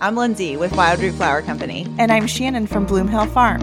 I'm 0.00 0.14
Lyndsay 0.14 0.56
with 0.56 0.70
Wildroot 0.74 1.14
Flower 1.14 1.42
Company. 1.42 1.84
And 1.98 2.12
I'm 2.12 2.28
Shannon 2.28 2.68
from 2.68 2.86
Bloomhill 2.86 3.28
Farm. 3.32 3.60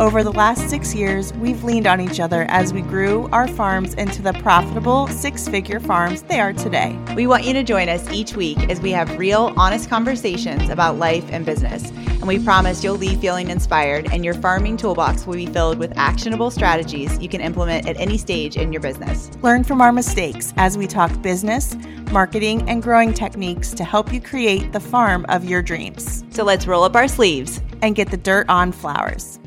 Over 0.00 0.22
the 0.22 0.32
last 0.32 0.70
six 0.70 0.94
years, 0.94 1.34
we've 1.34 1.62
leaned 1.62 1.86
on 1.86 2.00
each 2.00 2.20
other 2.20 2.46
as 2.48 2.72
we 2.72 2.80
grew 2.80 3.28
our 3.32 3.46
farms 3.46 3.92
into 3.94 4.22
the 4.22 4.32
profitable 4.32 5.08
six 5.08 5.46
figure 5.46 5.80
farms 5.80 6.22
they 6.22 6.40
are 6.40 6.54
today. 6.54 6.98
We 7.14 7.26
want 7.26 7.44
you 7.44 7.52
to 7.52 7.62
join 7.62 7.90
us 7.90 8.10
each 8.10 8.34
week 8.34 8.70
as 8.70 8.80
we 8.80 8.92
have 8.92 9.18
real, 9.18 9.52
honest 9.58 9.90
conversations 9.90 10.70
about 10.70 10.96
life 10.96 11.26
and 11.30 11.44
business. 11.44 11.92
And 12.24 12.28
we 12.30 12.42
promise 12.42 12.82
you'll 12.82 12.96
leave 12.96 13.20
feeling 13.20 13.50
inspired, 13.50 14.10
and 14.10 14.24
your 14.24 14.32
farming 14.32 14.78
toolbox 14.78 15.26
will 15.26 15.34
be 15.34 15.44
filled 15.44 15.76
with 15.76 15.92
actionable 15.98 16.50
strategies 16.50 17.18
you 17.18 17.28
can 17.28 17.42
implement 17.42 17.86
at 17.86 17.98
any 17.98 18.16
stage 18.16 18.56
in 18.56 18.72
your 18.72 18.80
business. 18.80 19.30
Learn 19.42 19.62
from 19.62 19.82
our 19.82 19.92
mistakes 19.92 20.54
as 20.56 20.78
we 20.78 20.86
talk 20.86 21.20
business, 21.20 21.76
marketing, 22.12 22.66
and 22.66 22.82
growing 22.82 23.12
techniques 23.12 23.74
to 23.74 23.84
help 23.84 24.10
you 24.10 24.22
create 24.22 24.72
the 24.72 24.80
farm 24.80 25.26
of 25.28 25.44
your 25.44 25.60
dreams. 25.60 26.24
So 26.30 26.44
let's 26.44 26.66
roll 26.66 26.82
up 26.84 26.96
our 26.96 27.08
sleeves 27.08 27.60
and 27.82 27.94
get 27.94 28.10
the 28.10 28.16
dirt 28.16 28.48
on 28.48 28.72
flowers. 28.72 29.38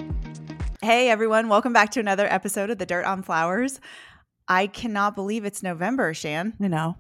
Hey 0.84 1.10
everyone, 1.10 1.50
welcome 1.50 1.74
back 1.74 1.90
to 1.94 2.00
another 2.00 2.28
episode 2.32 2.70
of 2.70 2.78
The 2.78 2.86
Dirt 2.86 3.06
on 3.06 3.24
Flowers. 3.24 3.80
I 4.48 4.68
cannot 4.68 5.16
believe 5.16 5.46
it's 5.46 5.64
November, 5.64 6.14
Shan. 6.14 6.54
I 6.62 6.68
know. 6.68 6.98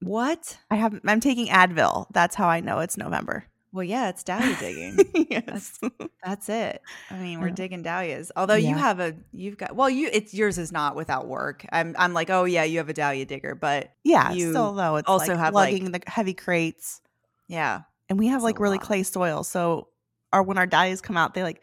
What? 0.00 0.58
I 0.72 0.74
have 0.74 0.98
I'm 1.04 1.20
taking 1.20 1.46
Advil. 1.46 2.06
That's 2.12 2.34
how 2.34 2.48
I 2.48 2.58
know 2.58 2.80
it's 2.80 2.96
November. 2.96 3.44
Well, 3.72 3.84
yeah, 3.84 4.08
it's 4.08 4.24
dahlia 4.24 4.56
digging. 4.58 5.26
yes. 5.30 5.78
That's, 5.80 6.10
that's, 6.24 6.48
it. 6.48 6.82
I 7.10 7.18
mean, 7.18 7.40
we're 7.40 7.48
yeah. 7.48 7.54
digging 7.54 7.82
dahlias. 7.82 8.32
Although 8.34 8.54
yeah. 8.54 8.70
you 8.70 8.76
have 8.76 8.98
a 8.98 9.14
you've 9.32 9.58
got 9.58 9.76
well, 9.76 9.90
you 9.90 10.08
it's 10.12 10.32
yours 10.32 10.56
is 10.56 10.72
not 10.72 10.96
without 10.96 11.26
work. 11.26 11.66
I'm 11.70 11.94
I'm 11.98 12.14
like, 12.14 12.30
"Oh 12.30 12.44
yeah, 12.44 12.64
you 12.64 12.78
have 12.78 12.88
a 12.88 12.94
dahlia 12.94 13.26
digger," 13.26 13.54
but 13.54 13.92
yeah, 14.04 14.32
you 14.32 14.50
still 14.50 14.72
though 14.72 14.96
it's 14.96 15.08
also 15.08 15.32
like 15.32 15.38
have 15.38 15.54
lugging 15.54 15.92
like, 15.92 16.04
the 16.04 16.10
heavy 16.10 16.34
crates. 16.34 17.02
Yeah. 17.46 17.82
And 18.08 18.18
we 18.18 18.28
have 18.28 18.42
like 18.42 18.58
really 18.58 18.78
lot. 18.78 18.86
clay 18.86 19.02
soil, 19.02 19.44
so 19.44 19.88
our 20.32 20.42
when 20.42 20.56
our 20.56 20.66
dahlias 20.66 21.00
come 21.02 21.16
out, 21.16 21.34
they 21.34 21.42
like 21.42 21.62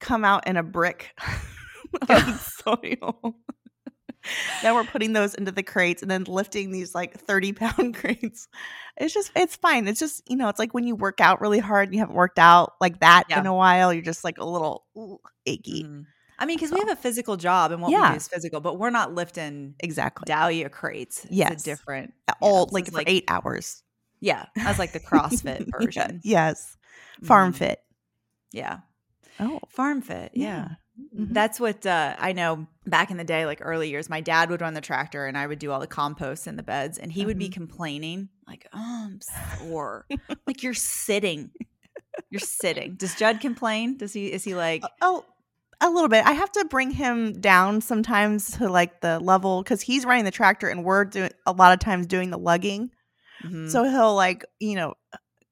come 0.00 0.24
out 0.24 0.46
in 0.46 0.56
a 0.56 0.62
brick 0.62 1.14
of 2.08 2.40
soil. 2.64 3.36
Then 4.62 4.74
we're 4.74 4.84
putting 4.84 5.12
those 5.12 5.34
into 5.34 5.52
the 5.52 5.62
crates 5.62 6.02
and 6.02 6.10
then 6.10 6.24
lifting 6.24 6.70
these 6.70 6.94
like 6.94 7.18
30 7.18 7.52
pound 7.52 7.94
crates. 7.96 8.48
It's 8.96 9.14
just, 9.14 9.32
it's 9.34 9.56
fine. 9.56 9.88
It's 9.88 10.00
just, 10.00 10.22
you 10.28 10.36
know, 10.36 10.48
it's 10.48 10.58
like 10.58 10.74
when 10.74 10.86
you 10.86 10.94
work 10.94 11.20
out 11.20 11.40
really 11.40 11.58
hard 11.58 11.88
and 11.88 11.94
you 11.94 12.00
haven't 12.00 12.14
worked 12.14 12.38
out 12.38 12.74
like 12.80 13.00
that 13.00 13.24
yeah. 13.28 13.40
in 13.40 13.46
a 13.46 13.54
while, 13.54 13.92
you're 13.92 14.02
just 14.02 14.24
like 14.24 14.38
a 14.38 14.44
little 14.44 14.84
ooh, 14.96 15.18
achy. 15.46 15.84
Mm. 15.84 16.06
I 16.38 16.46
mean, 16.46 16.56
because 16.56 16.70
so. 16.70 16.74
we 16.74 16.80
have 16.80 16.90
a 16.90 17.00
physical 17.00 17.36
job 17.36 17.72
and 17.72 17.80
what 17.80 17.92
yeah. 17.92 18.08
we 18.08 18.14
do 18.14 18.16
is 18.16 18.28
physical, 18.28 18.60
but 18.60 18.78
we're 18.78 18.90
not 18.90 19.14
lifting 19.14 19.74
exactly 19.80 20.24
dahlia 20.26 20.68
crates. 20.68 21.24
It's 21.24 21.32
yes. 21.32 21.62
different. 21.62 22.14
All 22.40 22.68
like 22.72 22.86
for 22.86 22.98
like, 22.98 23.08
eight 23.08 23.24
hours. 23.28 23.82
Yeah. 24.20 24.46
That's 24.56 24.78
like 24.78 24.92
the 24.92 25.00
CrossFit 25.00 25.68
version. 25.70 26.20
yeah. 26.24 26.48
Yes. 26.48 26.76
Farm 27.22 27.52
mm. 27.52 27.56
fit. 27.56 27.80
Yeah. 28.52 28.78
Oh, 29.40 29.60
farm 29.68 30.02
fit. 30.02 30.32
Yeah. 30.34 30.68
Mm-hmm. 30.98 31.32
That's 31.32 31.58
what 31.58 31.86
uh, 31.86 32.16
I 32.18 32.32
know 32.32 32.66
back 32.86 33.10
in 33.10 33.16
the 33.16 33.24
day, 33.24 33.46
like 33.46 33.60
early 33.62 33.90
years, 33.90 34.10
my 34.10 34.20
dad 34.20 34.50
would 34.50 34.60
run 34.60 34.74
the 34.74 34.80
tractor 34.80 35.26
and 35.26 35.38
I 35.38 35.46
would 35.46 35.58
do 35.58 35.70
all 35.70 35.80
the 35.80 35.86
compost 35.86 36.46
in 36.46 36.56
the 36.56 36.62
beds 36.62 36.98
and 36.98 37.10
he 37.10 37.20
mm-hmm. 37.20 37.28
would 37.28 37.38
be 37.38 37.46
mm-hmm. 37.46 37.52
complaining, 37.52 38.28
like, 38.46 38.66
oh, 38.72 39.06
I'm 39.06 39.20
sore. 39.58 40.06
like 40.46 40.62
you're 40.62 40.74
sitting. 40.74 41.50
You're 42.30 42.40
sitting. 42.40 42.96
Does 42.96 43.14
Judd 43.14 43.40
complain? 43.40 43.96
Does 43.96 44.12
he, 44.12 44.30
is 44.30 44.44
he 44.44 44.54
like, 44.54 44.82
oh, 45.00 45.24
a 45.82 45.90
little 45.90 46.08
bit. 46.08 46.24
I 46.24 46.32
have 46.32 46.52
to 46.52 46.64
bring 46.64 46.90
him 46.90 47.40
down 47.40 47.80
sometimes 47.80 48.52
to 48.58 48.68
like 48.68 49.00
the 49.00 49.18
level 49.18 49.62
because 49.62 49.80
he's 49.80 50.04
running 50.04 50.24
the 50.24 50.30
tractor 50.30 50.68
and 50.68 50.84
we're 50.84 51.04
doing 51.04 51.30
a 51.46 51.52
lot 51.52 51.72
of 51.72 51.80
times 51.80 52.06
doing 52.06 52.30
the 52.30 52.38
lugging. 52.38 52.90
Mm-hmm. 53.44 53.68
So 53.68 53.84
he'll 53.84 54.14
like, 54.14 54.44
you 54.60 54.76
know, 54.76 54.94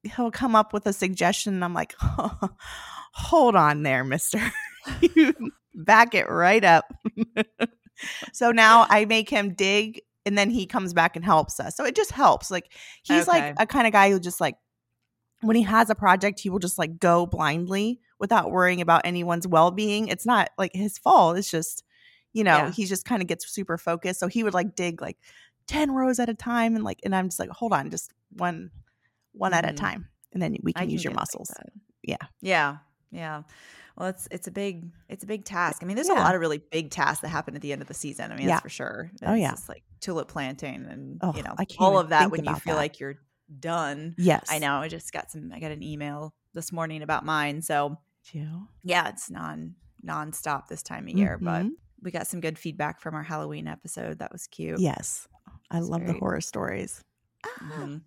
he'll 0.03 0.31
come 0.31 0.55
up 0.55 0.73
with 0.73 0.85
a 0.87 0.93
suggestion 0.93 1.53
and 1.55 1.63
I'm 1.63 1.73
like, 1.73 1.95
oh, 2.01 2.49
hold 3.13 3.55
on 3.55 3.83
there, 3.83 4.03
mister. 4.03 4.39
you 5.15 5.33
back 5.73 6.13
it 6.13 6.29
right 6.29 6.63
up. 6.63 6.85
so 8.33 8.51
now 8.51 8.85
I 8.89 9.05
make 9.05 9.29
him 9.29 9.53
dig 9.53 10.01
and 10.25 10.37
then 10.37 10.49
he 10.49 10.65
comes 10.65 10.93
back 10.93 11.15
and 11.15 11.25
helps 11.25 11.59
us. 11.59 11.75
So 11.75 11.85
it 11.85 11.95
just 11.95 12.11
helps. 12.11 12.51
Like 12.51 12.71
he's 13.03 13.27
okay. 13.27 13.49
like 13.49 13.55
a 13.59 13.65
kind 13.65 13.87
of 13.87 13.93
guy 13.93 14.11
who 14.11 14.19
just 14.19 14.41
like 14.41 14.55
when 15.41 15.55
he 15.55 15.63
has 15.63 15.89
a 15.89 15.95
project, 15.95 16.39
he 16.39 16.49
will 16.49 16.59
just 16.59 16.77
like 16.77 16.99
go 16.99 17.25
blindly 17.25 17.99
without 18.19 18.51
worrying 18.51 18.81
about 18.81 19.01
anyone's 19.05 19.47
well-being. 19.47 20.07
It's 20.07 20.25
not 20.25 20.49
like 20.57 20.71
his 20.73 20.97
fault. 20.97 21.37
It's 21.37 21.49
just, 21.49 21.83
you 22.33 22.43
know, 22.43 22.57
yeah. 22.57 22.71
he 22.71 22.85
just 22.85 23.05
kind 23.05 23.21
of 23.21 23.27
gets 23.27 23.51
super 23.51 23.77
focused. 23.77 24.19
So 24.19 24.27
he 24.27 24.43
would 24.43 24.53
like 24.53 24.75
dig 24.75 25.01
like 25.01 25.17
10 25.67 25.91
rows 25.91 26.19
at 26.19 26.29
a 26.29 26.35
time 26.35 26.75
and 26.75 26.83
like 26.83 26.99
and 27.03 27.15
I'm 27.15 27.29
just 27.29 27.39
like, 27.39 27.49
hold 27.49 27.73
on, 27.73 27.89
just 27.89 28.11
one 28.37 28.69
one 29.31 29.51
mm-hmm. 29.51 29.57
at 29.57 29.65
a 29.65 29.69
mm-hmm. 29.69 29.77
time. 29.77 30.07
And 30.33 30.41
then 30.41 30.55
we 30.61 30.73
can, 30.73 30.83
can 30.83 30.89
use 30.91 31.03
your 31.03 31.13
muscles. 31.13 31.51
Like 31.57 31.73
yeah. 32.03 32.27
Yeah. 32.41 32.77
Yeah. 33.11 33.43
Well, 33.97 34.09
it's 34.09 34.27
it's 34.31 34.47
a 34.47 34.51
big 34.51 34.89
it's 35.09 35.23
a 35.23 35.27
big 35.27 35.45
task. 35.45 35.83
I 35.83 35.85
mean, 35.85 35.95
there's 35.95 36.07
yeah. 36.07 36.15
a 36.15 36.23
lot 36.23 36.35
of 36.35 36.41
really 36.41 36.59
big 36.71 36.91
tasks 36.91 37.21
that 37.21 37.29
happen 37.29 37.55
at 37.55 37.61
the 37.61 37.71
end 37.71 37.81
of 37.81 37.87
the 37.87 37.93
season. 37.93 38.31
I 38.31 38.35
mean, 38.35 38.47
yeah. 38.47 38.55
that's 38.55 38.63
for 38.63 38.69
sure. 38.69 39.09
It's 39.13 39.21
oh 39.25 39.33
yeah, 39.33 39.55
like 39.67 39.83
tulip 39.99 40.27
planting 40.27 40.85
and 40.89 41.19
oh, 41.21 41.33
you 41.35 41.43
know 41.43 41.55
all 41.79 41.99
of 41.99 42.09
that 42.09 42.31
when 42.31 42.45
you 42.45 42.55
feel 42.55 42.75
that. 42.75 42.79
like 42.79 42.99
you're 42.99 43.19
done. 43.59 44.15
Yes, 44.17 44.47
I 44.49 44.59
know. 44.59 44.77
I 44.77 44.87
just 44.87 45.11
got 45.11 45.31
some. 45.31 45.51
I 45.53 45.59
got 45.59 45.71
an 45.71 45.83
email 45.83 46.33
this 46.53 46.71
morning 46.71 47.01
about 47.01 47.25
mine. 47.25 47.61
So 47.61 47.97
yeah, 48.83 49.09
it's 49.09 49.29
non 49.29 49.75
nonstop 50.05 50.67
this 50.67 50.83
time 50.83 51.07
of 51.07 51.17
year, 51.17 51.37
mm-hmm. 51.37 51.45
but 51.45 51.65
we 52.01 52.11
got 52.11 52.27
some 52.27 52.41
good 52.41 52.57
feedback 52.57 52.99
from 52.99 53.15
our 53.15 53.23
Halloween 53.23 53.67
episode. 53.67 54.19
That 54.19 54.31
was 54.31 54.47
cute. 54.47 54.79
Yes, 54.79 55.27
I 55.69 55.79
love 55.79 56.05
the 56.05 56.13
horror 56.13 56.41
stories. 56.41 57.01
Mm-hmm. 57.45 57.97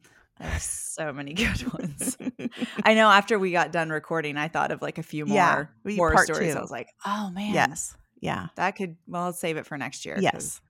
There's 0.41 0.63
so 0.63 1.13
many 1.13 1.33
good 1.35 1.73
ones. 1.73 2.17
I 2.85 2.95
know 2.95 3.09
after 3.09 3.39
we 3.39 3.53
got 3.53 3.73
done 3.73 3.91
recording, 3.91 4.37
I 4.37 4.49
thought 4.49 4.71
of 4.71 4.83
like 4.83 4.99
a 4.99 5.03
few 5.03 5.27
more 5.27 5.37
yeah, 5.37 5.97
horror 5.97 6.25
stories. 6.25 6.53
Two. 6.53 6.59
I 6.59 6.63
was 6.63 6.71
like, 6.71 6.89
oh 7.07 7.31
man. 7.31 7.55
Yes. 7.55 7.97
Yeah. 8.21 8.49
That 8.57 8.77
could, 8.77 8.97
well, 9.07 9.27
let's 9.27 9.39
save 9.39 9.57
it 9.57 9.67
for 9.67 9.77
next 9.77 10.07
year. 10.07 10.17
Yes. 10.19 10.61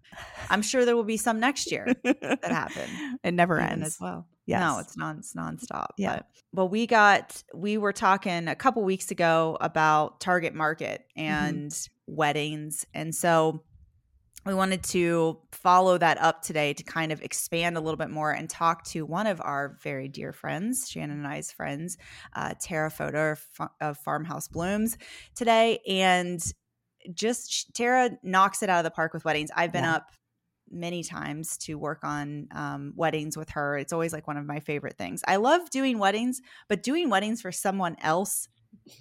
I'm 0.50 0.62
sure 0.62 0.84
there 0.84 0.96
will 0.96 1.04
be 1.04 1.16
some 1.16 1.40
next 1.40 1.70
year 1.70 1.86
that 2.04 2.40
happen. 2.42 3.18
It 3.24 3.32
never 3.32 3.58
ends 3.58 3.86
as 3.86 4.00
well. 4.00 4.26
Yes. 4.46 4.60
No, 4.60 4.78
it's 4.78 4.96
non 4.96 5.18
it's 5.18 5.34
nonstop. 5.34 5.88
Yeah. 5.96 6.16
But, 6.16 6.26
but 6.52 6.66
we 6.66 6.86
got 6.86 7.42
we 7.54 7.78
were 7.78 7.92
talking 7.92 8.48
a 8.48 8.54
couple 8.54 8.82
weeks 8.84 9.10
ago 9.10 9.56
about 9.60 10.20
target 10.20 10.54
market 10.54 11.06
mm-hmm. 11.16 11.26
and 11.26 11.70
mm-hmm. 11.70 12.14
weddings. 12.14 12.86
And 12.92 13.14
so 13.14 13.62
we 14.44 14.54
wanted 14.54 14.82
to 14.84 15.38
follow 15.52 15.98
that 15.98 16.20
up 16.20 16.42
today 16.42 16.74
to 16.74 16.82
kind 16.82 17.12
of 17.12 17.22
expand 17.22 17.76
a 17.76 17.80
little 17.80 17.96
bit 17.96 18.10
more 18.10 18.32
and 18.32 18.48
talk 18.48 18.84
to 18.84 19.06
one 19.06 19.26
of 19.26 19.40
our 19.40 19.78
very 19.82 20.08
dear 20.08 20.32
friends, 20.32 20.90
Shannon 20.90 21.18
and 21.18 21.26
I's 21.26 21.50
friends, 21.50 21.96
uh, 22.34 22.54
Tara 22.60 22.90
Fodor 22.90 23.38
of 23.80 23.98
Farmhouse 23.98 24.48
Blooms 24.48 24.98
today. 25.34 25.78
And 25.88 26.44
just 27.12 27.74
Tara 27.74 28.10
knocks 28.22 28.62
it 28.62 28.68
out 28.68 28.78
of 28.78 28.84
the 28.84 28.90
park 28.90 29.14
with 29.14 29.24
weddings. 29.24 29.50
I've 29.54 29.72
been 29.72 29.84
yeah. 29.84 29.96
up 29.96 30.10
many 30.70 31.02
times 31.02 31.56
to 31.58 31.78
work 31.78 32.00
on 32.02 32.48
um, 32.52 32.92
weddings 32.96 33.36
with 33.36 33.50
her. 33.50 33.76
It's 33.78 33.92
always 33.92 34.12
like 34.12 34.26
one 34.26 34.36
of 34.36 34.46
my 34.46 34.60
favorite 34.60 34.96
things. 34.96 35.22
I 35.26 35.36
love 35.36 35.70
doing 35.70 35.98
weddings, 35.98 36.40
but 36.68 36.82
doing 36.82 37.10
weddings 37.10 37.42
for 37.42 37.52
someone 37.52 37.96
else 38.02 38.48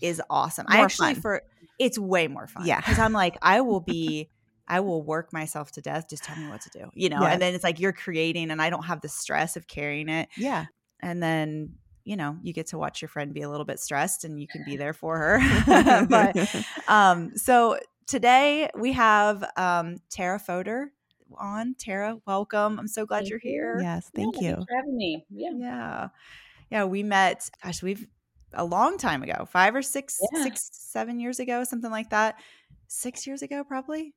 is 0.01 0.21
awesome. 0.29 0.65
More 0.69 0.81
I 0.81 0.83
actually 0.83 1.13
fun. 1.15 1.21
for 1.21 1.41
it's 1.79 1.97
way 1.97 2.27
more 2.27 2.47
fun. 2.47 2.65
Yeah, 2.65 2.79
because 2.79 2.99
I'm 2.99 3.13
like 3.13 3.37
I 3.41 3.61
will 3.61 3.81
be. 3.81 4.29
I 4.67 4.79
will 4.79 5.03
work 5.03 5.33
myself 5.33 5.71
to 5.73 5.81
death. 5.81 6.09
Just 6.09 6.23
tell 6.23 6.37
me 6.37 6.47
what 6.47 6.61
to 6.61 6.69
do, 6.69 6.89
you 6.93 7.09
know? 7.09 7.23
And 7.23 7.41
then 7.41 7.53
it's 7.53 7.63
like 7.63 7.79
you're 7.79 7.93
creating 7.93 8.51
and 8.51 8.61
I 8.61 8.69
don't 8.69 8.85
have 8.85 9.01
the 9.01 9.09
stress 9.09 9.55
of 9.57 9.67
carrying 9.67 10.09
it. 10.09 10.29
Yeah. 10.37 10.65
And 11.01 11.21
then, 11.21 11.73
you 12.05 12.15
know, 12.15 12.37
you 12.41 12.53
get 12.53 12.67
to 12.67 12.77
watch 12.77 13.01
your 13.01 13.09
friend 13.09 13.33
be 13.33 13.41
a 13.41 13.49
little 13.49 13.65
bit 13.65 13.79
stressed 13.79 14.23
and 14.23 14.39
you 14.39 14.47
can 14.47 14.63
be 14.63 14.77
there 14.77 14.93
for 14.93 15.17
her. 15.17 16.05
but 16.09 16.65
um, 16.87 17.35
so 17.35 17.77
today 18.07 18.69
we 18.77 18.93
have 18.93 19.43
um, 19.57 19.97
Tara 20.09 20.39
Fodor 20.39 20.91
on. 21.37 21.75
Tara, 21.77 22.19
welcome. 22.25 22.79
I'm 22.79 22.87
so 22.87 23.05
glad 23.05 23.19
thank 23.19 23.29
you're 23.31 23.39
here. 23.39 23.79
Yes, 23.81 24.09
thank 24.15 24.35
yeah, 24.39 24.49
you. 24.49 24.55
for 24.55 24.75
having 24.75 24.95
me. 24.95 25.25
Yeah. 25.29 25.51
Yeah. 25.55 26.07
Yeah. 26.69 26.83
We 26.85 27.03
met, 27.03 27.49
gosh, 27.61 27.83
we've 27.83 28.07
a 28.53 28.63
long 28.63 28.97
time 28.97 29.23
ago, 29.23 29.45
five 29.49 29.75
or 29.75 29.81
six, 29.81 30.19
yeah. 30.31 30.43
six, 30.43 30.69
seven 30.71 31.19
years 31.19 31.39
ago, 31.39 31.63
something 31.63 31.91
like 31.91 32.11
that. 32.11 32.35
Six 32.87 33.25
years 33.25 33.41
ago, 33.41 33.63
probably 33.63 34.13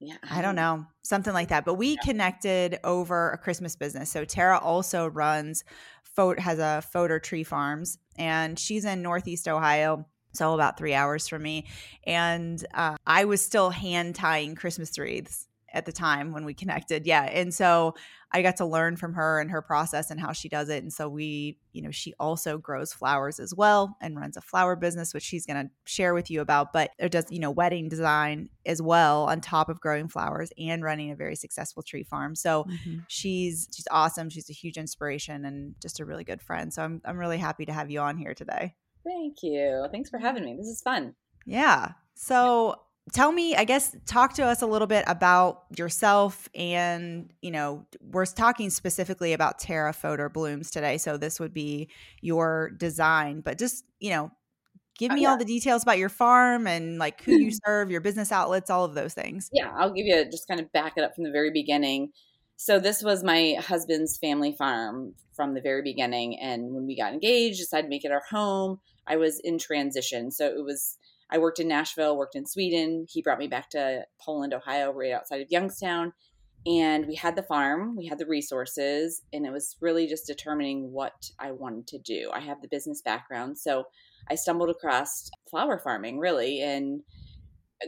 yeah 0.00 0.16
i 0.30 0.42
don't 0.42 0.56
know 0.56 0.84
something 1.02 1.32
like 1.32 1.48
that 1.48 1.64
but 1.64 1.74
we 1.74 1.90
yeah. 1.90 2.00
connected 2.04 2.78
over 2.84 3.30
a 3.30 3.38
christmas 3.38 3.76
business 3.76 4.10
so 4.10 4.24
tara 4.24 4.58
also 4.58 5.06
runs 5.08 5.64
has 6.38 6.60
a 6.60 6.80
Fodor 6.92 7.18
tree 7.18 7.42
farms 7.42 7.98
and 8.16 8.56
she's 8.58 8.84
in 8.84 9.02
northeast 9.02 9.48
ohio 9.48 10.06
so 10.32 10.54
about 10.54 10.76
three 10.76 10.94
hours 10.94 11.26
from 11.26 11.42
me 11.42 11.66
and 12.06 12.64
uh, 12.74 12.96
i 13.06 13.24
was 13.24 13.44
still 13.44 13.70
hand 13.70 14.14
tying 14.14 14.54
christmas 14.54 14.96
wreaths 14.98 15.48
at 15.74 15.84
the 15.84 15.92
time 15.92 16.32
when 16.32 16.44
we 16.44 16.54
connected. 16.54 17.04
Yeah. 17.04 17.24
And 17.24 17.52
so 17.52 17.94
I 18.32 18.42
got 18.42 18.56
to 18.56 18.64
learn 18.64 18.96
from 18.96 19.14
her 19.14 19.40
and 19.40 19.50
her 19.50 19.60
process 19.60 20.10
and 20.10 20.20
how 20.20 20.32
she 20.32 20.48
does 20.48 20.68
it. 20.68 20.82
And 20.82 20.92
so 20.92 21.08
we, 21.08 21.58
you 21.72 21.82
know, 21.82 21.90
she 21.90 22.14
also 22.18 22.56
grows 22.56 22.92
flowers 22.92 23.38
as 23.38 23.54
well 23.54 23.96
and 24.00 24.18
runs 24.18 24.36
a 24.36 24.40
flower 24.40 24.76
business, 24.76 25.12
which 25.12 25.24
she's 25.24 25.44
going 25.46 25.66
to 25.66 25.70
share 25.84 26.14
with 26.14 26.30
you 26.30 26.40
about. 26.40 26.72
But 26.72 26.92
it 26.98 27.10
does, 27.10 27.26
you 27.28 27.40
know, 27.40 27.50
wedding 27.50 27.88
design 27.88 28.48
as 28.64 28.80
well 28.80 29.24
on 29.24 29.40
top 29.40 29.68
of 29.68 29.80
growing 29.80 30.08
flowers 30.08 30.52
and 30.56 30.82
running 30.82 31.10
a 31.10 31.16
very 31.16 31.36
successful 31.36 31.82
tree 31.82 32.04
farm. 32.04 32.34
So 32.36 32.64
mm-hmm. 32.64 33.00
she's 33.08 33.68
she's 33.74 33.88
awesome. 33.90 34.30
She's 34.30 34.48
a 34.48 34.54
huge 34.54 34.78
inspiration 34.78 35.44
and 35.44 35.74
just 35.82 36.00
a 36.00 36.04
really 36.04 36.24
good 36.24 36.40
friend. 36.40 36.72
So 36.72 36.82
I'm 36.82 37.02
I'm 37.04 37.18
really 37.18 37.38
happy 37.38 37.66
to 37.66 37.72
have 37.72 37.90
you 37.90 38.00
on 38.00 38.16
here 38.16 38.34
today. 38.34 38.74
Thank 39.04 39.42
you. 39.42 39.86
Thanks 39.90 40.08
for 40.08 40.18
having 40.18 40.44
me. 40.44 40.56
This 40.56 40.68
is 40.68 40.80
fun. 40.80 41.14
Yeah. 41.44 41.92
So 42.14 42.80
tell 43.12 43.32
me 43.32 43.54
i 43.54 43.64
guess 43.64 43.94
talk 44.06 44.34
to 44.34 44.44
us 44.44 44.62
a 44.62 44.66
little 44.66 44.86
bit 44.86 45.04
about 45.06 45.64
yourself 45.76 46.48
and 46.54 47.30
you 47.42 47.50
know 47.50 47.84
we're 48.00 48.24
talking 48.24 48.70
specifically 48.70 49.32
about 49.32 49.58
Tara 49.58 49.92
Fodor 49.92 50.28
blooms 50.28 50.70
today 50.70 50.96
so 50.96 51.16
this 51.16 51.38
would 51.38 51.52
be 51.52 51.88
your 52.22 52.70
design 52.78 53.40
but 53.40 53.58
just 53.58 53.84
you 54.00 54.10
know 54.10 54.30
give 54.98 55.10
oh, 55.10 55.14
me 55.14 55.20
oh, 55.20 55.22
yeah. 55.22 55.30
all 55.30 55.36
the 55.36 55.44
details 55.44 55.82
about 55.82 55.98
your 55.98 56.08
farm 56.08 56.66
and 56.66 56.98
like 56.98 57.22
who 57.22 57.32
you 57.32 57.50
serve 57.64 57.90
your 57.90 58.00
business 58.00 58.32
outlets 58.32 58.70
all 58.70 58.84
of 58.84 58.94
those 58.94 59.12
things. 59.14 59.50
Yeah 59.52 59.70
i'll 59.76 59.92
give 59.92 60.06
you 60.06 60.20
a, 60.20 60.24
just 60.24 60.48
kind 60.48 60.60
of 60.60 60.72
back 60.72 60.94
it 60.96 61.04
up 61.04 61.14
from 61.14 61.24
the 61.24 61.30
very 61.30 61.50
beginning. 61.50 62.12
So 62.56 62.78
this 62.78 63.02
was 63.02 63.24
my 63.24 63.56
husband's 63.60 64.16
family 64.16 64.52
farm 64.52 65.14
from 65.34 65.54
the 65.54 65.60
very 65.60 65.82
beginning 65.82 66.38
and 66.40 66.72
when 66.72 66.86
we 66.86 66.96
got 66.96 67.12
engaged 67.12 67.58
decided 67.58 67.82
to 67.82 67.88
make 67.88 68.04
it 68.04 68.12
our 68.12 68.22
home 68.30 68.80
i 69.06 69.16
was 69.16 69.40
in 69.40 69.58
transition. 69.58 70.30
So 70.30 70.46
it 70.46 70.64
was 70.64 70.96
I 71.30 71.38
worked 71.38 71.58
in 71.58 71.68
Nashville, 71.68 72.16
worked 72.16 72.36
in 72.36 72.46
Sweden. 72.46 73.06
He 73.08 73.22
brought 73.22 73.38
me 73.38 73.48
back 73.48 73.70
to 73.70 74.04
Poland, 74.20 74.54
Ohio, 74.54 74.92
right 74.92 75.12
outside 75.12 75.40
of 75.40 75.50
Youngstown. 75.50 76.12
And 76.66 77.06
we 77.06 77.14
had 77.14 77.36
the 77.36 77.42
farm, 77.42 77.94
we 77.94 78.06
had 78.06 78.18
the 78.18 78.26
resources, 78.26 79.20
and 79.34 79.44
it 79.44 79.52
was 79.52 79.76
really 79.82 80.06
just 80.06 80.26
determining 80.26 80.92
what 80.92 81.30
I 81.38 81.50
wanted 81.50 81.86
to 81.88 81.98
do. 81.98 82.30
I 82.32 82.40
have 82.40 82.62
the 82.62 82.68
business 82.68 83.02
background. 83.02 83.58
So 83.58 83.84
I 84.30 84.34
stumbled 84.34 84.70
across 84.70 85.30
flower 85.50 85.78
farming, 85.78 86.18
really, 86.18 86.62
and 86.62 87.02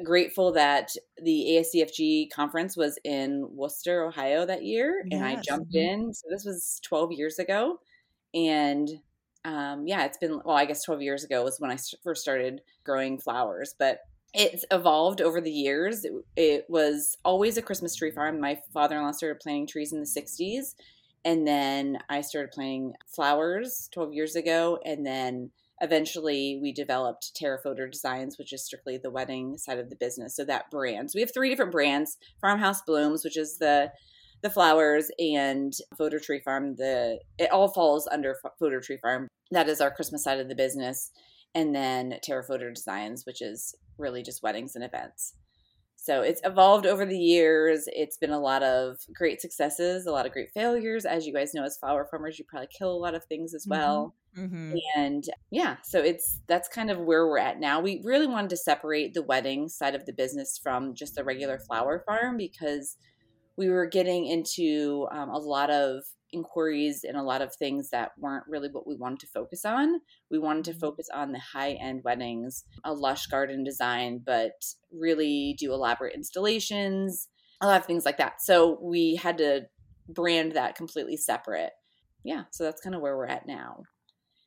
grateful 0.05 0.53
that 0.53 0.91
the 1.23 1.63
ASCFG 1.75 2.31
conference 2.31 2.77
was 2.77 2.99
in 3.03 3.47
Wooster, 3.51 4.05
Ohio 4.05 4.45
that 4.45 4.65
year. 4.65 5.05
And. 5.11 5.25
I 5.25 5.37
jumped 5.37 5.73
mm-hmm. 5.73 6.03
in. 6.03 6.15
So 6.15 6.27
this 6.31 6.45
was 6.45 6.81
12 6.85 7.13
years 7.13 7.39
ago. 7.39 7.81
And 8.35 8.89
um, 9.47 9.87
yeah, 9.87 10.05
it's 10.05 10.19
been, 10.19 10.41
well, 10.45 10.57
I 10.57 10.65
guess 10.65 10.83
12 10.83 11.03
years 11.03 11.23
ago 11.23 11.45
was 11.45 11.61
when 11.61 11.71
I 11.71 11.79
first 12.03 12.21
started 12.21 12.63
growing 12.85 13.17
flowers, 13.17 13.77
but 13.79 14.01
it's 14.35 14.65
evolved 14.73 15.21
over 15.21 15.41
the 15.41 15.53
years. 15.53 16.05
It, 16.05 16.13
it 16.37 16.67
was 16.69 17.17
always 17.25 17.57
a 17.57 17.63
Christmas 17.63 17.95
tree 17.95 18.11
farm. 18.11 18.41
My 18.41 18.59
father 18.75 18.97
in 18.97 19.05
law 19.05 19.13
started 19.13 19.39
planting 19.41 19.69
trees 19.69 19.93
in 19.93 20.01
the 20.01 20.05
60s. 20.05 20.75
And 21.25 21.47
then 21.47 21.99
I 22.11 22.23
started 22.23 22.51
planting 22.51 22.95
flowers 23.07 23.89
12 23.93 24.13
years 24.15 24.35
ago. 24.35 24.81
And 24.85 25.07
then 25.07 25.53
eventually 25.81 26.59
we 26.61 26.73
developed 26.73 27.37
Tara 27.37 27.59
Fodor 27.63 27.87
Designs, 27.87 28.39
which 28.39 28.53
is 28.53 28.65
strictly 28.65 28.99
the 28.99 29.11
wedding 29.13 29.59
side 29.59 29.79
of 29.79 29.91
the 29.91 29.97
business. 29.97 30.35
So 30.35 30.45
that 30.45 30.73
brand. 30.73 31.11
So 31.11 31.19
we 31.19 31.21
have 31.21 31.33
three 31.33 31.51
different 31.51 31.73
brands 31.73 32.19
Farmhouse 32.41 32.83
Blooms, 32.83 33.23
which 33.23 33.37
is 33.37 33.59
the 33.59 33.93
the 34.43 34.51
flowers 34.51 35.11
and 35.19 35.73
Fodor 35.97 36.21
Tree 36.21 36.41
Farm. 36.45 36.77
The 36.77 37.19
it 37.39 37.51
all 37.51 37.69
falls 37.69 38.09
under 38.11 38.37
Fodor 38.59 38.81
Tree 38.81 38.99
Farm. 39.01 39.29
That 39.51 39.69
is 39.69 39.81
our 39.81 39.91
Christmas 39.91 40.25
side 40.25 40.41
of 40.41 40.49
the 40.49 40.55
business, 40.55 41.11
and 41.55 41.75
then 41.75 42.19
Tara 42.23 42.43
Fodor 42.43 42.73
Designs, 42.73 43.25
which 43.27 43.43
is 43.43 43.75
really 43.99 44.23
just 44.23 44.43
weddings 44.43 44.75
and 44.75 44.85
events. 44.85 45.35
So 46.07 46.23
it's 46.23 46.41
evolved 46.45 46.87
over 46.87 47.05
the 47.05 47.19
years. 47.19 47.89
It's 47.89 48.17
been 48.17 48.31
a 48.31 48.39
lot 48.39 48.63
of 48.63 48.99
great 49.13 49.41
successes, 49.41 50.07
a 50.07 50.13
lot 50.13 50.25
of 50.25 50.31
great 50.31 50.51
failures. 50.55 51.05
As 51.05 51.27
you 51.27 51.33
guys 51.33 51.53
know, 51.53 51.65
as 51.65 51.79
flower 51.79 52.07
farmers, 52.09 52.39
you 52.39 52.45
probably 52.49 52.69
kill 52.69 52.93
a 52.93 52.97
lot 52.97 53.17
of 53.17 53.25
things 53.25 53.55
as 53.55 53.67
well. 53.69 54.15
Mm-hmm. 54.39 54.55
mm-hmm. 54.55 54.77
And 54.97 55.25
yeah, 55.51 55.79
so 55.83 55.99
it's 56.01 56.39
that's 56.47 56.69
kind 56.69 56.93
of 56.93 56.99
where 56.99 57.27
we're 57.27 57.39
at 57.39 57.59
now. 57.59 57.81
We 57.81 58.03
really 58.05 58.29
wanted 58.29 58.51
to 58.51 58.57
separate 58.57 59.15
the 59.15 59.23
wedding 59.25 59.69
side 59.69 59.97
of 59.97 60.07
the 60.07 60.13
business 60.13 60.61
from 60.63 60.95
just 60.95 61.17
the 61.17 61.25
regular 61.25 61.59
flower 61.59 62.05
farm 62.07 62.37
because 62.37 62.97
we 63.57 63.69
were 63.69 63.87
getting 63.87 64.27
into 64.27 65.07
um, 65.11 65.31
a 65.31 65.39
lot 65.39 65.71
of 65.71 66.03
inquiries 66.33 67.05
and 67.05 67.17
a 67.17 67.23
lot 67.23 67.41
of 67.41 67.55
things 67.55 67.91
that 67.91 68.13
weren't 68.19 68.45
really 68.49 68.69
what 68.69 68.87
we 68.87 68.97
wanted 68.97 69.21
to 69.21 69.27
focus 69.29 69.65
on. 69.65 70.01
We 70.31 70.39
wanted 70.39 70.65
to 70.65 70.71
mm-hmm. 70.73 70.81
focus 70.81 71.09
on 71.15 71.33
the 71.33 71.39
high 71.39 71.73
end 71.73 72.03
weddings, 72.05 72.65
a 72.85 72.93
lush 72.93 73.27
garden 73.27 73.65
design, 73.65 74.21
but 74.25 74.53
really 74.93 75.57
do 75.59 75.73
elaborate 75.73 76.15
installations, 76.15 77.29
a 77.61 77.67
lot 77.67 77.81
of 77.81 77.87
things 77.87 78.05
like 78.05 78.19
that. 78.19 78.43
So 78.43 78.79
we 78.83 79.17
had 79.17 79.39
to 79.39 79.63
brand 80.09 80.53
that 80.53 80.77
completely 80.77 81.17
separate. 81.17 81.73
Yeah, 82.25 82.45
so 82.51 82.65
that's 82.65 82.81
kind 82.81 82.95
of 82.95 83.01
where 83.01 83.17
we're 83.17 83.27
at 83.27 83.47
now. 83.47 83.83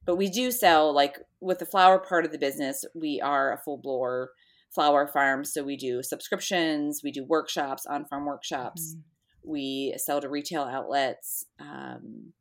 But 0.05 0.15
we 0.15 0.29
do 0.29 0.51
sell, 0.51 0.93
like 0.93 1.17
with 1.39 1.59
the 1.59 1.65
flower 1.65 1.99
part 1.99 2.25
of 2.25 2.31
the 2.31 2.37
business, 2.37 2.83
we 2.95 3.21
are 3.21 3.53
a 3.53 3.57
full 3.57 3.77
blower 3.77 4.31
flower 4.73 5.07
farms. 5.07 5.53
So 5.53 5.63
we 5.63 5.77
do 5.77 6.03
subscriptions, 6.03 7.01
we 7.03 7.11
do 7.11 7.25
workshops, 7.25 7.85
on 7.85 8.05
farm 8.05 8.25
workshops, 8.25 8.93
mm-hmm. 8.93 9.51
we 9.51 9.93
sell 9.97 10.21
to 10.21 10.29
retail 10.29 10.63
outlets. 10.63 11.45
Um, 11.59 12.33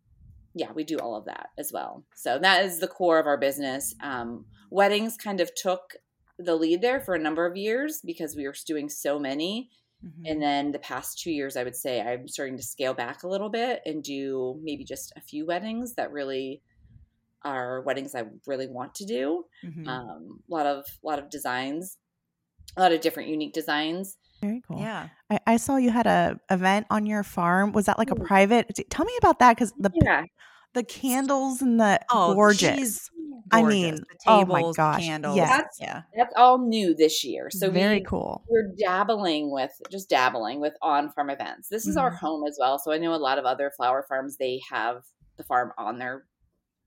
yeah, 0.54 0.72
we 0.72 0.84
do 0.84 0.98
all 0.98 1.14
of 1.14 1.26
that 1.26 1.48
as 1.58 1.72
well. 1.72 2.04
So 2.16 2.38
that 2.38 2.64
is 2.64 2.80
the 2.80 2.88
core 2.88 3.18
of 3.18 3.26
our 3.26 3.38
business. 3.38 3.94
Um, 4.02 4.46
weddings 4.70 5.16
kind 5.16 5.40
of 5.40 5.50
took 5.54 5.94
the 6.38 6.54
lead 6.54 6.82
there 6.82 7.00
for 7.00 7.14
a 7.14 7.18
number 7.18 7.46
of 7.46 7.56
years 7.56 8.00
because 8.04 8.36
we 8.36 8.46
were 8.46 8.54
doing 8.66 8.88
so 8.88 9.18
many. 9.18 9.70
Mm-hmm. 10.04 10.22
And 10.26 10.42
then 10.42 10.72
the 10.72 10.78
past 10.78 11.18
two 11.18 11.32
years, 11.32 11.56
I 11.56 11.64
would 11.64 11.76
say 11.76 12.00
I'm 12.00 12.28
starting 12.28 12.56
to 12.56 12.62
scale 12.62 12.94
back 12.94 13.22
a 13.22 13.28
little 13.28 13.48
bit 13.50 13.80
and 13.84 14.02
do 14.02 14.58
maybe 14.62 14.84
just 14.84 15.12
a 15.16 15.20
few 15.20 15.46
weddings 15.46 15.94
that 15.94 16.12
really 16.12 16.62
are 17.44 17.82
weddings 17.82 18.14
I 18.14 18.24
really 18.46 18.68
want 18.68 18.94
to 18.96 19.06
do. 19.06 19.44
Mm-hmm. 19.64 19.88
Um, 19.88 20.40
a 20.48 20.54
lot 20.54 20.66
of 20.66 20.84
a 21.02 21.06
lot 21.06 21.18
of 21.18 21.30
designs 21.30 21.96
a 22.76 22.80
lot 22.80 22.92
of 22.92 23.00
different 23.00 23.28
unique 23.28 23.52
designs. 23.52 24.16
Very 24.40 24.62
cool. 24.66 24.78
Yeah. 24.78 25.08
I, 25.30 25.38
I 25.46 25.56
saw 25.56 25.76
you 25.76 25.90
had 25.90 26.06
a 26.06 26.38
event 26.50 26.86
on 26.90 27.06
your 27.06 27.22
farm. 27.22 27.72
Was 27.72 27.86
that 27.86 27.98
like 27.98 28.10
a 28.10 28.14
private? 28.14 28.78
Tell 28.90 29.04
me 29.04 29.14
about 29.18 29.40
that 29.40 29.56
because 29.56 29.72
the 29.78 29.90
yeah. 30.02 30.24
the 30.74 30.84
candles 30.84 31.60
and 31.60 31.80
the 31.80 32.00
oh, 32.10 32.34
gorgeous. 32.34 33.10
I 33.50 33.62
mean, 33.62 33.94
the 33.94 34.04
tables, 34.26 34.44
oh 34.44 34.44
my 34.46 34.72
gosh, 34.76 35.00
candles. 35.00 35.36
Yes. 35.36 35.48
That's, 35.48 35.80
yeah, 35.80 36.02
that's 36.14 36.34
all 36.36 36.58
new 36.58 36.94
this 36.94 37.24
year. 37.24 37.48
So 37.50 37.70
very 37.70 38.00
we, 38.00 38.04
cool. 38.04 38.44
We're 38.46 38.74
dabbling 38.78 39.50
with 39.50 39.70
just 39.90 40.10
dabbling 40.10 40.60
with 40.60 40.74
on 40.82 41.10
farm 41.12 41.30
events. 41.30 41.68
This 41.70 41.86
is 41.86 41.96
mm-hmm. 41.96 42.04
our 42.04 42.10
home 42.10 42.44
as 42.46 42.58
well. 42.60 42.78
So 42.78 42.92
I 42.92 42.98
know 42.98 43.14
a 43.14 43.16
lot 43.16 43.38
of 43.38 43.46
other 43.46 43.72
flower 43.74 44.04
farms 44.06 44.36
they 44.36 44.60
have 44.70 45.02
the 45.38 45.44
farm 45.44 45.72
on 45.78 45.98
their, 45.98 46.24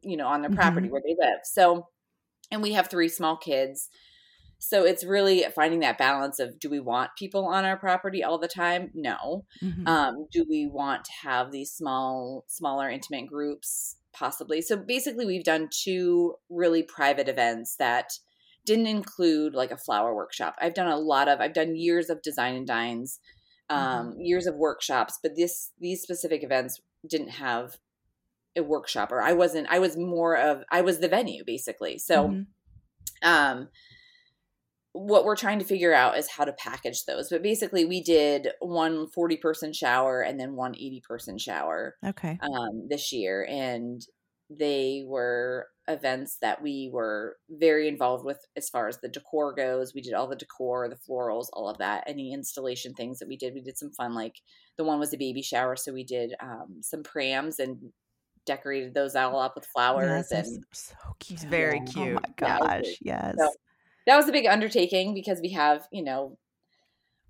you 0.03 0.17
know, 0.17 0.27
on 0.27 0.41
their 0.41 0.51
property 0.51 0.85
mm-hmm. 0.85 0.93
where 0.93 1.01
they 1.03 1.15
live. 1.17 1.39
So, 1.45 1.87
and 2.51 2.61
we 2.61 2.73
have 2.73 2.89
three 2.89 3.09
small 3.09 3.37
kids. 3.37 3.89
So 4.63 4.85
it's 4.85 5.03
really 5.03 5.43
finding 5.55 5.79
that 5.79 5.97
balance 5.97 6.37
of 6.37 6.59
do 6.59 6.69
we 6.69 6.79
want 6.79 7.09
people 7.17 7.45
on 7.47 7.65
our 7.65 7.77
property 7.77 8.23
all 8.23 8.37
the 8.37 8.47
time? 8.47 8.91
No. 8.93 9.43
Mm-hmm. 9.61 9.87
Um, 9.87 10.27
do 10.31 10.45
we 10.47 10.67
want 10.67 11.03
to 11.05 11.11
have 11.23 11.51
these 11.51 11.71
small, 11.71 12.45
smaller, 12.47 12.87
intimate 12.87 13.25
groups? 13.25 13.97
Possibly. 14.13 14.61
So 14.61 14.77
basically, 14.77 15.25
we've 15.25 15.43
done 15.43 15.69
two 15.71 16.35
really 16.47 16.83
private 16.83 17.27
events 17.27 17.75
that 17.79 18.11
didn't 18.63 18.85
include 18.85 19.55
like 19.55 19.71
a 19.71 19.77
flower 19.77 20.13
workshop. 20.13 20.55
I've 20.61 20.75
done 20.75 20.91
a 20.91 20.97
lot 20.97 21.27
of, 21.27 21.41
I've 21.41 21.55
done 21.55 21.75
years 21.75 22.11
of 22.11 22.21
design 22.21 22.55
and 22.55 22.67
dines, 22.67 23.19
um, 23.71 24.11
mm-hmm. 24.11 24.21
years 24.21 24.45
of 24.45 24.53
workshops, 24.53 25.17
but 25.23 25.35
this 25.35 25.71
these 25.79 26.03
specific 26.03 26.43
events 26.43 26.79
didn't 27.09 27.29
have 27.29 27.77
a 28.55 28.61
workshop, 28.61 29.11
or 29.11 29.23
I 29.23 29.33
wasn't. 29.33 29.67
I 29.71 29.79
was 29.79 29.97
more 29.97 30.37
of, 30.37 30.61
I 30.71 30.81
was 30.81 30.99
the 30.99 31.09
venue 31.09 31.43
basically. 31.43 31.97
So. 31.97 32.27
Mm-hmm. 32.27 32.41
Um, 33.23 33.69
what 34.93 35.23
we're 35.23 35.35
trying 35.35 35.59
to 35.59 35.65
figure 35.65 35.93
out 35.93 36.17
is 36.17 36.29
how 36.29 36.43
to 36.43 36.53
package 36.53 37.05
those. 37.05 37.29
But 37.29 37.43
basically, 37.43 37.85
we 37.85 38.01
did 38.01 38.49
one 38.59 39.07
40 39.07 39.37
person 39.37 39.73
shower 39.73 40.21
and 40.21 40.39
then 40.39 40.55
one 40.55 40.75
80 40.75 41.01
person 41.07 41.37
shower. 41.37 41.95
Okay. 42.05 42.37
Um, 42.41 42.87
this 42.89 43.11
year. 43.13 43.45
And 43.49 44.05
they 44.49 45.03
were 45.05 45.67
events 45.87 46.37
that 46.41 46.61
we 46.61 46.89
were 46.91 47.37
very 47.49 47.87
involved 47.87 48.25
with 48.25 48.39
as 48.55 48.69
far 48.69 48.87
as 48.87 48.99
the 48.99 49.07
decor 49.07 49.53
goes. 49.53 49.93
We 49.93 50.01
did 50.01 50.13
all 50.13 50.27
the 50.27 50.35
decor, 50.35 50.89
the 50.89 50.95
florals, 50.95 51.47
all 51.53 51.69
of 51.69 51.77
that. 51.77 52.03
Any 52.07 52.33
installation 52.33 52.93
things 52.93 53.19
that 53.19 53.27
we 53.27 53.37
did, 53.37 53.53
we 53.53 53.61
did 53.61 53.77
some 53.77 53.91
fun. 53.91 54.13
Like 54.13 54.35
the 54.77 54.83
one 54.83 54.99
was 54.99 55.13
a 55.13 55.17
baby 55.17 55.41
shower, 55.41 55.75
so 55.75 55.93
we 55.93 56.03
did 56.03 56.33
um, 56.41 56.79
some 56.81 57.03
prams 57.03 57.59
and 57.59 57.77
decorated 58.45 58.93
those 58.93 59.15
all 59.15 59.39
up 59.39 59.53
with 59.55 59.65
flowers 59.65 60.27
yes, 60.31 60.47
and 60.47 60.63
so 60.73 60.95
cute. 61.19 61.41
It's 61.41 61.49
very 61.49 61.79
cute. 61.81 62.17
Oh 62.17 62.21
my 62.21 62.57
gosh, 62.57 62.97
yes. 63.01 63.35
So, 63.37 63.49
that 64.11 64.17
was 64.17 64.27
a 64.27 64.33
big 64.33 64.45
undertaking 64.45 65.13
because 65.13 65.39
we 65.41 65.51
have, 65.51 65.87
you 65.89 66.03
know, 66.03 66.37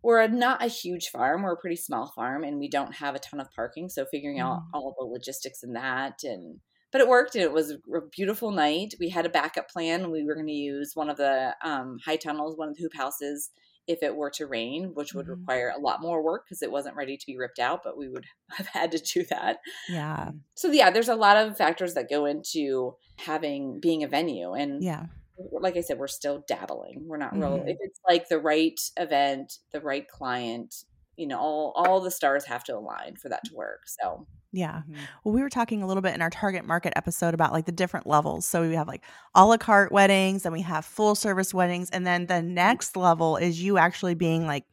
we're 0.01 0.21
a, 0.21 0.27
not 0.27 0.63
a 0.63 0.67
huge 0.67 1.09
farm. 1.09 1.43
We're 1.43 1.53
a 1.53 1.57
pretty 1.57 1.75
small 1.75 2.11
farm, 2.15 2.43
and 2.43 2.57
we 2.57 2.67
don't 2.67 2.95
have 2.95 3.13
a 3.13 3.19
ton 3.19 3.39
of 3.39 3.51
parking. 3.55 3.87
So 3.87 4.03
figuring 4.05 4.37
mm. 4.37 4.41
out 4.41 4.63
all 4.73 4.95
the 4.97 5.05
logistics 5.05 5.61
in 5.61 5.73
that, 5.73 6.23
and 6.23 6.59
but 6.91 7.01
it 7.01 7.07
worked, 7.07 7.35
and 7.35 7.43
it 7.43 7.53
was 7.53 7.69
a 7.69 7.77
beautiful 8.11 8.49
night. 8.49 8.95
We 8.99 9.09
had 9.09 9.27
a 9.27 9.29
backup 9.29 9.69
plan. 9.69 10.09
We 10.09 10.25
were 10.25 10.33
going 10.33 10.47
to 10.47 10.53
use 10.53 10.93
one 10.95 11.09
of 11.11 11.17
the 11.17 11.55
um, 11.63 11.99
high 12.03 12.15
tunnels, 12.15 12.57
one 12.57 12.69
of 12.69 12.75
the 12.75 12.81
hoop 12.81 12.95
houses 12.95 13.51
if 13.87 14.01
it 14.01 14.15
were 14.15 14.31
to 14.31 14.47
rain, 14.47 14.91
which 14.93 15.13
would 15.13 15.27
Mhm. 15.27 15.39
require 15.39 15.73
a 15.75 15.79
lot 15.79 16.01
more 16.01 16.23
work 16.23 16.45
because 16.45 16.61
it 16.61 16.71
wasn't 16.71 16.95
ready 16.95 17.17
to 17.17 17.25
be 17.25 17.37
ripped 17.37 17.59
out, 17.59 17.81
but 17.83 17.97
we 17.97 18.09
would 18.09 18.25
have 18.49 18.67
had 18.67 18.91
to 18.91 18.99
do 18.99 19.23
that. 19.25 19.59
Yeah. 19.89 20.31
So 20.55 20.71
yeah, 20.71 20.89
there's 20.89 21.09
a 21.09 21.15
lot 21.15 21.37
of 21.37 21.57
factors 21.57 21.93
that 21.93 22.09
go 22.09 22.25
into 22.25 22.95
having 23.17 23.79
being 23.79 24.03
a 24.03 24.07
venue 24.07 24.53
and 24.53 24.83
Yeah. 24.83 25.05
Like 25.51 25.77
I 25.77 25.81
said, 25.81 25.97
we're 25.97 26.07
still 26.07 26.43
dabbling. 26.47 27.03
We're 27.07 27.17
not 27.17 27.33
real 27.33 27.59
Mhm. 27.59 27.69
if 27.69 27.77
it's 27.81 27.99
like 28.07 28.27
the 28.29 28.39
right 28.39 28.79
event, 28.97 29.59
the 29.71 29.81
right 29.81 30.07
client, 30.07 30.73
you 31.15 31.27
know, 31.27 31.39
all 31.39 31.73
all 31.75 32.01
the 32.01 32.11
stars 32.11 32.45
have 32.45 32.63
to 32.65 32.75
align 32.77 33.15
for 33.15 33.29
that 33.29 33.43
to 33.45 33.55
work. 33.55 33.81
So 33.87 34.27
Yeah. 34.53 34.81
Mhm. 34.89 34.97
Well, 35.23 35.33
we 35.33 35.41
were 35.41 35.49
talking 35.49 35.81
a 35.81 35.87
little 35.87 36.01
bit 36.01 36.13
in 36.13 36.21
our 36.21 36.29
target 36.29 36.65
market 36.65 36.91
episode 36.97 37.33
about 37.33 37.53
like 37.53 37.65
the 37.65 37.71
different 37.71 38.05
levels. 38.05 38.45
So 38.45 38.67
we 38.67 38.75
have 38.75 38.87
like 38.87 39.03
a 39.33 39.45
la 39.45 39.55
carte 39.57 39.91
weddings 39.93 40.45
and 40.45 40.51
we 40.51 40.61
have 40.61 40.83
full 40.83 41.15
service 41.15 41.53
weddings. 41.53 41.89
And 41.89 42.05
then 42.05 42.25
the 42.27 42.41
next 42.41 42.97
level 42.97 43.37
is 43.37 43.61
you 43.63 43.77
actually 43.77 44.13
being 44.15 44.45
like 44.45 44.65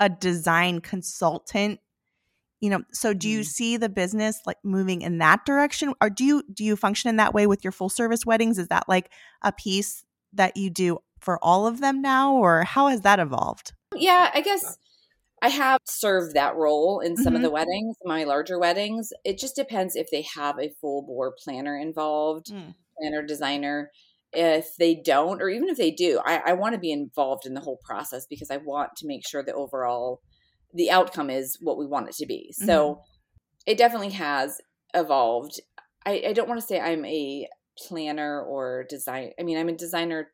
a 0.00 0.08
design 0.08 0.80
consultant. 0.80 1.80
You 2.60 2.70
know, 2.70 2.82
so 2.92 3.12
do 3.14 3.28
you 3.28 3.40
Mhm. 3.40 3.44
see 3.44 3.76
the 3.76 3.88
business 3.90 4.40
like 4.46 4.56
moving 4.64 5.02
in 5.02 5.18
that 5.18 5.44
direction? 5.44 5.94
Or 6.00 6.08
do 6.10 6.24
you 6.24 6.42
do 6.52 6.64
you 6.64 6.74
function 6.74 7.08
in 7.10 7.16
that 7.16 7.34
way 7.34 7.46
with 7.46 7.62
your 7.62 7.72
full 7.72 7.88
service 7.90 8.24
weddings? 8.26 8.58
Is 8.58 8.68
that 8.68 8.88
like 8.88 9.12
a 9.42 9.52
piece 9.52 10.04
that 10.32 10.56
you 10.56 10.70
do 10.70 10.98
for 11.20 11.42
all 11.42 11.66
of 11.66 11.80
them 11.80 12.00
now? 12.02 12.34
Or 12.34 12.64
how 12.64 12.88
has 12.88 13.02
that 13.02 13.18
evolved? 13.20 13.72
yeah, 13.96 14.30
I 14.34 14.42
guess 14.42 14.76
I 15.40 15.48
have 15.48 15.80
served 15.86 16.34
that 16.34 16.56
role 16.56 17.00
in 17.00 17.16
some 17.16 17.34
of 17.34 17.40
Mhm. 17.40 17.44
the 17.44 17.50
weddings, 17.50 17.96
my 18.04 18.24
larger 18.24 18.58
weddings. 18.58 19.12
It 19.24 19.38
just 19.38 19.56
depends 19.56 19.96
if 19.96 20.10
they 20.10 20.22
have 20.36 20.58
a 20.58 20.70
full 20.80 21.02
bore 21.02 21.32
planner 21.42 21.76
involved, 21.78 22.46
Mm. 22.52 22.74
planner 22.98 23.22
designer. 23.22 23.90
If 24.32 24.76
they 24.78 24.94
don't, 24.94 25.40
or 25.40 25.48
even 25.48 25.68
if 25.70 25.78
they 25.78 25.90
do, 25.90 26.20
I, 26.24 26.42
I 26.50 26.52
want 26.52 26.74
to 26.74 26.78
be 26.78 26.92
involved 26.92 27.46
in 27.46 27.54
the 27.54 27.60
whole 27.62 27.78
process 27.82 28.26
because 28.28 28.50
I 28.50 28.58
want 28.58 28.90
to 28.96 29.06
make 29.06 29.26
sure 29.26 29.42
the 29.42 29.54
overall 29.54 30.20
the 30.74 30.90
outcome 30.90 31.30
is 31.30 31.56
what 31.62 31.78
we 31.78 31.86
want 31.86 32.08
it 32.10 32.14
to 32.16 32.26
be. 32.26 32.52
So 32.52 33.02
it 33.64 33.78
definitely 33.78 34.10
has 34.10 34.60
evolved. 34.92 35.60
I, 36.04 36.24
I 36.28 36.32
don't 36.34 36.48
want 36.48 36.60
to 36.60 36.66
say 36.66 36.78
I'm 36.78 37.04
a 37.06 37.48
planner 37.78 38.42
or 38.42 38.84
design. 38.88 39.32
I 39.38 39.42
mean, 39.44 39.58
I'm 39.58 39.68
a 39.68 39.72
designer 39.76 40.30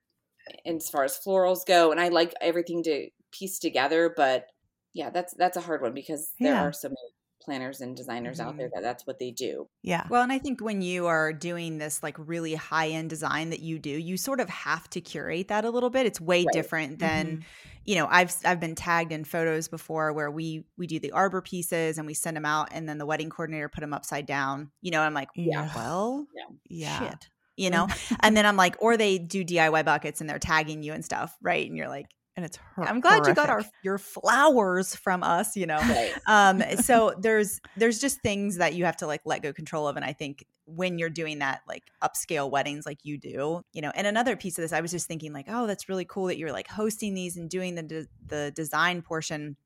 as 0.67 0.89
far 0.91 1.05
as 1.05 1.19
florals 1.19 1.65
go, 1.67 1.91
and 1.91 2.01
I 2.01 2.09
like 2.09 2.35
everything 2.41 2.83
to 2.85 3.09
piece 3.33 3.59
together. 3.59 4.13
But 4.17 4.47
yeah, 4.95 5.11
that's 5.11 5.35
that's 5.35 5.57
a 5.57 5.61
hard 5.63 5.83
one 5.83 5.95
because 5.95 6.33
there 6.41 6.55
Yeah. 6.55 6.63
are 6.63 6.73
so 6.73 6.89
many 6.89 6.99
planners 7.43 7.83
and 7.83 7.95
designers 7.95 8.41
out 8.41 8.57
there 8.57 8.71
that 8.73 8.83
that's 8.83 9.07
what 9.07 9.19
they 9.19 9.31
do. 9.31 9.69
Yeah. 9.83 10.07
Well, 10.09 10.23
and 10.23 10.33
I 10.33 10.39
think 10.39 10.63
when 10.63 10.81
you 10.81 11.07
are 11.07 11.31
doing 11.31 11.77
this 11.77 12.03
like 12.03 12.17
really 12.19 12.55
high 12.55 12.89
end 12.89 13.11
design 13.11 13.51
that 13.51 13.61
you 13.61 13.79
do, 13.79 13.91
you 13.91 14.17
sort 14.17 14.41
of 14.41 14.49
have 14.49 14.89
to 14.91 15.01
curate 15.03 15.49
that 15.49 15.67
a 15.67 15.71
little 15.71 15.91
bit. 15.91 16.07
It's 16.07 16.21
way 16.23 16.45
Right. 16.45 16.53
different 16.55 17.01
than 17.01 17.39
Mhm. 17.39 17.45
you 17.85 17.97
know 17.97 18.07
I've 18.11 18.35
I've 18.47 18.61
been 18.61 18.75
tagged 18.75 19.13
in 19.13 19.25
photos 19.25 19.69
before 19.69 20.15
where 20.15 20.31
we 20.31 20.65
we 20.79 20.87
do 20.87 20.99
the 20.99 21.13
arbor 21.13 21.43
pieces 21.43 21.99
and 21.99 22.07
we 22.07 22.15
send 22.15 22.35
them 22.37 22.47
out 22.47 22.69
and 22.73 22.89
then 22.89 22.97
the 22.97 23.05
wedding 23.07 23.29
coordinator 23.29 23.69
put 23.69 23.81
them 23.83 23.93
upside 23.93 24.25
down. 24.25 24.71
You 24.81 24.93
know, 24.93 25.01
I'm 25.03 25.13
like, 25.15 25.29
Yeah. 25.35 25.71
well, 25.77 26.27
Yeah. 26.71 26.99
shit. 27.11 27.29
You 27.57 27.71
know, 27.71 27.89
and 28.21 28.37
then 28.37 28.47
I'm 28.47 28.57
like, 28.57 28.77
or 28.81 28.97
they 28.97 29.19
do 29.19 29.45
DIY 29.45 29.85
buckets 29.85 30.21
and 30.21 30.29
they're 30.29 30.39
tagging 30.39 30.83
you 30.83 30.93
and 30.93 31.05
stuff, 31.05 31.37
right? 31.41 31.67
And 31.67 31.77
you're 31.77 31.89
like, 31.89 32.07
And 32.37 32.45
it's 32.45 32.59
I'm 32.77 33.01
glad 33.01 33.27
you 33.29 33.35
got 33.35 33.49
our 33.49 33.65
your 33.85 33.97
flowers 33.99 34.97
from 34.97 35.23
us, 35.23 35.55
you 35.55 35.67
know 35.67 35.77
Right. 35.79 36.13
um 36.27 36.63
so 36.79 37.15
there's 37.21 37.61
there's 37.77 38.01
just 38.01 38.21
things 38.23 38.57
that 38.57 38.75
you 38.75 38.85
have 38.87 38.97
to 38.97 39.07
like 39.07 39.21
let 39.25 39.43
go 39.43 39.53
control 39.53 39.87
of 39.87 39.95
and 39.97 40.05
i 40.05 40.13
think 40.13 40.45
when 40.67 40.99
you're 40.99 41.11
doing 41.11 41.39
that 41.41 41.61
like 41.69 41.85
upscale 42.03 42.51
weddings 42.51 42.87
like 42.87 42.99
you 43.05 43.19
do 43.19 43.63
you 43.73 43.83
know 43.83 43.93
and 43.95 44.07
another 44.07 44.35
piece 44.35 44.59
of 44.59 44.63
this 44.63 44.73
i 44.73 44.81
was 44.81 44.91
just 44.91 45.07
thinking 45.07 45.33
like 45.33 45.47
oh 45.49 45.67
that's 45.67 45.89
really 45.89 46.05
cool 46.07 46.27
that 46.27 46.39
you're 46.39 46.53
like 46.53 46.67
hosting 46.67 47.15
these 47.15 47.37
and 47.37 47.51
doing 47.51 47.75
the 47.77 47.83
de- 47.83 48.07
the 48.27 48.51
design 48.57 49.03
portion 49.03 49.57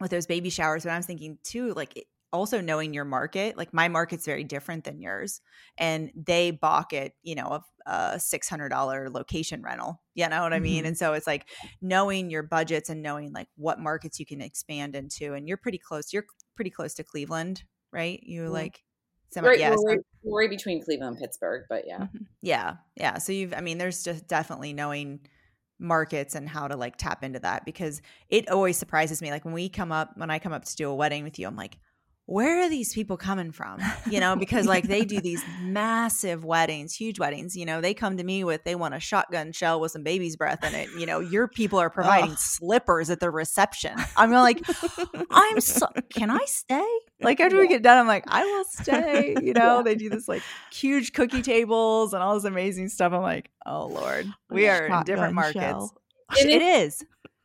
with 0.00 0.10
those 0.10 0.26
baby 0.26 0.48
showers 0.48 0.84
but 0.84 0.92
i 0.92 0.96
was 0.96 1.06
thinking 1.06 1.36
too 1.42 1.74
like 1.74 1.94
it, 1.96 2.06
also 2.32 2.60
knowing 2.60 2.92
your 2.92 3.04
market 3.04 3.56
like 3.56 3.72
my 3.72 3.88
market's 3.88 4.26
very 4.26 4.44
different 4.44 4.84
than 4.84 5.00
yours 5.00 5.40
and 5.78 6.10
they 6.14 6.50
balk 6.50 6.92
at 6.92 7.12
you 7.22 7.34
know 7.34 7.46
a, 7.86 7.90
a 7.90 8.16
$600 8.18 9.12
location 9.14 9.62
rental 9.62 10.02
you 10.14 10.28
know 10.28 10.42
what 10.42 10.52
i 10.52 10.58
mean 10.58 10.84
Mhm. 10.84 10.88
and 10.88 10.98
so 10.98 11.14
it's 11.14 11.26
like 11.26 11.48
knowing 11.80 12.30
your 12.30 12.42
budgets 12.42 12.90
and 12.90 13.02
knowing 13.02 13.32
like 13.32 13.48
what 13.56 13.80
markets 13.80 14.20
you 14.20 14.26
can 14.26 14.40
expand 14.40 14.94
into 14.94 15.34
and 15.34 15.48
you're 15.48 15.56
pretty 15.56 15.78
close 15.78 16.12
you're 16.12 16.26
pretty 16.54 16.70
close 16.70 16.94
to 16.94 17.04
cleveland 17.04 17.64
right 17.92 18.20
you 18.24 18.42
Mhm. 18.42 18.50
like 18.52 18.84
semi- 19.30 19.48
Right, 19.48 19.58
yeah, 19.58 19.70
we're, 19.70 19.76
so- 19.76 19.86
right, 19.86 19.98
we're 20.22 20.48
between 20.48 20.82
Cleveland 20.82 21.12
and 21.16 21.18
Pittsburgh, 21.20 21.64
but 21.68 21.84
yeah. 21.86 21.98
Mhm. 22.00 22.26
yeah 22.42 22.76
yeah 22.96 23.18
so 23.18 23.32
you've 23.32 23.54
i 23.54 23.60
mean 23.60 23.78
there's 23.78 24.02
just 24.02 24.26
definitely 24.28 24.72
knowing 24.74 25.20
markets 25.80 26.34
and 26.34 26.48
how 26.48 26.66
to 26.66 26.76
like 26.76 26.96
tap 26.96 27.22
into 27.22 27.38
that 27.38 27.64
because 27.64 28.02
it 28.28 28.50
always 28.50 28.76
surprises 28.76 29.22
me 29.22 29.30
like 29.30 29.44
when 29.44 29.54
we 29.54 29.68
come 29.68 29.92
up 29.92 30.10
when 30.16 30.28
i 30.30 30.38
come 30.38 30.52
up 30.52 30.64
to 30.64 30.74
do 30.76 30.90
a 30.90 30.94
wedding 30.94 31.22
with 31.22 31.38
you 31.38 31.46
i'm 31.46 31.54
like 31.56 31.78
where 32.30 32.60
are 32.60 32.68
these 32.68 32.92
people 32.92 33.16
coming 33.16 33.52
from? 33.52 33.80
You 34.10 34.20
know 34.20 34.36
because 34.36 34.66
like 34.66 34.86
they 34.86 35.04
do 35.06 35.18
these 35.20 35.42
massive 35.62 36.44
weddings 36.44 36.94
huge 36.94 37.18
weddings 37.18 37.56
you 37.56 37.64
know 37.64 37.80
they 37.80 37.94
come 37.94 38.18
to 38.18 38.22
me 38.24 38.44
with 38.44 38.64
they 38.64 38.74
want 38.74 38.94
a 38.94 39.00
shotgun 39.00 39.52
shell 39.52 39.80
with 39.80 39.92
some 39.92 40.02
baby's 40.02 40.36
breath 40.36 40.62
in 40.62 40.74
it. 40.74 40.88
You 40.98 41.06
know 41.06 41.20
your 41.20 41.48
people 41.48 41.78
are 41.78 41.88
providing 41.90 42.32
Ugh. 42.32 42.38
slippers 42.38 43.08
at 43.08 43.20
the 43.20 43.30
reception. 43.30 43.96
I'm 44.16 44.30
like 44.30 44.62
i'm 45.30 45.60
so 45.60 45.86
can 46.12 46.30
i 46.30 46.44
stay? 46.46 46.86
Like 47.22 47.40
after 47.40 47.58
we 47.58 47.66
get 47.66 47.82
done 47.82 47.96
i'm 47.98 48.06
like 48.06 48.24
i 48.28 48.44
will 48.44 48.64
stay. 48.64 49.34
You 49.42 49.54
know 49.54 49.76
Yeah. 49.78 49.82
they 49.82 49.94
do 49.94 50.10
this 50.10 50.28
like 50.28 50.42
huge 50.70 51.14
cookie 51.14 51.42
tables 51.42 52.12
and 52.12 52.22
all 52.22 52.34
this 52.34 52.44
amazing 52.44 52.88
stuff. 52.90 53.12
I'm 53.14 53.22
like 53.22 53.50
oh 53.64 53.86
lord 53.86 54.26
we 54.50 54.68
are 54.68 54.86
in 54.86 55.02
different 55.04 55.32
markets. 55.34 55.54
shell. 55.64 55.94
It 56.36 56.46
it 56.48 56.60
is. 56.62 57.02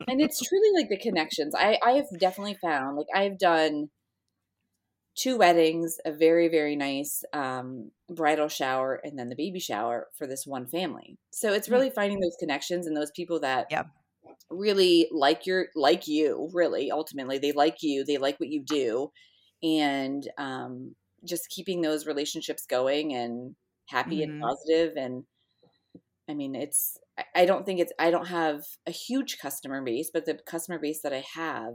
and 0.09 0.19
it's 0.19 0.41
truly 0.41 0.69
like 0.75 0.89
the 0.89 0.97
connections. 0.97 1.55
I 1.55 1.77
I 1.85 1.91
have 1.93 2.07
definitely 2.19 2.57
found 2.61 2.97
like 2.97 3.07
I've 3.15 3.39
done 3.39 3.89
two 5.15 5.37
weddings, 5.37 5.97
a 6.05 6.11
very 6.11 6.47
very 6.49 6.75
nice 6.75 7.23
um, 7.33 7.91
bridal 8.09 8.47
shower, 8.49 8.95
and 9.03 9.17
then 9.17 9.29
the 9.29 9.35
baby 9.35 9.59
shower 9.59 10.09
for 10.17 10.27
this 10.27 10.45
one 10.47 10.67
family. 10.67 11.17
So 11.31 11.53
it's 11.53 11.69
really 11.69 11.89
finding 11.89 12.19
those 12.19 12.37
connections 12.39 12.87
and 12.87 12.95
those 12.97 13.11
people 13.11 13.39
that 13.41 13.67
Yep. 13.69 13.87
really 14.49 15.07
like 15.11 15.45
your 15.45 15.67
like 15.75 16.07
you. 16.07 16.49
Really, 16.53 16.91
ultimately, 16.91 17.37
they 17.39 17.51
like 17.53 17.77
you. 17.83 18.05
They 18.05 18.17
like 18.17 18.39
what 18.39 18.49
you 18.49 18.63
do, 18.63 19.11
and 19.63 20.29
um, 20.37 20.95
just 21.25 21.49
keeping 21.49 21.81
those 21.81 22.07
relationships 22.07 22.65
going 22.67 23.13
and 23.13 23.55
happy 23.89 24.21
Mhm. 24.21 24.23
and 24.23 24.33
positive 24.41 24.93
and 24.97 25.25
I 26.29 26.33
mean, 26.33 26.55
it's, 26.55 26.97
I 27.35 27.45
don't 27.45 27.65
think 27.65 27.79
it's, 27.79 27.91
I 27.99 28.09
don't 28.09 28.27
have 28.27 28.63
a 28.87 28.91
huge 28.91 29.37
customer 29.39 29.81
base, 29.83 30.09
but 30.11 30.25
the 30.25 30.35
customer 30.45 30.79
base 30.79 31.01
that 31.01 31.13
I 31.13 31.23
have 31.35 31.73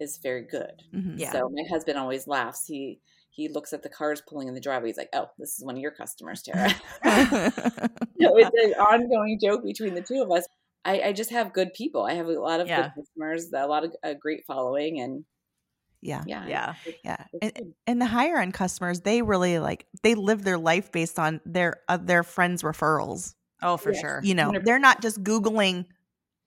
is 0.00 0.18
very 0.18 0.42
good. 0.42 0.82
Mhm. 0.94 1.14
Yeah. 1.18 1.32
So 1.32 1.48
my 1.50 1.62
husband 1.70 1.98
always 1.98 2.26
laughs. 2.26 2.64
He, 2.66 3.00
he 3.30 3.48
looks 3.48 3.72
at 3.72 3.82
the 3.82 3.88
cars 3.88 4.22
pulling 4.26 4.48
in 4.48 4.54
the 4.54 4.60
driveway. 4.60 4.88
He's 4.88 4.96
like, 4.96 5.10
oh, 5.12 5.26
this 5.38 5.58
is 5.58 5.64
one 5.64 5.76
of 5.76 5.80
your 5.80 5.92
customers, 5.92 6.42
Tara. 6.42 6.70
so 7.04 8.36
it's 8.36 8.50
an 8.64 8.74
ongoing 8.80 9.38
joke 9.40 9.62
between 9.64 9.94
the 9.94 10.02
two 10.02 10.22
of 10.22 10.30
us. 10.30 10.44
I, 10.84 11.00
I 11.02 11.12
just 11.12 11.30
have 11.30 11.52
good 11.52 11.74
people. 11.74 12.04
I 12.04 12.14
have 12.14 12.26
a 12.26 12.32
lot 12.40 12.60
of 12.60 12.66
Yeah. 12.68 12.82
good 12.82 12.92
customers, 13.02 13.50
a 13.54 13.66
lot 13.66 13.84
of 13.84 13.94
a 14.02 14.14
great 14.14 14.44
following, 14.46 15.00
and 15.00 15.24
yeah. 16.00 16.22
yeah, 16.26 16.46
yeah 16.46 16.74
it's- 16.86 17.00
Yeah. 17.04 17.24
it's 17.42 17.58
And, 17.60 17.74
and 17.86 18.00
the 18.00 18.06
higher 18.06 18.38
end 18.38 18.54
customers, 18.54 19.00
they 19.02 19.20
really 19.22 19.58
like 19.58 19.86
they 20.02 20.14
live 20.14 20.42
their 20.42 20.58
life 20.58 20.90
based 20.90 21.18
on 21.18 21.40
their 21.44 21.82
uh, 21.88 21.98
their 21.98 22.22
friends' 22.22 22.62
referrals. 22.62 23.34
oh 23.62 23.76
for 23.76 23.92
Yes. 23.92 24.00
sure 24.00 24.20
You 24.24 24.34
know, 24.34 24.50
100%. 24.52 24.64
they're 24.64 24.78
not 24.78 25.02
just 25.02 25.22
googling 25.22 25.84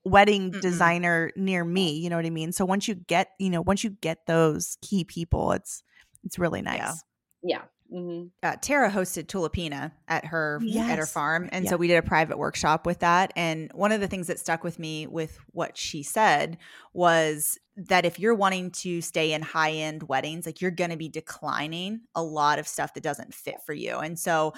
wedding 0.04 0.50
Mm-mm. 0.52 0.60
designer 0.60 1.30
near 1.36 1.64
me. 1.64 1.98
You 1.98 2.10
know 2.10 2.16
what 2.16 2.26
I 2.26 2.30
mean? 2.30 2.52
So 2.52 2.64
once 2.64 2.88
you 2.88 2.94
get, 2.94 3.30
you 3.38 3.50
know, 3.50 3.62
once 3.62 3.84
you 3.84 3.90
get 3.90 4.26
those 4.26 4.76
key 4.82 5.04
people, 5.04 5.52
it's 5.52 5.82
it's 6.24 6.38
really 6.38 6.62
nice. 6.62 7.02
Yeah. 7.42 7.62
yeah. 7.90 7.98
hmm 8.00 8.24
uh, 8.42 8.56
Tara 8.60 8.90
hosted 8.90 9.26
Tulipina 9.26 9.92
at 10.08 10.26
her 10.26 10.60
at 10.88 10.98
her 10.98 11.06
farm, 11.06 11.48
and 11.52 11.64
Yeah. 11.64 11.70
so 11.70 11.76
we 11.76 11.88
did 11.88 11.96
a 11.96 12.02
private 12.02 12.38
workshop 12.38 12.86
with 12.86 13.00
that. 13.00 13.32
And 13.36 13.70
one 13.74 13.92
of 13.92 14.00
the 14.00 14.08
things 14.08 14.26
that 14.28 14.38
stuck 14.38 14.64
with 14.64 14.78
me 14.78 15.06
with 15.06 15.38
what 15.52 15.76
she 15.76 16.02
said 16.02 16.58
was 16.92 17.58
that 17.76 18.04
if 18.04 18.18
you're 18.18 18.34
wanting 18.34 18.70
to 18.70 19.00
stay 19.00 19.32
in 19.32 19.42
high 19.42 19.72
end 19.72 20.04
weddings, 20.04 20.46
like 20.46 20.60
you're 20.60 20.70
going 20.70 20.90
to 20.90 20.96
be 20.96 21.08
declining 21.08 22.02
a 22.14 22.22
lot 22.22 22.58
of 22.58 22.68
stuff 22.68 22.94
that 22.94 23.02
doesn't 23.02 23.34
fit 23.34 23.56
for 23.66 23.72
you. 23.72 23.98
And 23.98 24.18
so 24.18 24.54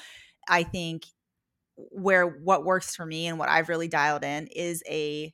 I 0.49 0.63
think 0.63 1.05
where 1.77 2.27
what 2.27 2.65
works 2.65 2.95
for 2.97 3.07
me 3.07 3.27
and 3.27 3.39
what 3.39 3.49
I've 3.49 3.69
really 3.69 3.89
dialed 3.89 4.25
in 4.25 4.47
is 4.49 4.83
a 4.89 5.33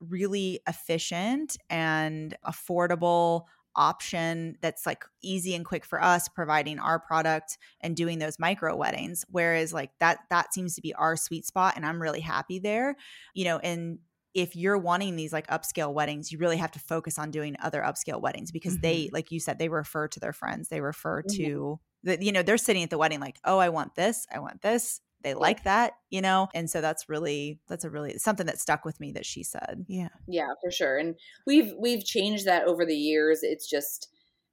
really 0.00 0.60
efficient 0.68 1.56
and 1.70 2.36
affordable 2.44 3.44
option 3.76 4.56
that's 4.60 4.86
like 4.86 5.04
easy 5.20 5.54
and 5.54 5.64
quick 5.64 5.84
for 5.84 6.00
us 6.00 6.28
providing 6.28 6.78
our 6.78 7.00
product 7.00 7.58
and 7.80 7.96
doing 7.96 8.20
those 8.20 8.38
micro 8.38 8.76
weddings 8.76 9.24
whereas 9.30 9.72
like 9.72 9.90
that 9.98 10.20
that 10.30 10.54
seems 10.54 10.76
to 10.76 10.80
be 10.80 10.94
our 10.94 11.16
sweet 11.16 11.44
spot 11.44 11.74
and 11.74 11.84
I'm 11.84 12.00
really 12.00 12.20
happy 12.20 12.60
there 12.60 12.94
you 13.34 13.44
know 13.44 13.58
and 13.58 13.98
if 14.32 14.54
you're 14.54 14.78
wanting 14.78 15.16
these 15.16 15.32
like 15.32 15.46
upscale 15.48 15.92
weddings 15.92 16.30
you 16.30 16.38
really 16.38 16.56
have 16.56 16.70
to 16.72 16.78
focus 16.78 17.18
on 17.18 17.32
doing 17.32 17.56
other 17.60 17.82
upscale 17.82 18.20
weddings 18.20 18.52
because 18.52 18.78
they 18.78 19.10
like 19.12 19.32
you 19.32 19.40
said 19.40 19.58
they 19.58 19.68
refer 19.68 20.06
to 20.06 20.20
their 20.20 20.32
friends 20.32 20.68
they 20.68 20.80
refer 20.80 21.22
Mhm. 21.24 21.26
to 21.36 21.80
the, 22.04 22.22
you 22.24 22.30
know 22.30 22.42
they're 22.42 22.58
sitting 22.58 22.82
at 22.84 22.90
the 22.90 22.98
wedding 22.98 23.18
like 23.18 23.38
oh 23.44 23.58
I 23.58 23.70
want 23.70 23.96
this 23.96 24.24
I 24.32 24.38
want 24.38 24.62
this 24.62 25.00
they 25.24 25.34
like 25.34 25.64
that, 25.64 25.94
you 26.10 26.20
know? 26.22 26.48
And 26.54 26.70
so 26.70 26.80
that's 26.80 27.08
really 27.08 27.60
that's 27.68 27.84
a 27.84 27.90
really 27.90 28.18
something 28.18 28.46
that 28.46 28.60
stuck 28.60 28.84
with 28.84 29.00
me 29.00 29.12
that 29.12 29.26
she 29.26 29.42
said. 29.42 29.84
Yeah. 29.88 30.10
Yeah, 30.26 30.48
for 30.62 30.70
sure. 30.70 30.96
And 30.98 31.16
we've 31.46 31.74
we've 31.78 32.04
changed 32.04 32.46
that 32.46 32.66
over 32.66 32.86
the 32.86 32.96
years. 32.96 33.42
It's 33.42 33.68
just, 33.68 34.08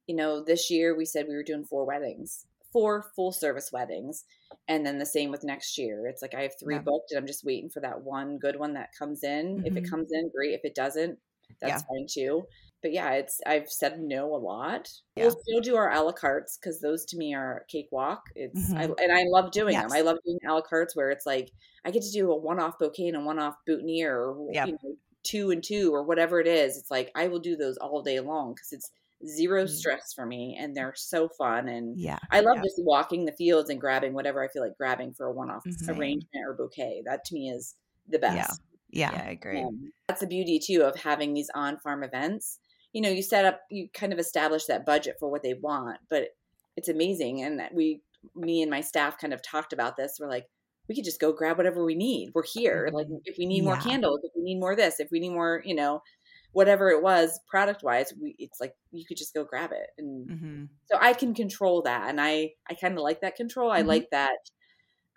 you 0.07 0.15
know, 0.15 0.43
this 0.43 0.69
year 0.71 0.95
we 0.97 1.05
said 1.05 1.27
we 1.27 1.35
were 1.35 1.43
doing 1.43 1.63
four 1.65 1.85
weddings, 1.85 2.45
four 2.73 3.03
full 3.15 3.31
service 3.31 3.71
weddings. 3.71 4.25
And 4.67 4.85
then 4.85 4.97
the 4.99 5.05
same 5.05 5.31
with 5.31 5.43
next 5.43 5.77
year. 5.77 6.07
It's 6.07 6.21
like 6.21 6.33
I 6.33 6.41
have 6.43 6.53
three 6.59 6.75
Yeah. 6.75 6.81
booked 6.83 7.11
and 7.11 7.19
I'm 7.19 7.27
just 7.27 7.45
waiting 7.45 7.69
for 7.69 7.79
that 7.81 8.01
one 8.03 8.37
good 8.39 8.57
one 8.57 8.73
that 8.73 8.89
comes 8.97 9.23
in. 9.23 9.61
If 9.65 9.77
it 9.77 9.83
Mhm. 9.83 9.89
comes 9.89 10.09
in, 10.11 10.29
great. 10.35 10.53
If 10.53 10.61
it 10.65 10.75
doesn't, 10.75 11.19
that's 11.61 11.83
fine 11.83 12.07
too. 12.09 12.47
But 12.81 12.93
yeah, 12.93 13.11
it's 13.13 13.39
I've 13.45 13.69
said 13.69 13.99
no 14.01 14.33
a 14.33 14.37
lot. 14.37 14.89
Yeah. 15.15 15.25
We'll 15.25 15.39
still 15.39 15.61
do 15.61 15.75
our 15.75 15.91
a 15.91 16.01
la 16.01 16.11
cartes 16.11 16.57
because 16.57 16.79
those 16.81 17.05
to 17.05 17.17
me 17.17 17.33
are 17.35 17.65
cakewalk. 17.69 18.23
It's 18.35 18.71
I, 18.73 18.87
Mhm. 18.87 18.95
and 19.01 19.11
I 19.11 19.23
love 19.27 19.51
doing 19.51 19.73
them. 19.75 19.91
I 19.91 20.01
love 20.01 20.17
doing 20.25 20.39
a 20.47 20.53
la 20.53 20.61
cartes 20.61 20.95
where 20.95 21.11
it's 21.11 21.25
like 21.25 21.51
I 21.85 21.91
get 21.91 22.03
to 22.03 22.11
do 22.11 22.31
a 22.31 22.35
one 22.35 22.59
off 22.59 22.79
bouquet 22.79 23.07
and 23.09 23.17
a 23.17 23.21
one 23.21 23.39
off 23.39 23.55
boutonniere 23.67 24.17
or 24.17 24.47
Yep. 24.51 24.67
you 24.67 24.73
know, 24.83 24.95
two 25.23 25.51
and 25.51 25.63
two 25.63 25.93
or 25.93 26.03
whatever 26.03 26.39
it 26.39 26.47
is. 26.47 26.77
It's 26.77 26.89
like 26.91 27.11
I 27.15 27.27
will 27.27 27.39
do 27.39 27.55
those 27.55 27.77
all 27.77 28.01
day 28.01 28.19
long 28.19 28.53
because 28.55 28.71
it's 28.73 28.91
zero 29.27 29.65
Mm. 29.65 29.69
stress 29.69 30.13
for 30.15 30.25
me 30.25 30.57
and 30.59 30.75
they're 30.75 30.95
so 30.95 31.29
fun 31.29 31.69
and 31.69 31.99
Yeah. 31.99 32.17
I 32.31 32.39
love 32.39 32.57
Yeah. 32.57 32.63
just 32.63 32.81
walking 32.83 33.25
the 33.25 33.31
fields 33.33 33.69
and 33.69 33.79
grabbing 33.79 34.13
whatever 34.13 34.43
I 34.43 34.47
feel 34.47 34.63
like 34.63 34.75
grabbing 34.77 35.13
for 35.13 35.27
a 35.27 35.31
one 35.31 35.51
off 35.51 35.63
Mhm. 35.65 35.89
arrangement 35.95 36.45
or 36.47 36.53
bouquet. 36.55 37.03
That 37.05 37.23
to 37.25 37.35
me 37.35 37.51
is 37.51 37.75
the 38.07 38.17
best. 38.17 38.61
Yeah. 38.91 39.11
Yeah, 39.11 39.23
I 39.25 39.29
agree. 39.29 39.61
Um, 39.61 39.93
that's 40.07 40.19
the 40.21 40.27
beauty 40.27 40.59
too 40.59 40.81
of 40.83 40.95
having 40.97 41.33
these 41.33 41.49
on 41.55 41.77
farm 41.79 42.03
events. 42.03 42.59
You 42.93 43.01
know, 43.01 43.09
you 43.09 43.23
set 43.23 43.45
up, 43.45 43.61
you 43.69 43.89
kind 43.93 44.13
of 44.13 44.19
establish 44.19 44.65
that 44.65 44.85
budget 44.85 45.15
for 45.19 45.29
what 45.29 45.43
they 45.43 45.53
want, 45.53 45.99
but 46.09 46.29
it's 46.77 46.89
amazing. 46.89 47.41
And 47.43 47.61
we, 47.73 48.01
me 48.35 48.61
and 48.61 48.71
my 48.71 48.81
staff 48.81 49.17
kind 49.17 49.33
of 49.33 49.41
talked 49.41 49.73
about 49.73 49.97
this. 49.97 50.17
We're 50.19 50.29
like, 50.29 50.47
we 50.89 50.95
could 50.95 51.05
just 51.05 51.19
go 51.21 51.31
grab 51.31 51.57
whatever 51.57 51.85
we 51.85 51.95
need. 51.95 52.31
We're 52.33 52.43
here. 52.43 52.89
Like, 52.93 53.07
if 53.25 53.37
we 53.37 53.45
need 53.45 53.61
more 53.63 53.77
Mm-hmm. 53.77 53.89
Candles, 53.89 54.21
if 54.23 54.31
we 54.35 54.43
need 54.43 54.59
more 54.59 54.75
this, 54.75 54.99
if 54.99 55.09
we 55.11 55.19
need 55.19 55.29
more, 55.31 55.61
you 55.65 55.75
know, 55.75 56.01
whatever 56.53 56.89
it 56.89 57.01
was 57.01 57.39
product 57.47 57.83
wise, 57.83 58.13
we, 58.21 58.35
it's 58.39 58.59
like 58.59 58.73
you 58.91 59.05
could 59.07 59.17
just 59.17 59.33
go 59.33 59.45
grab 59.45 59.71
it. 59.71 59.89
And 59.97 60.29
hmm 60.29 60.65
so 60.85 60.97
I 60.99 61.13
can 61.13 61.33
control 61.33 61.83
that. 61.83 62.09
And 62.09 62.19
I, 62.21 62.51
I 62.69 62.73
kind 62.75 62.95
of 62.95 63.01
like 63.03 63.21
that 63.21 63.35
control. 63.37 63.71
I 63.71 63.83
Mhm. 63.83 63.87
like 63.87 64.09
that, 64.11 64.37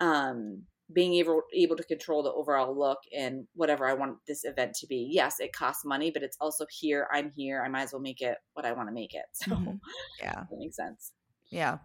um, 0.00 0.64
being 0.94 1.14
able 1.14 1.42
able 1.52 1.76
to 1.76 1.82
control 1.84 2.22
the 2.22 2.32
overall 2.32 2.78
look 2.78 2.98
and 3.16 3.46
whatever 3.54 3.86
I 3.86 3.94
want 3.94 4.18
this 4.26 4.44
event 4.44 4.74
to 4.76 4.86
be. 4.86 5.08
Yes, 5.10 5.40
it 5.40 5.52
costs 5.52 5.84
money, 5.84 6.10
but 6.10 6.22
it's 6.22 6.36
also 6.40 6.64
here. 6.70 7.08
I'm 7.12 7.32
here. 7.36 7.62
I 7.64 7.68
might 7.68 7.82
as 7.82 7.92
well 7.92 8.00
make 8.02 8.20
it 8.20 8.38
what 8.54 8.64
I 8.64 8.72
want 8.72 8.88
to 8.88 8.92
make 8.94 9.14
it. 9.14 9.24
So 9.34 9.50
Mhm. 9.56 9.80
Yeah. 10.20 10.44
that 10.50 10.58
makes 10.58 10.76
sense. 10.76 11.12
Yeah. 11.50 11.78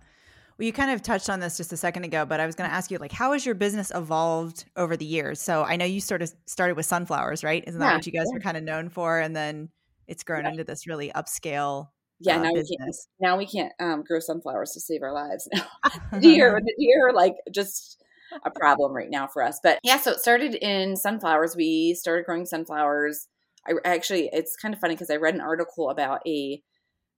Well, 0.57 0.65
you 0.65 0.73
kind 0.73 0.91
of 0.91 1.01
touched 1.01 1.29
on 1.29 1.39
this 1.39 1.55
just 1.57 1.71
a 1.73 1.77
second 1.77 2.03
ago, 2.03 2.25
but 2.25 2.39
I 2.39 2.45
was 2.45 2.53
going 2.55 2.69
to 2.69 2.75
ask 2.75 2.91
you, 2.91 2.97
like, 2.97 3.13
how 3.13 3.31
has 3.31 3.45
your 3.45 3.55
business 3.55 3.91
evolved 3.95 4.65
over 4.75 4.97
the 4.97 5.05
years? 5.05 5.41
So 5.41 5.63
I 5.63 5.77
know 5.77 5.85
you 5.85 6.01
sort 6.01 6.21
of 6.21 6.33
started 6.47 6.75
with 6.75 6.85
sunflowers, 6.85 7.43
right? 7.43 7.63
Isn't 7.65 7.79
that 7.79 7.87
Yeah, 7.87 7.95
what 7.95 8.05
you 8.05 8.11
guys 8.11 8.25
yeah. 8.29 8.33
were 8.35 8.39
kind 8.41 8.57
of 8.57 8.63
known 8.63 8.89
for? 8.89 9.19
And 9.19 9.33
then 9.35 9.69
it's 10.07 10.23
grown 10.23 10.43
Yeah. 10.43 10.51
into 10.51 10.63
this 10.65 10.85
really 10.85 11.11
upscale 11.15 11.87
Yeah, 12.19 12.37
uh, 12.39 12.43
now 12.43 12.51
we 12.53 12.65
can't 12.77 12.95
now 13.21 13.37
we 13.37 13.45
can't 13.45 13.71
um, 13.79 14.03
grow 14.03 14.19
sunflowers 14.19 14.71
to 14.73 14.81
save 14.81 15.01
our 15.01 15.13
lives. 15.13 15.47
the 16.11 16.19
deer, 16.19 16.59
the 16.61 16.75
deer 16.77 17.13
like 17.13 17.35
just 17.53 18.03
a 18.43 18.51
problem 18.51 18.93
right 18.93 19.09
now 19.09 19.27
for 19.27 19.43
us. 19.43 19.59
But 19.61 19.79
yeah, 19.83 19.97
so 19.97 20.11
it 20.11 20.19
started 20.19 20.55
in 20.55 20.95
sunflowers. 20.95 21.55
We 21.55 21.93
started 21.93 22.25
growing 22.25 22.45
sunflowers. 22.45 23.27
I 23.67 23.73
actually, 23.85 24.29
it's 24.31 24.55
kind 24.55 24.73
of 24.73 24.79
funny 24.79 24.95
because 24.95 25.09
I 25.09 25.15
read 25.15 25.35
an 25.35 25.41
article 25.41 25.89
about 25.89 26.21
a 26.25 26.61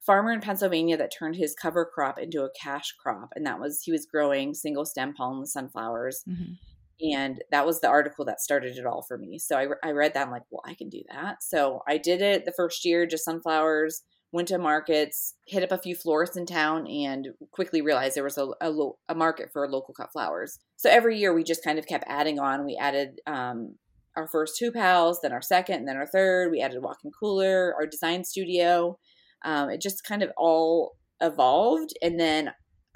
farmer 0.05 0.31
in 0.31 0.41
Pennsylvania 0.41 0.97
that 0.97 1.11
turned 1.17 1.35
his 1.35 1.55
cover 1.55 1.85
crop 1.85 2.17
into 2.17 2.43
a 2.43 2.49
cash 2.59 2.93
crop, 3.01 3.29
and 3.35 3.45
that 3.45 3.59
was 3.59 3.81
he 3.83 3.91
was 3.91 4.05
growing 4.05 4.53
single 4.53 4.85
stem 4.85 5.13
palm 5.13 5.45
sunflowers. 5.45 6.23
Mhm. 6.27 6.57
And 7.01 7.43
that 7.51 7.65
was 7.65 7.81
the 7.81 7.87
article 7.87 8.25
that 8.25 8.41
started 8.41 8.77
it 8.77 8.85
all 8.85 9.01
for 9.01 9.17
me. 9.17 9.39
So 9.39 9.57
I, 9.57 9.67
I 9.83 9.91
read 9.91 10.13
that. 10.13 10.27
I'm 10.27 10.31
like, 10.31 10.43
well, 10.51 10.61
I 10.65 10.75
can 10.75 10.87
do 10.89 11.01
that. 11.11 11.41
So 11.41 11.81
I 11.87 11.97
did 11.97 12.21
it 12.21 12.45
the 12.45 12.51
first 12.51 12.85
year, 12.85 13.07
just 13.07 13.25
sunflowers, 13.25 14.03
went 14.31 14.47
to 14.47 14.57
markets, 14.57 15.35
hit 15.47 15.63
up 15.63 15.71
a 15.71 15.81
few 15.81 15.95
florists 15.95 16.37
in 16.37 16.45
town, 16.45 16.87
and 16.87 17.29
quickly 17.51 17.81
realized 17.81 18.15
there 18.15 18.23
was 18.23 18.37
a, 18.37 18.47
a, 18.61 18.69
lo- 18.69 18.97
a 19.09 19.15
market 19.15 19.49
for 19.51 19.67
local 19.69 19.93
cut 19.93 20.11
flowers. 20.11 20.57
So 20.77 20.89
every 20.89 21.19
year 21.19 21.33
we 21.33 21.43
just 21.43 21.63
kind 21.63 21.77
of 21.77 21.85
kept 21.85 22.05
adding 22.07 22.39
on. 22.39 22.65
We 22.65 22.77
added 22.79 23.19
um, 23.27 23.75
our 24.15 24.27
first 24.27 24.55
two 24.57 24.71
pals, 24.71 25.19
then 25.21 25.33
our 25.33 25.41
second, 25.41 25.85
then 25.85 25.97
our 25.97 26.07
third. 26.07 26.51
We 26.51 26.61
added 26.61 26.81
walk-in 26.81 27.11
cooler, 27.19 27.73
our 27.75 27.85
design 27.85 28.23
studio. 28.23 28.97
Um, 29.43 29.69
it 29.69 29.81
just 29.81 30.05
kind 30.05 30.23
of 30.23 30.31
all 30.37 30.93
evolved. 31.19 31.91
And 32.01 32.19
then 32.19 32.51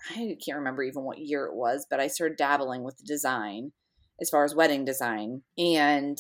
I 0.10 0.38
can't 0.46 0.58
remember 0.58 0.84
even 0.84 1.04
what 1.04 1.18
year 1.20 1.46
it 1.46 1.56
was, 1.56 1.86
but 1.90 2.00
I 2.00 2.08
started 2.08 2.38
dabbling 2.38 2.84
with 2.84 2.98
the 2.98 3.06
design 3.06 3.72
as 4.22 4.30
far 4.30 4.44
as 4.46 4.56
wedding 4.56 4.86
design. 4.86 5.42
And 5.58 6.18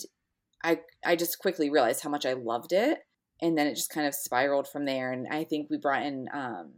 I 0.64 0.80
I 1.06 1.16
just 1.16 1.40
quickly 1.40 1.70
realized 1.70 2.04
how 2.04 2.10
much 2.10 2.26
I 2.26 2.34
loved 2.34 2.74
it. 2.74 3.00
And 3.42 3.58
then 3.58 3.68
it 3.68 3.76
just 3.76 3.90
kind 3.90 4.08
of 4.08 4.16
spiraled 4.16 4.68
from 4.68 4.86
there. 4.86 5.12
And 5.12 5.28
I 5.30 5.44
think 5.44 5.68
we 5.70 5.78
brought 5.78 6.04
in 6.04 6.28
um, 6.34 6.74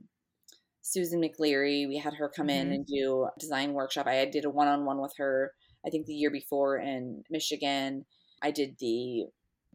Susan 0.82 1.22
McLeary. 1.22 1.88
We 1.88 1.98
had 1.98 2.14
her 2.16 2.30
come 2.30 2.50
in 2.50 2.70
Mhm. 2.70 2.74
and 2.74 2.86
do 2.86 3.24
a 3.26 3.40
design 3.40 3.74
workshop. 3.74 4.08
I 4.08 4.26
did 4.26 4.46
a 4.46 4.50
one 4.50 4.68
on 4.68 4.86
one 4.86 5.02
with 5.02 5.14
her, 5.18 5.54
I 5.86 5.90
think 5.90 6.06
the 6.06 6.14
year 6.14 6.32
before 6.32 6.78
in 6.78 7.24
Michigan. 7.30 8.06
I 8.42 8.52
did 8.52 8.78
the 8.80 9.26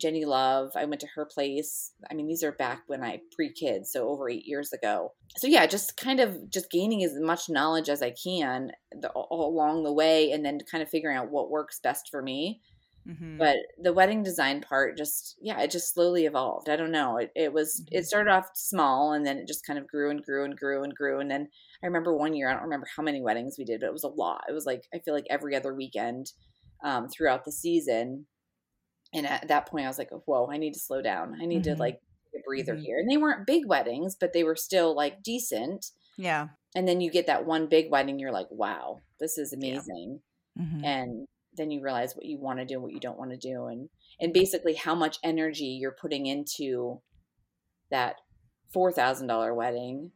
Jennie 0.01 0.25
Love. 0.25 0.73
I 0.75 0.87
went 0.87 1.01
to 1.03 1.07
her 1.15 1.27
place. 1.27 1.93
I 2.11 2.15
mean, 2.15 2.27
these 2.27 2.43
are 2.43 2.53
back 2.53 2.83
when 2.87 3.05
I 3.05 3.21
pre 3.37 3.53
kids, 3.53 3.93
so 3.93 4.09
over 4.09 4.29
eight 4.29 4.47
years 4.47 4.73
ago. 4.73 5.13
So 5.37 5.47
yeah, 5.47 5.67
just 5.67 5.97
kind 5.97 6.19
of 6.19 6.51
just 6.51 6.71
gaining 6.71 7.05
as 7.05 7.13
much 7.21 7.49
knowledge 7.49 7.89
as 7.89 8.03
I 8.03 8.11
can 8.11 8.73
the, 8.91 9.11
all 9.11 9.47
along 9.55 9.85
the 9.85 9.93
way, 9.93 10.33
and 10.33 10.45
then 10.45 10.59
kind 10.71 10.83
of 10.83 10.89
figuring 10.89 11.17
out 11.17 11.31
what 11.31 11.51
works 11.51 11.79
best 11.79 12.09
for 12.11 12.23
me. 12.23 12.63
Mhm. 13.07 13.37
But 13.39 13.57
the 13.79 13.93
wedding 13.93 14.23
design 14.23 14.61
part, 14.61 14.97
just 14.97 15.37
yeah, 15.41 15.61
it 15.61 15.71
just 15.71 15.93
slowly 15.93 16.27
evolved. 16.27 16.69
I 16.69 16.77
don't 16.77 16.93
know. 16.93 17.17
It, 17.19 17.33
it 17.35 17.53
was 17.53 17.85
it 17.91 18.05
started 18.07 18.31
off 18.31 18.49
small, 18.55 19.13
and 19.13 19.27
then 19.27 19.39
it 19.39 19.49
just 19.49 19.67
kind 19.67 19.79
of 19.79 19.89
grew 19.89 20.11
and 20.11 20.23
grew 20.23 20.45
and 20.45 20.57
grew 20.57 20.85
and 20.85 20.95
grew. 20.95 21.19
And 21.21 21.31
then 21.31 21.49
I 21.83 21.87
remember 21.87 22.17
one 22.17 22.35
year, 22.35 22.49
I 22.49 22.53
don't 22.55 22.63
remember 22.63 22.87
how 22.97 23.03
many 23.03 23.21
weddings 23.21 23.57
we 23.59 23.65
did, 23.65 23.81
but 23.81 23.87
it 23.89 23.93
was 23.93 24.05
a 24.05 24.09
lot. 24.09 24.45
It 24.49 24.53
was 24.53 24.67
like 24.67 24.83
I 24.95 25.01
feel 25.01 25.15
like 25.15 25.27
every 25.31 25.57
other 25.57 25.75
weekend 25.75 26.27
um, 26.85 27.09
throughout 27.09 27.45
the 27.45 27.53
season. 27.53 28.27
And 29.15 29.27
at 29.27 29.49
that 29.49 29.67
point, 29.69 29.85
I 29.85 29.89
was 29.89 29.99
like, 29.99 30.11
"Whoa, 30.11 30.49
I 30.51 30.57
need 30.59 30.75
to 30.75 30.81
slow 30.81 31.03
down. 31.03 31.39
I 31.41 31.47
need 31.47 31.63
Mhm. 31.63 31.75
to 31.75 31.77
like 31.77 32.01
a 32.35 32.39
breather 32.47 32.77
Mhm. 32.77 32.83
here." 32.83 32.99
And 32.99 33.11
they 33.11 33.17
weren't 33.19 33.47
big 33.47 33.67
weddings, 33.67 34.17
but 34.19 34.33
they 34.33 34.45
were 34.45 34.57
still 34.57 34.95
like 34.95 35.23
decent. 35.23 35.87
yeah. 36.19 36.49
And 36.75 36.87
then 36.89 37.01
you 37.01 37.11
get 37.11 37.27
that 37.27 37.47
one 37.47 37.69
big 37.69 37.91
wedding, 37.91 38.19
you're 38.19 38.33
like, 38.33 38.49
"Wow, 38.51 39.01
this 39.21 39.39
is 39.39 39.53
Yeah. 39.59 39.81
amazing." 39.81 40.23
Mhm. 40.59 40.85
and 40.85 41.27
then 41.57 41.71
you 41.71 41.83
realize 41.83 42.15
what 42.15 42.25
you 42.25 42.39
want 42.41 42.59
to 42.59 42.65
do 42.65 42.75
and 42.75 42.83
what 42.83 42.93
you 42.93 43.01
don't 43.01 43.19
want 43.19 43.31
to 43.31 43.37
do 43.37 43.67
and 43.67 43.89
and 44.21 44.33
basically 44.33 44.75
how 44.75 44.95
much 44.95 45.19
energy 45.23 45.79
you're 45.81 45.97
putting 46.01 46.27
into 46.27 47.01
that 47.91 48.17
$4000 48.75 49.55
wedding 49.55 50.13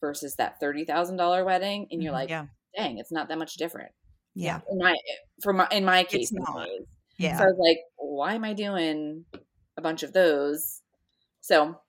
versus 0.00 0.34
that 0.36 0.60
$30000 0.60 1.44
wedding 1.44 1.86
and 1.90 2.02
you're 2.02 2.12
Mhm. 2.12 2.16
like 2.16 2.30
Yeah. 2.30 2.46
dang 2.76 2.98
it's 2.98 3.12
not 3.12 3.28
that 3.28 3.38
much 3.38 3.54
different 3.54 3.92
Yeah. 4.34 4.60
in 4.70 4.78
my 4.78 4.96
for 5.42 5.52
my 5.52 5.68
in 5.70 5.84
my 5.84 6.04
case. 6.04 6.32
Yeah. 7.18 7.36
so 7.38 7.44
i 7.44 7.46
was 7.46 7.58
like 7.58 7.78
why 7.96 8.34
am 8.34 8.44
i 8.44 8.52
doing 8.54 9.24
a 9.76 9.82
bunch 9.82 10.02
of 10.02 10.12
those 10.12 10.82
so 11.40 11.80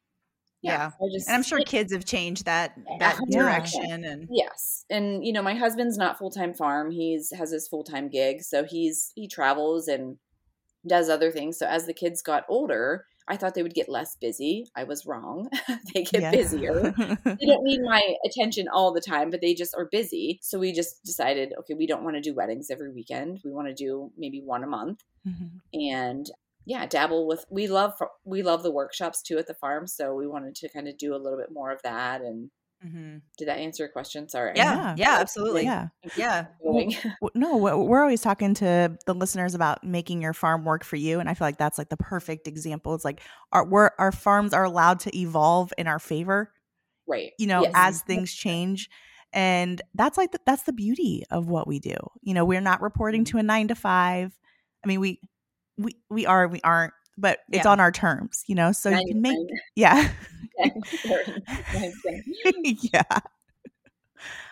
Yeah. 0.62 0.92
I 1.02 1.06
just 1.12 1.28
And 1.28 1.36
I'm 1.36 1.44
sure 1.44 1.60
kids 1.66 1.92
have 1.94 2.06
changed 2.06 2.46
that 2.46 2.76
that 3.00 3.16
100%. 3.18 3.32
direction 3.32 4.04
and 4.06 4.28
Yes. 4.32 4.86
And 4.90 5.26
you 5.26 5.34
know, 5.34 5.42
my 5.42 5.56
husband's 5.56 5.98
not 5.98 6.18
full-time 6.18 6.54
farm. 6.54 6.92
He's 6.92 7.32
has 7.36 7.52
his 7.52 7.68
full-time 7.68 8.10
gig, 8.10 8.42
so 8.44 8.64
he's 8.64 9.12
he 9.16 9.28
travels 9.28 9.88
and 9.88 10.18
does 10.88 11.10
other 11.10 11.32
things. 11.32 11.58
So 11.60 11.66
as 11.68 11.86
the 11.86 11.94
kids 11.94 12.22
got 12.22 12.44
older, 12.50 13.06
I 13.28 13.38
thought 13.38 13.54
they 13.54 13.62
would 13.64 13.76
get 13.76 13.88
less 13.88 14.16
busy. 14.20 14.66
I 14.76 14.84
was 14.84 15.06
wrong. 15.06 15.48
they 15.94 16.04
get 16.04 16.22
Yeah. 16.22 16.32
busier. 16.32 16.94
They 17.24 17.46
don't 17.46 17.64
need 17.64 17.82
my 17.84 18.02
attention 18.26 18.68
all 18.68 18.92
the 18.92 19.02
time, 19.02 19.30
but 19.30 19.42
they 19.42 19.54
just 19.54 19.76
are 19.78 19.88
busy. 19.92 20.40
So 20.42 20.58
we 20.60 20.74
just 20.74 21.04
decided, 21.06 21.54
okay, 21.60 21.76
we 21.76 21.86
don't 21.88 22.04
want 22.04 22.16
to 22.16 22.22
do 22.22 22.34
weddings 22.34 22.70
every 22.72 22.92
weekend. 22.92 23.40
We 23.46 23.52
want 23.52 23.68
to 23.68 23.74
do 23.76 24.12
maybe 24.18 24.42
one 24.42 24.64
a 24.64 24.68
month 24.68 25.00
Mhm. 25.28 25.52
and 25.74 26.26
yeah, 26.66 26.86
dabble 26.86 27.28
with 27.28 27.46
we 27.50 27.68
love 27.68 27.94
we 28.24 28.44
love 28.44 28.64
the 28.64 28.72
workshops 28.72 29.22
too 29.22 29.38
at 29.38 29.48
the 29.48 29.54
farm, 29.56 29.88
so 29.88 30.14
we 30.14 30.28
wanted 30.28 30.56
to 30.56 30.70
kind 30.70 30.88
of 30.88 30.98
do 30.98 31.14
a 31.16 31.18
little 31.18 31.38
bit 31.40 31.52
more 31.52 31.72
of 31.72 31.82
that 31.84 32.22
and 32.22 32.50
Mhm. 32.86 33.22
did 33.38 33.48
that 33.48 33.60
answer 33.60 33.84
your 33.84 33.92
question? 33.92 34.28
Sorry. 34.28 34.54
yeah, 34.56 34.74
Yeah. 34.74 34.96
yeah, 34.98 35.18
absolutely. 35.20 35.66
Yeah. 35.66 35.90
Yeah. 36.18 36.48
Going. 36.64 36.90
W- 37.22 37.32
No, 37.36 37.56
we're 37.58 38.02
always 38.02 38.22
talking 38.22 38.56
to 38.56 38.98
the 39.06 39.14
listeners 39.14 39.54
about 39.54 39.84
making 39.84 40.20
your 40.24 40.34
farm 40.34 40.66
work 40.66 40.84
for 40.84 40.96
you, 40.96 41.20
and 41.20 41.30
I 41.30 41.36
feel 41.36 41.46
like 41.48 41.60
that's 41.60 41.78
like 41.78 41.90
the 41.90 41.98
perfect 41.98 42.48
example. 42.48 42.96
It's 42.96 43.06
like 43.06 43.22
our 43.52 43.64
we're, 43.68 43.92
our 44.00 44.12
farms 44.12 44.52
are 44.52 44.64
allowed 44.64 45.00
to 45.02 45.16
evolve 45.16 45.72
in 45.78 45.86
our 45.86 46.00
favor, 46.00 46.52
Right. 47.08 47.34
you 47.38 47.46
know, 47.46 47.62
Yes. 47.62 47.72
as 47.76 48.02
things 48.02 48.34
change, 48.34 48.90
and 49.32 49.80
that's 49.94 50.18
like 50.18 50.32
the, 50.32 50.40
that's 50.48 50.64
the 50.64 50.74
beauty 50.74 51.24
of 51.30 51.48
what 51.50 51.68
we 51.68 51.78
do. 51.78 51.96
You 52.24 52.34
know, 52.34 52.46
we're 52.46 52.62
not 52.62 52.82
reporting 52.82 53.26
to 53.26 53.38
a 53.38 53.44
nine 53.44 53.68
to 53.68 53.76
five. 53.76 54.36
I 54.84 54.88
mean, 54.88 55.00
we 55.00 55.20
we 55.82 55.98
we 56.10 56.26
are 56.26 56.48
we 56.48 56.62
aren't, 56.62 56.94
but 57.18 57.40
it's 57.52 57.66
Yeah. 57.66 57.72
on 57.72 57.80
our 57.80 57.92
terms. 57.92 58.44
You 58.48 58.56
know, 58.56 58.72
so 58.72 58.90
you 58.90 59.06
can 59.08 59.22
make 59.22 59.38
99. 59.38 59.60
yeah 59.76 60.12
yeah. 62.94 63.20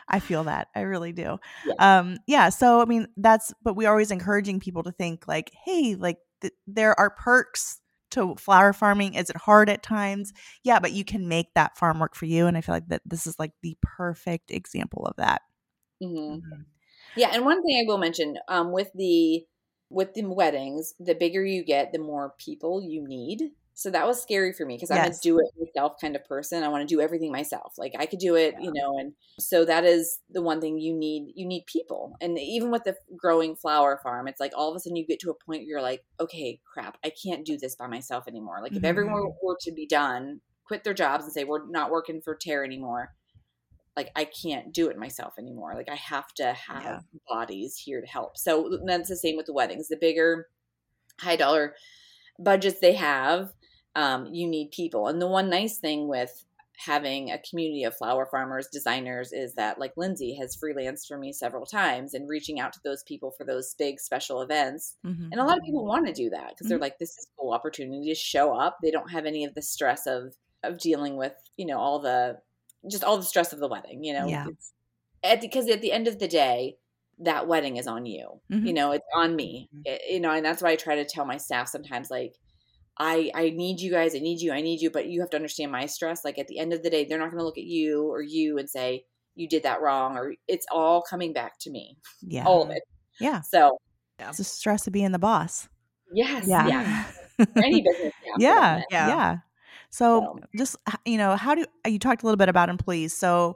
I 0.07 0.19
feel 0.19 0.45
that. 0.45 0.69
I 0.75 0.81
really 0.81 1.11
do. 1.11 1.37
Yeah. 1.65 1.99
Um, 1.99 2.17
yeah. 2.25 2.49
So, 2.49 2.81
I 2.81 2.85
mean, 2.85 3.07
that's, 3.15 3.53
but 3.63 3.75
we're 3.75 3.89
always 3.89 4.09
encouraging 4.09 4.59
people 4.59 4.81
to 4.83 4.91
think 4.91 5.27
like, 5.27 5.51
hey, 5.65 5.95
like 5.95 6.17
th- 6.41 6.53
there 6.65 6.99
are 6.99 7.11
perks 7.11 7.79
to 8.11 8.33
flower 8.35 8.73
farming. 8.73 9.13
Is 9.13 9.29
it 9.29 9.37
hard 9.37 9.69
at 9.69 9.83
times? 9.83 10.33
Yeah, 10.63 10.79
but 10.79 10.93
you 10.93 11.05
can 11.05 11.27
make 11.27 11.53
that 11.53 11.77
farm 11.77 11.99
work 11.99 12.15
for 12.15 12.25
you. 12.25 12.47
And 12.47 12.57
I 12.57 12.61
feel 12.61 12.73
like 12.73 12.87
that 12.87 13.03
this 13.05 13.27
is 13.27 13.37
like 13.37 13.51
the 13.61 13.77
perfect 13.83 14.49
example 14.49 15.05
of 15.05 15.15
that. 15.17 15.43
Mm-hmm. 16.01 16.37
Mm-hmm. 16.37 16.61
Yeah. 17.15 17.29
And 17.31 17.45
one 17.45 17.61
thing 17.61 17.79
I 17.79 17.87
will 17.87 17.99
mention 17.99 18.39
um, 18.47 18.71
with 18.71 18.89
the, 18.95 19.45
with 19.89 20.13
the 20.13 20.23
weddings, 20.23 20.93
the 20.99 21.15
bigger 21.15 21.43
you 21.43 21.63
get, 21.63 21.91
the 21.91 21.99
more 21.99 22.33
people 22.37 22.81
you 22.81 23.07
need. 23.07 23.51
So 23.73 23.89
that 23.91 24.05
was 24.05 24.21
scary 24.21 24.51
for 24.51 24.65
me 24.65 24.75
because 24.75 24.89
yes. 24.89 25.05
I'm 25.05 25.11
a 25.11 25.15
do 25.23 25.39
it 25.39 25.45
myself 25.57 25.93
kind 26.01 26.13
of 26.13 26.25
person. 26.25 26.63
I 26.63 26.67
want 26.67 26.87
to 26.87 26.93
do 26.93 26.99
everything 26.99 27.31
myself. 27.31 27.75
Like 27.77 27.93
I 27.97 28.07
could 28.07 28.19
do 28.19 28.35
it, 28.35 28.55
yeah. 28.59 28.65
you 28.65 28.73
know, 28.73 28.99
and 28.99 29.13
so 29.39 29.63
that 29.63 29.85
is 29.85 30.19
the 30.29 30.41
one 30.41 30.59
thing 30.59 30.79
you 30.79 30.93
need. 30.93 31.31
You 31.33 31.47
need 31.47 31.63
people. 31.65 32.17
And 32.19 32.37
even 32.37 32.71
with 32.71 32.83
the 32.83 32.97
growing 33.15 33.55
flower 33.55 33.97
farm, 34.03 34.27
it's 34.27 34.41
like 34.41 34.51
all 34.53 34.69
of 34.69 34.75
a 34.75 34.79
sudden 34.79 34.97
you 34.97 35.07
get 35.07 35.21
to 35.21 35.29
a 35.29 35.33
point 35.33 35.61
where 35.61 35.69
you're 35.69 35.81
like, 35.81 36.03
okay, 36.19 36.59
crap, 36.65 36.97
I 37.05 37.11
can't 37.25 37.45
do 37.45 37.57
this 37.57 37.77
by 37.77 37.87
myself 37.87 38.27
anymore. 38.27 38.57
Like 38.61 38.71
mm-hmm. 38.71 38.79
if 38.79 38.83
everyone 38.83 39.31
were 39.41 39.57
to 39.61 39.71
be 39.71 39.87
done, 39.87 40.41
quit 40.65 40.83
their 40.83 40.93
jobs 40.93 41.23
and 41.23 41.31
say, 41.31 41.45
we're 41.45 41.65
not 41.69 41.89
working 41.89 42.21
for 42.21 42.35
Tara 42.35 42.65
anymore. 42.65 43.13
Like 43.99 44.11
I 44.15 44.23
can't 44.23 44.73
do 44.73 44.87
it 44.87 44.97
myself 44.97 45.33
anymore. 45.37 45.73
Like 45.75 45.89
I 45.89 45.95
have 45.95 46.33
to 46.35 46.53
have 46.53 47.03
yeah. 47.11 47.19
bodies 47.27 47.75
here 47.75 47.99
to 47.99 48.07
help. 48.07 48.37
So 48.37 48.79
that's 48.85 49.09
the 49.09 49.17
same 49.17 49.35
with 49.35 49.45
the 49.45 49.51
weddings. 49.53 49.89
The 49.89 49.97
bigger 49.97 50.47
high 51.19 51.35
dollar 51.35 51.75
budgets 52.39 52.79
they 52.79 52.93
have, 52.93 53.51
um, 53.97 54.27
you 54.31 54.47
need 54.47 54.71
people. 54.71 55.07
And 55.07 55.21
the 55.21 55.27
one 55.27 55.49
nice 55.49 55.79
thing 55.79 56.07
with 56.07 56.45
having 56.77 57.29
a 57.29 57.39
community 57.39 57.83
of 57.83 57.93
flower 57.97 58.25
farmers, 58.31 58.69
designers, 58.71 59.33
is 59.33 59.53
that 59.55 59.81
like 59.81 59.93
Lyndsay 59.95 60.37
has 60.39 60.55
freelanced 60.55 61.07
for 61.09 61.17
me 61.17 61.33
several 61.33 61.65
times 61.65 62.13
and 62.13 62.29
reaching 62.29 62.61
out 62.61 62.71
to 62.71 62.79
those 62.85 63.03
people 63.03 63.31
for 63.31 63.43
those 63.43 63.75
big 63.77 63.99
special 63.99 64.41
events. 64.41 64.95
Mm-hmm. 65.05 65.27
And 65.33 65.41
a 65.41 65.43
lot 65.43 65.57
of 65.57 65.63
people 65.65 65.85
want 65.85 66.07
to 66.07 66.13
do 66.13 66.29
that 66.29 66.51
because 66.51 66.67
mm-hmm. 66.67 66.69
they're 66.69 66.79
like, 66.79 66.99
this 66.99 67.17
is 67.17 67.27
a 67.27 67.41
cool 67.41 67.51
opportunity 67.51 68.07
to 68.07 68.15
show 68.15 68.57
up. 68.57 68.77
They 68.81 68.91
don't 68.91 69.11
have 69.11 69.25
any 69.25 69.43
of 69.43 69.55
the 69.55 69.61
stress 69.61 70.07
of 70.07 70.35
of 70.63 70.77
dealing 70.79 71.17
with, 71.17 71.33
you 71.57 71.65
know, 71.65 71.79
all 71.79 71.99
the 71.99 72.37
just 72.89 73.03
all 73.03 73.17
the 73.17 73.23
stress 73.23 73.53
of 73.53 73.59
the 73.59 73.67
wedding, 73.67 74.03
you 74.03 74.13
know. 74.13 74.27
Yeah. 74.27 74.47
At, 75.23 75.41
because 75.41 75.69
at 75.69 75.81
the 75.81 75.91
end 75.91 76.07
of 76.07 76.19
the 76.19 76.27
day, 76.27 76.77
that 77.19 77.47
wedding 77.47 77.77
is 77.77 77.87
on 77.87 78.05
you. 78.05 78.39
Mm-hmm. 78.51 78.65
You 78.65 78.73
know, 78.73 78.91
it's 78.91 79.05
on 79.13 79.35
me. 79.35 79.69
Mm-hmm. 79.73 79.81
It, 79.85 80.01
you 80.09 80.19
know, 80.19 80.31
and 80.31 80.45
that's 80.45 80.61
why 80.61 80.71
I 80.71 80.75
try 80.75 80.95
to 80.95 81.05
tell 81.05 81.25
my 81.25 81.37
staff 81.37 81.67
sometimes 81.67 82.09
like 82.09 82.35
I 82.97 83.31
I 83.33 83.49
need 83.51 83.79
you 83.79 83.91
guys, 83.91 84.15
I 84.15 84.19
need 84.19 84.41
you, 84.41 84.51
I 84.51 84.61
need 84.61 84.81
you, 84.81 84.89
but 84.89 85.07
you 85.07 85.21
have 85.21 85.29
to 85.31 85.37
understand 85.37 85.71
my 85.71 85.85
stress. 85.85 86.23
Like 86.23 86.39
at 86.39 86.47
the 86.47 86.59
end 86.59 86.73
of 86.73 86.83
the 86.83 86.89
day, 86.89 87.05
they're 87.05 87.19
not 87.19 87.31
going 87.31 87.39
to 87.39 87.45
look 87.45 87.57
at 87.57 87.65
you 87.65 88.09
or 88.09 88.21
you 88.21 88.57
and 88.57 88.69
say 88.69 89.05
you 89.35 89.47
did 89.47 89.63
that 89.63 89.81
wrong 89.81 90.17
or 90.17 90.33
it's 90.47 90.65
all 90.71 91.01
coming 91.01 91.33
back 91.33 91.59
to 91.61 91.69
me. 91.69 91.97
Yeah. 92.21 92.45
All 92.45 92.63
of 92.63 92.69
it. 92.71 92.83
Yeah. 93.19 93.41
So, 93.41 93.77
it's 94.19 94.37
the 94.37 94.43
stress 94.43 94.85
of 94.87 94.93
being 94.93 95.11
the 95.11 95.19
boss. 95.19 95.69
Yes. 96.13 96.45
Yeah. 96.47 96.67
yeah. 96.67 97.05
Any 97.55 97.81
business. 97.81 98.13
Yeah. 98.37 98.81
Yeah. 98.91 99.07
yeah. 99.07 99.37
So, 99.89 100.39
just 100.55 100.75
you 101.05 101.17
know, 101.17 101.35
how 101.35 101.55
do 101.55 101.65
you 101.87 101.99
talked 101.99 102.23
a 102.23 102.25
little 102.25 102.37
bit 102.37 102.49
about 102.49 102.69
employees? 102.69 103.13
So, 103.13 103.55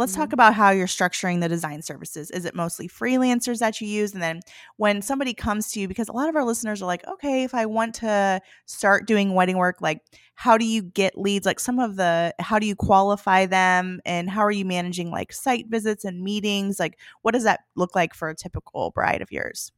Let's 0.00 0.12
mm-hmm. 0.12 0.22
talk 0.22 0.32
about 0.32 0.54
how 0.54 0.70
you're 0.70 0.86
structuring 0.86 1.40
the 1.40 1.48
design 1.48 1.82
services. 1.82 2.30
Is 2.30 2.46
it 2.46 2.54
mostly 2.54 2.88
freelancers 2.88 3.58
that 3.58 3.82
you 3.82 3.86
use? 3.86 4.14
And 4.14 4.22
then 4.22 4.40
when 4.78 5.02
somebody 5.02 5.34
comes 5.34 5.70
to 5.72 5.80
you, 5.80 5.88
because 5.88 6.08
a 6.08 6.12
lot 6.12 6.30
of 6.30 6.36
our 6.36 6.44
listeners 6.44 6.80
are 6.80 6.86
like, 6.86 7.06
okay, 7.06 7.42
if 7.42 7.54
I 7.54 7.66
want 7.66 7.96
to 7.96 8.40
start 8.64 9.06
doing 9.06 9.34
wedding 9.34 9.58
work, 9.58 9.82
like 9.82 10.00
how 10.36 10.56
do 10.56 10.64
you 10.64 10.80
get 10.82 11.18
leads? 11.18 11.44
Like 11.44 11.60
some 11.60 11.78
of 11.78 11.96
the, 11.96 12.34
how 12.38 12.58
do 12.58 12.66
you 12.66 12.76
qualify 12.76 13.44
them? 13.44 14.00
And 14.06 14.30
how 14.30 14.40
are 14.40 14.50
you 14.50 14.64
managing 14.64 15.10
like 15.10 15.34
site 15.34 15.66
visits 15.68 16.06
and 16.06 16.22
meetings? 16.22 16.80
Like 16.80 16.98
what 17.20 17.34
does 17.34 17.44
that 17.44 17.60
look 17.76 17.94
like 17.94 18.14
for 18.14 18.30
a 18.30 18.34
typical 18.34 18.92
bride 18.92 19.20
of 19.20 19.30
yours? 19.30 19.70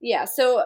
Yeah. 0.00 0.24
So 0.24 0.64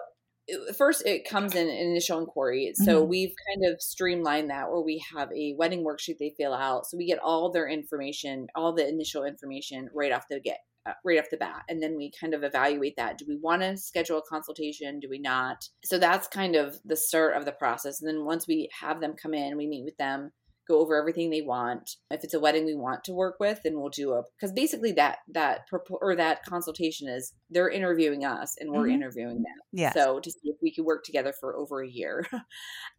first 0.77 1.07
it 1.07 1.29
comes 1.29 1.55
in 1.55 1.69
an 1.69 1.75
initial 1.75 2.19
inquiry 2.19 2.73
so 2.75 3.01
mm-hmm. 3.01 3.09
we've 3.09 3.35
kind 3.49 3.73
of 3.73 3.81
streamlined 3.81 4.51
that 4.51 4.71
where 4.71 4.83
we 4.83 5.03
have 5.15 5.31
a 5.33 5.55
wedding 5.57 5.85
worksheet 5.85 6.19
they 6.19 6.35
fill 6.37 6.53
out 6.53 6.87
so 6.87 6.97
we 6.97 7.07
get 7.07 7.19
all 7.19 7.51
their 7.51 7.69
information 7.69 8.47
all 8.55 8.75
the 8.75 8.87
initial 8.87 9.25
information 9.25 9.89
right 9.95 10.13
off 10.13 10.25
the 10.31 10.41
get 10.41 10.59
uh, 10.87 10.93
right 11.03 11.19
off 11.19 11.31
the 11.31 11.37
bat 11.37 11.63
and 11.69 11.83
then 11.83 11.97
we 11.97 12.13
kind 12.21 12.35
of 12.35 12.45
evaluate 12.45 12.95
that. 12.97 13.17
Do 13.17 13.25
we 13.27 13.37
want 13.37 13.63
to 13.63 13.75
schedule 13.75 14.19
a 14.19 14.23
consultation? 14.29 15.01
Do 15.01 15.09
we 15.09 15.19
not? 15.19 15.67
So 15.83 15.99
that's 15.99 16.29
kind 16.29 16.57
of 16.57 16.77
the 16.85 16.97
start 16.97 17.39
of 17.39 17.47
the 17.47 17.53
process 17.53 18.03
and 18.03 18.09
then 18.09 18.27
once 18.27 18.47
we 18.47 18.69
have 18.81 19.01
them 19.01 19.15
come 19.15 19.33
in 19.33 19.57
we 19.57 19.67
meet 19.67 19.85
with 19.85 19.97
them 19.97 20.31
go 20.67 20.81
over 20.81 20.97
everything 20.97 21.31
they 21.31 21.43
want. 21.43 21.97
If 22.11 22.25
it's 22.25 22.35
a 22.35 22.41
wedding 22.41 22.65
we 22.65 22.75
want 22.75 23.05
to 23.05 23.13
work 23.13 23.37
with, 23.39 23.61
then 23.63 23.79
we'll 23.79 23.91
do 23.91 24.13
a 24.13 24.23
because 24.37 24.53
basically 24.53 24.93
that 24.93 25.19
that 25.33 25.67
or 26.01 26.17
that 26.17 26.45
consultation 26.45 27.09
is 27.09 27.33
they're 27.51 27.69
interviewing 27.69 28.25
us 28.25 28.57
and 28.59 28.71
we're 28.71 28.85
mm-hmm. 28.85 28.95
interviewing 28.95 29.37
them. 29.37 29.55
Yeah. 29.73 29.93
So 29.93 30.21
to 30.21 30.31
see 30.31 30.49
if 30.49 30.57
we 30.63 30.75
could 30.75 30.85
work 30.85 31.05
together 31.05 31.33
for 31.39 31.57
over 31.57 31.83
a 31.83 31.89
year, 31.89 32.27
um, 32.33 32.43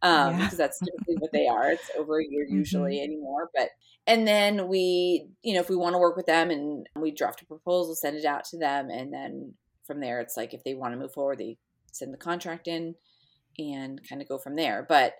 yeah. 0.02 0.36
because 0.44 0.58
that's 0.58 0.78
typically 0.78 1.16
what 1.18 1.32
they 1.32 1.46
are. 1.46 1.72
It's 1.72 1.90
over 1.98 2.20
a 2.20 2.24
year 2.24 2.46
usually 2.48 2.96
mm-hmm. 2.96 3.04
anymore, 3.04 3.50
but 3.54 3.70
and 4.06 4.26
then 4.26 4.68
we 4.68 5.26
you 5.42 5.54
know 5.54 5.60
if 5.60 5.68
we 5.68 5.76
want 5.76 5.94
to 5.94 5.98
work 5.98 6.16
with 6.16 6.26
them 6.26 6.50
and 6.50 6.86
we 6.96 7.10
draft 7.10 7.42
a 7.42 7.46
proposal, 7.46 7.94
send 7.94 8.16
it 8.16 8.24
out 8.24 8.44
to 8.46 8.58
them, 8.58 8.90
and 8.90 9.12
then 9.12 9.54
from 9.86 10.00
there 10.00 10.20
it's 10.20 10.36
like 10.36 10.54
if 10.54 10.64
they 10.64 10.74
want 10.74 10.92
to 10.94 10.98
move 10.98 11.12
forward, 11.12 11.38
they 11.38 11.58
send 11.92 12.12
the 12.12 12.18
contract 12.18 12.68
in 12.68 12.94
and 13.58 14.00
kind 14.08 14.20
of 14.20 14.28
go 14.28 14.38
from 14.38 14.56
there. 14.56 14.84
But 14.88 15.14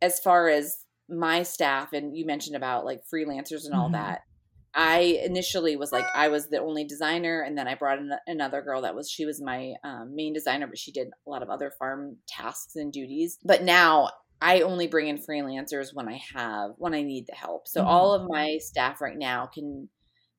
as 0.00 0.18
far 0.18 0.48
as 0.48 0.84
my 1.08 1.42
staff 1.42 1.92
and 1.92 2.16
you 2.16 2.24
mentioned 2.24 2.56
about 2.56 2.84
like 2.84 3.00
freelancers 3.12 3.64
and 3.64 3.74
all 3.74 3.86
mm-hmm. 3.86 3.94
that 3.94 4.20
i 4.74 5.20
initially 5.24 5.76
was 5.76 5.92
like 5.92 6.06
i 6.14 6.28
was 6.28 6.48
the 6.48 6.60
only 6.60 6.84
designer 6.84 7.42
and 7.42 7.56
then 7.58 7.68
i 7.68 7.74
brought 7.74 7.98
in 7.98 8.10
another 8.26 8.62
girl 8.62 8.82
that 8.82 8.94
was 8.94 9.10
she 9.10 9.26
was 9.26 9.42
my 9.42 9.72
um, 9.84 10.14
main 10.14 10.32
designer 10.32 10.66
but 10.66 10.78
she 10.78 10.92
did 10.92 11.08
a 11.08 11.30
lot 11.30 11.42
of 11.42 11.50
other 11.50 11.72
farm 11.78 12.16
tasks 12.26 12.76
and 12.76 12.92
duties 12.92 13.38
but 13.44 13.62
now 13.62 14.08
i 14.40 14.60
only 14.60 14.86
bring 14.86 15.08
in 15.08 15.18
freelancers 15.18 15.88
when 15.92 16.08
i 16.08 16.18
have 16.34 16.70
when 16.78 16.94
i 16.94 17.02
need 17.02 17.26
the 17.26 17.34
help 17.34 17.68
so 17.68 17.80
mm-hmm. 17.80 17.90
all 17.90 18.14
of 18.14 18.28
my 18.28 18.56
staff 18.58 19.00
right 19.00 19.18
now 19.18 19.46
can 19.52 19.88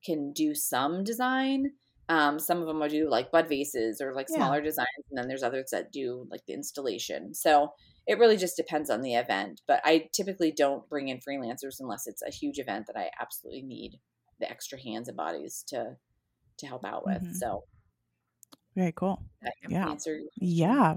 can 0.04 0.32
do 0.32 0.54
some 0.54 1.04
design 1.04 1.70
um, 2.08 2.38
some 2.38 2.60
of 2.60 2.66
them 2.66 2.80
will 2.80 2.88
do 2.88 3.08
like 3.08 3.30
bud 3.32 3.48
vases 3.48 4.00
or 4.00 4.14
like 4.14 4.28
smaller 4.28 4.58
yeah. 4.58 4.64
designs 4.64 4.88
and 5.10 5.18
then 5.18 5.28
there's 5.28 5.42
others 5.42 5.70
that 5.72 5.92
do 5.92 6.26
like 6.30 6.44
the 6.46 6.52
installation 6.52 7.34
so 7.34 7.72
it 8.06 8.18
really 8.18 8.36
just 8.36 8.56
depends 8.56 8.90
on 8.90 9.02
the 9.02 9.14
event. 9.14 9.62
But 9.66 9.80
I 9.84 10.08
typically 10.12 10.52
don't 10.52 10.88
bring 10.88 11.08
in 11.08 11.18
freelancers 11.18 11.80
unless 11.80 12.06
it's 12.06 12.22
a 12.22 12.30
huge 12.30 12.58
event 12.58 12.86
that 12.86 12.96
I 12.96 13.10
absolutely 13.20 13.62
need 13.62 13.98
the 14.40 14.50
extra 14.50 14.80
hands 14.80 15.08
and 15.08 15.16
bodies 15.16 15.64
to 15.68 15.96
to 16.58 16.66
help 16.66 16.84
out 16.84 17.06
with. 17.06 17.22
Mm-hmm. 17.22 17.32
So 17.32 17.64
very 18.76 18.92
cool. 18.92 19.22
Yeah. 19.68 19.94
Yeah. 20.36 20.94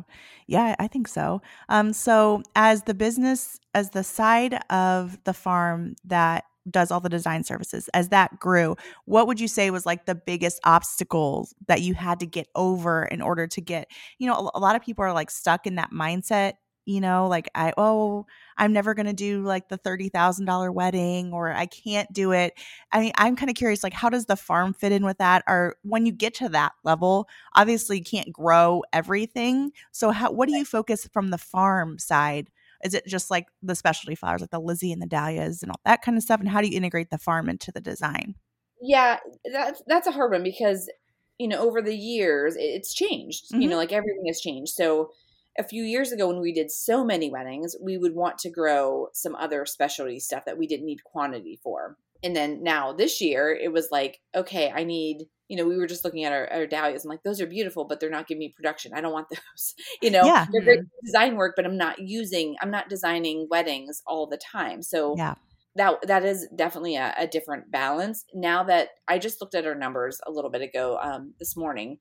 Yeah, 0.47 0.75
I 0.79 0.87
think 0.87 1.07
so. 1.07 1.41
Um 1.69 1.93
so 1.93 2.41
as 2.55 2.83
the 2.83 2.93
business 2.93 3.59
as 3.73 3.91
the 3.91 4.03
side 4.03 4.59
of 4.69 5.23
the 5.23 5.33
farm 5.33 5.95
that 6.05 6.43
does 6.69 6.91
all 6.91 6.99
the 6.99 7.09
design 7.09 7.43
services 7.43 7.89
as 7.93 8.09
that 8.09 8.39
grew 8.39 8.75
what 9.05 9.27
would 9.27 9.39
you 9.39 9.47
say 9.47 9.69
was 9.71 9.85
like 9.85 10.05
the 10.05 10.15
biggest 10.15 10.59
obstacles 10.63 11.53
that 11.67 11.81
you 11.81 11.93
had 11.93 12.19
to 12.19 12.25
get 12.25 12.47
over 12.55 13.03
in 13.05 13.21
order 13.21 13.47
to 13.47 13.61
get 13.61 13.89
you 14.19 14.27
know 14.27 14.33
a, 14.33 14.57
a 14.57 14.59
lot 14.59 14.75
of 14.75 14.81
people 14.81 15.03
are 15.03 15.13
like 15.13 15.31
stuck 15.31 15.67
in 15.67 15.75
that 15.75 15.91
mindset 15.91 16.53
you 16.87 17.01
know 17.01 17.27
like 17.27 17.49
i 17.53 17.71
oh 17.77 18.25
i'm 18.57 18.73
never 18.73 18.93
going 18.95 19.05
to 19.05 19.13
do 19.13 19.43
like 19.43 19.67
the 19.69 19.77
$30000 19.77 20.73
wedding 20.73 21.31
or 21.33 21.51
i 21.51 21.67
can't 21.67 22.11
do 22.11 22.31
it. 22.31 22.53
I 22.91 23.01
mean 23.01 23.11
i'm 23.17 23.35
kind 23.35 23.49
of 23.49 23.55
curious 23.55 23.83
like 23.83 23.93
how 23.93 24.09
does 24.09 24.25
the 24.25 24.35
farm 24.35 24.73
fit 24.73 24.91
in 24.91 25.05
with 25.05 25.17
that? 25.19 25.43
Or 25.47 25.75
when 25.83 26.05
you 26.05 26.11
get 26.11 26.33
to 26.35 26.49
that 26.49 26.71
level 26.83 27.27
obviously 27.55 27.97
you 27.97 28.03
can't 28.03 28.31
grow 28.31 28.83
everything 28.93 29.71
so 29.91 30.11
how 30.11 30.31
what 30.31 30.47
do 30.47 30.55
you 30.55 30.65
focus 30.65 31.07
from 31.11 31.29
the 31.29 31.37
farm 31.37 31.99
side 31.99 32.49
is 32.83 32.93
it 32.93 33.05
just 33.05 33.29
like 33.31 33.47
the 33.61 33.75
specialty 33.75 34.15
flowers 34.15 34.41
like 34.41 34.49
the 34.49 34.59
lizzie 34.59 34.91
and 34.91 35.01
the 35.01 35.07
dahlias 35.07 35.61
and 35.61 35.71
all 35.71 35.79
that 35.85 36.01
kind 36.01 36.17
of 36.17 36.23
stuff 36.23 36.39
and 36.39 36.49
how 36.49 36.61
do 36.61 36.67
you 36.67 36.77
integrate 36.77 37.09
the 37.09 37.17
farm 37.17 37.49
into 37.49 37.71
the 37.71 37.81
design 37.81 38.35
yeah 38.81 39.17
that's 39.51 39.81
that's 39.87 40.07
a 40.07 40.11
hard 40.11 40.31
one 40.31 40.43
because 40.43 40.89
you 41.37 41.47
know 41.47 41.59
over 41.59 41.81
the 41.81 41.95
years 41.95 42.55
it's 42.57 42.93
changed 42.93 43.45
mm-hmm. 43.45 43.61
you 43.61 43.69
know 43.69 43.77
like 43.77 43.91
everything 43.91 44.25
has 44.27 44.39
changed 44.39 44.73
so 44.73 45.09
a 45.57 45.63
few 45.63 45.83
years 45.83 46.11
ago 46.11 46.27
when 46.27 46.39
we 46.39 46.53
did 46.53 46.71
so 46.71 47.03
many 47.03 47.29
weddings, 47.31 47.75
we 47.81 47.97
would 47.97 48.13
want 48.13 48.37
to 48.39 48.49
grow 48.49 49.07
some 49.13 49.35
other 49.35 49.65
specialty 49.65 50.19
stuff 50.19 50.45
that 50.45 50.57
we 50.57 50.67
didn't 50.67 50.85
need 50.85 51.03
quantity 51.03 51.59
for. 51.63 51.97
And 52.23 52.35
then 52.35 52.63
now 52.63 52.93
this 52.93 53.21
year, 53.21 53.51
it 53.51 53.71
was 53.71 53.89
like, 53.91 54.19
okay, 54.35 54.71
I 54.73 54.83
need, 54.83 55.25
you 55.47 55.55
know, 55.55 55.65
we 55.65 55.77
were 55.77 55.87
just 55.87 56.03
looking 56.03 56.23
at 56.23 56.33
our, 56.33 56.51
our 56.51 56.67
dahlias. 56.67 57.05
I'm 57.05 57.09
like, 57.09 57.23
those 57.23 57.39
are 57.39 57.47
beautiful, 57.47 57.85
but 57.85 57.99
they're 57.99 58.09
not 58.09 58.27
giving 58.27 58.39
me 58.39 58.53
production. 58.55 58.93
I 58.93 59.01
don't 59.01 59.13
want 59.13 59.27
those. 59.31 59.75
you 60.01 60.11
know, 60.11 60.23
yeah. 60.23 60.45
they're 60.51 60.61
great 60.61 60.79
design 61.03 61.35
work, 61.35 61.53
but 61.55 61.65
I'm 61.65 61.77
not 61.77 61.99
using, 61.99 62.55
I'm 62.61 62.71
not 62.71 62.89
designing 62.89 63.47
weddings 63.49 64.01
all 64.05 64.27
the 64.27 64.37
time. 64.37 64.81
So 64.81 65.15
yeah. 65.17 65.35
that 65.75 65.95
that 66.07 66.25
is 66.25 66.47
definitely 66.55 66.95
a, 66.95 67.13
a 67.17 67.27
different 67.27 67.71
balance. 67.71 68.25
Now 68.33 68.63
that 68.65 68.89
I 69.07 69.19
just 69.19 69.41
looked 69.41 69.55
at 69.55 69.65
our 69.65 69.75
numbers 69.75 70.19
a 70.27 70.31
little 70.31 70.51
bit 70.51 70.61
ago 70.61 70.99
um, 71.01 71.33
this 71.39 71.55
morning, 71.55 71.99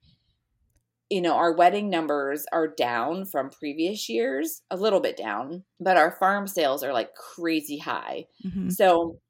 you 1.09 1.21
know, 1.21 1.37
our 1.37 1.55
wedding 1.55 1.89
numbers 1.89 2.47
are 2.53 2.67
down 2.67 3.27
from 3.27 3.51
previous 3.51 4.09
years, 4.09 4.63
a 4.73 4.77
little 4.77 4.99
bit 4.99 5.17
down, 5.17 5.63
but 5.79 5.97
our 5.97 6.11
farm 6.19 6.49
sales 6.49 6.83
are 6.83 6.93
like 6.93 7.15
crazy 7.15 7.79
high. 7.79 8.25
Mm-hmm. 8.45 8.71
So 8.71 9.21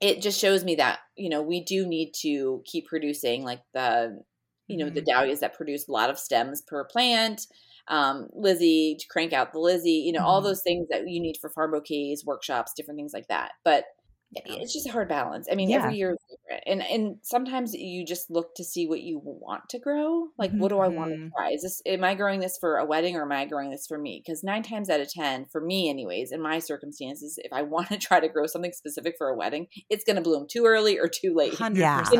it 0.00 0.20
just 0.20 0.40
shows 0.40 0.64
me 0.64 0.74
that 0.76 1.00
you 1.16 1.28
know 1.28 1.42
we 1.42 1.62
do 1.62 1.86
need 1.86 2.12
to 2.22 2.62
keep 2.64 2.86
producing 2.86 3.44
like 3.44 3.60
the 3.72 4.20
you 4.66 4.76
know 4.76 4.86
mm-hmm. 4.86 4.94
the 4.94 5.02
dahlias 5.02 5.40
that 5.40 5.54
produce 5.54 5.88
a 5.88 5.92
lot 5.92 6.10
of 6.10 6.18
stems 6.18 6.62
per 6.62 6.84
plant 6.84 7.46
um, 7.88 8.28
Lizzie 8.32 8.96
to 8.98 9.06
crank 9.08 9.32
out 9.32 9.52
the 9.52 9.58
Lizzie, 9.58 9.90
you 9.90 10.12
know, 10.12 10.20
mm-hmm. 10.20 10.26
all 10.28 10.40
those 10.40 10.62
things 10.62 10.88
that 10.90 11.02
you 11.06 11.20
need 11.20 11.36
for 11.40 11.50
farm 11.50 11.72
bouquets, 11.72 12.24
workshops, 12.24 12.72
different 12.74 12.98
things 12.98 13.12
like 13.12 13.28
that. 13.28 13.52
But 13.64 13.84
it's 14.32 14.72
just 14.72 14.88
a 14.88 14.92
hard 14.92 15.08
balance. 15.08 15.48
I 15.50 15.54
mean, 15.54 15.70
yeah. 15.70 15.76
every 15.76 15.96
year 15.96 16.12
is 16.12 16.18
different, 16.28 16.64
and 16.66 16.82
and 16.82 17.16
sometimes 17.22 17.72
you 17.74 18.04
just 18.04 18.30
look 18.30 18.54
to 18.56 18.64
see 18.64 18.86
what 18.86 19.00
you 19.00 19.20
want 19.22 19.68
to 19.70 19.78
grow. 19.78 20.28
Like, 20.38 20.50
mm-hmm. 20.50 20.60
what 20.60 20.68
do 20.68 20.78
I 20.78 20.88
want 20.88 21.10
to 21.10 21.16
mm-hmm. 21.16 21.28
try? 21.36 21.50
Is 21.50 21.62
this 21.62 21.82
am 21.86 22.04
I 22.04 22.14
growing 22.14 22.40
this 22.40 22.58
for 22.60 22.76
a 22.76 22.84
wedding 22.84 23.16
or 23.16 23.22
am 23.22 23.32
I 23.32 23.44
growing 23.44 23.70
this 23.70 23.86
for 23.86 23.98
me? 23.98 24.22
Because 24.24 24.42
nine 24.42 24.62
times 24.62 24.90
out 24.90 25.00
of 25.00 25.12
ten, 25.12 25.46
for 25.50 25.60
me, 25.60 25.88
anyways, 25.88 26.32
in 26.32 26.42
my 26.42 26.58
circumstances, 26.58 27.38
if 27.42 27.52
I 27.52 27.62
want 27.62 27.88
to 27.88 27.98
try 27.98 28.20
to 28.20 28.28
grow 28.28 28.46
something 28.46 28.72
specific 28.72 29.14
for 29.18 29.28
a 29.28 29.36
wedding, 29.36 29.66
it's 29.90 30.04
going 30.04 30.16
to 30.16 30.22
bloom 30.22 30.46
too 30.50 30.64
early 30.66 30.98
or 30.98 31.08
too 31.08 31.34
late. 31.34 31.54
Yeah. 31.74 32.04
so 32.04 32.14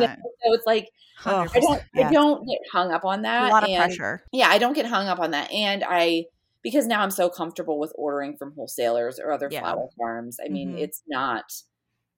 it's 0.46 0.66
like 0.66 0.88
oh, 1.26 1.46
I 1.54 1.60
don't 1.60 1.82
I 1.96 2.12
don't 2.12 2.46
get 2.46 2.58
hung 2.72 2.90
up 2.90 3.04
on 3.04 3.22
that. 3.22 3.50
A 3.50 3.52
lot 3.52 3.62
of 3.62 3.68
and, 3.68 3.78
pressure. 3.78 4.24
Yeah, 4.32 4.48
I 4.48 4.58
don't 4.58 4.72
get 4.72 4.86
hung 4.86 5.06
up 5.06 5.20
on 5.20 5.30
that, 5.30 5.52
and 5.52 5.84
I 5.86 6.24
because 6.64 6.86
now 6.86 7.02
I'm 7.02 7.10
so 7.10 7.28
comfortable 7.28 7.78
with 7.78 7.92
ordering 7.94 8.36
from 8.36 8.54
wholesalers 8.56 9.20
or 9.22 9.30
other 9.32 9.48
yeah. 9.50 9.60
flower 9.60 9.88
farms. 9.96 10.38
I 10.44 10.48
mean, 10.48 10.70
mm-hmm. 10.70 10.78
it's 10.78 11.02
not 11.06 11.44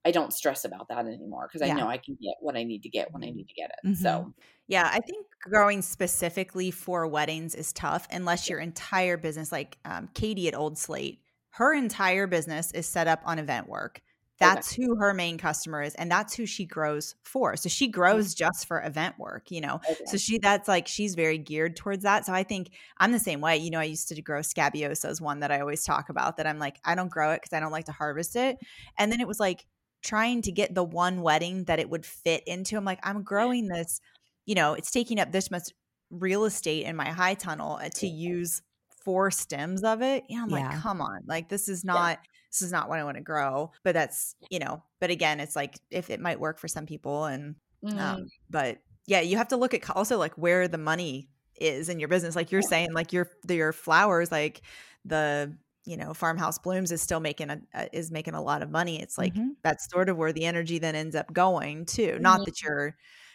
I 0.06 0.12
don't 0.12 0.32
stress 0.32 0.64
about 0.64 0.86
that 0.88 1.04
anymore 1.04 1.48
because 1.52 1.68
I 1.68 1.74
know 1.74 1.88
I 1.88 1.98
can 1.98 2.16
get 2.22 2.36
what 2.38 2.56
I 2.56 2.62
need 2.62 2.84
to 2.84 2.88
get 2.88 3.12
when 3.12 3.24
I 3.24 3.30
need 3.30 3.48
to 3.48 3.54
get 3.54 3.70
it. 3.70 3.88
Mm-hmm. 3.88 3.94
So, 3.94 4.32
yeah, 4.68 4.88
I 4.92 5.00
think 5.00 5.26
growing 5.42 5.82
specifically 5.82 6.70
for 6.70 7.08
weddings 7.08 7.56
is 7.56 7.72
tough 7.72 8.06
unless 8.12 8.48
your 8.48 8.60
entire 8.60 9.16
business, 9.16 9.50
like 9.50 9.78
um, 9.84 10.08
Katie 10.14 10.46
at 10.46 10.54
Old 10.54 10.78
Slate, 10.78 11.22
her 11.50 11.74
entire 11.74 12.28
business 12.28 12.70
is 12.70 12.86
set 12.86 13.08
up 13.08 13.20
on 13.24 13.40
event 13.40 13.68
work. 13.68 14.00
That's 14.38 14.74
okay. 14.74 14.84
who 14.84 14.96
her 14.96 15.12
main 15.12 15.38
customer 15.38 15.82
is, 15.82 15.94
and 15.96 16.08
that's 16.08 16.34
who 16.34 16.46
she 16.46 16.66
grows 16.66 17.16
for. 17.24 17.56
So 17.56 17.68
she 17.68 17.86
mm-hmm. 17.86 17.98
grows 17.98 18.34
mm-hmm. 18.34 18.44
just 18.44 18.68
for 18.68 18.80
event 18.82 19.18
work, 19.18 19.50
you 19.50 19.60
know. 19.60 19.80
Okay. 19.90 20.04
So 20.04 20.18
she 20.18 20.38
that's 20.38 20.68
like 20.68 20.86
she's 20.86 21.16
very 21.16 21.38
geared 21.38 21.74
towards 21.74 22.04
that. 22.04 22.26
So 22.26 22.32
I 22.32 22.44
think 22.44 22.70
I'm 22.98 23.10
the 23.10 23.18
same 23.18 23.40
way. 23.40 23.56
You 23.56 23.70
know, 23.70 23.80
I 23.80 23.84
used 23.84 24.08
to 24.08 24.22
grow 24.22 24.42
scabiosa 24.42 25.08
is 25.08 25.20
one 25.20 25.40
that 25.40 25.50
I 25.50 25.58
always 25.58 25.82
talk 25.82 26.10
about. 26.10 26.36
That 26.36 26.46
I'm 26.46 26.60
like 26.60 26.78
I 26.84 26.94
don't 26.94 27.10
grow 27.10 27.32
it 27.32 27.40
because 27.42 27.56
I 27.56 27.60
don't 27.60 27.72
like 27.72 27.86
to 27.86 27.92
harvest 27.92 28.36
it. 28.36 28.58
And 28.98 29.10
then 29.10 29.20
it 29.20 29.26
was 29.26 29.40
like 29.40 29.66
trying 30.02 30.42
to 30.42 30.52
get 30.52 30.74
the 30.74 30.84
one 30.84 31.22
wedding 31.22 31.64
that 31.64 31.78
it 31.78 31.90
would 31.90 32.06
fit 32.06 32.42
into. 32.46 32.76
I'm 32.76 32.84
like, 32.84 33.00
I'm 33.02 33.22
growing 33.22 33.68
this, 33.68 34.00
you 34.44 34.54
know, 34.54 34.74
it's 34.74 34.90
taking 34.90 35.18
up 35.18 35.32
this 35.32 35.50
much 35.50 35.70
real 36.10 36.44
estate 36.44 36.86
in 36.86 36.96
my 36.96 37.10
high 37.10 37.34
tunnel 37.34 37.78
uh, 37.82 37.88
to 37.96 38.06
use 38.06 38.62
four 39.04 39.30
stems 39.30 39.84
of 39.84 40.02
it. 40.02 40.24
Yeah, 40.28 40.42
I'm 40.42 40.50
yeah. 40.50 40.68
like, 40.68 40.80
come 40.80 41.00
on. 41.00 41.20
Like 41.26 41.48
this 41.48 41.68
is 41.68 41.84
not 41.84 42.18
yeah. 42.22 42.30
this 42.52 42.62
is 42.62 42.72
not 42.72 42.88
what 42.88 42.98
I 42.98 43.04
want 43.04 43.16
to 43.16 43.22
grow. 43.22 43.72
But 43.82 43.94
that's, 43.94 44.34
you 44.50 44.58
know, 44.58 44.82
but 45.00 45.10
again, 45.10 45.40
it's 45.40 45.56
like 45.56 45.78
if 45.90 46.10
it 46.10 46.20
might 46.20 46.40
work 46.40 46.58
for 46.58 46.68
some 46.68 46.86
people 46.86 47.24
and 47.24 47.56
mm. 47.84 47.98
um, 47.98 48.26
but 48.50 48.78
yeah, 49.06 49.20
you 49.20 49.36
have 49.36 49.48
to 49.48 49.56
look 49.56 49.74
at 49.74 49.88
also 49.90 50.18
like 50.18 50.34
where 50.34 50.68
the 50.68 50.78
money 50.78 51.28
is 51.60 51.88
in 51.88 51.98
your 51.98 52.08
business. 52.08 52.36
Like 52.36 52.52
you're 52.52 52.62
saying, 52.62 52.92
like 52.92 53.12
your 53.12 53.30
your 53.48 53.72
flowers, 53.72 54.30
like 54.30 54.62
the 55.04 55.56
you 55.86 55.96
know 55.96 56.12
farmhouse 56.12 56.58
blooms 56.58 56.92
is 56.92 57.00
still 57.00 57.20
making 57.20 57.50
a, 57.50 57.60
is 57.92 58.10
making 58.10 58.34
a 58.34 58.42
lot 58.42 58.62
of 58.62 58.70
money 58.70 59.00
it's 59.00 59.16
like 59.16 59.32
mm-hmm. 59.34 59.50
that's 59.62 59.88
sort 59.90 60.08
of 60.08 60.16
where 60.16 60.32
the 60.32 60.44
energy 60.44 60.78
then 60.78 60.94
ends 60.94 61.14
up 61.14 61.32
going 61.32 61.86
too 61.86 62.08
mm-hmm. 62.08 62.22
not 62.22 62.44
that 62.44 62.60
your 62.62 62.94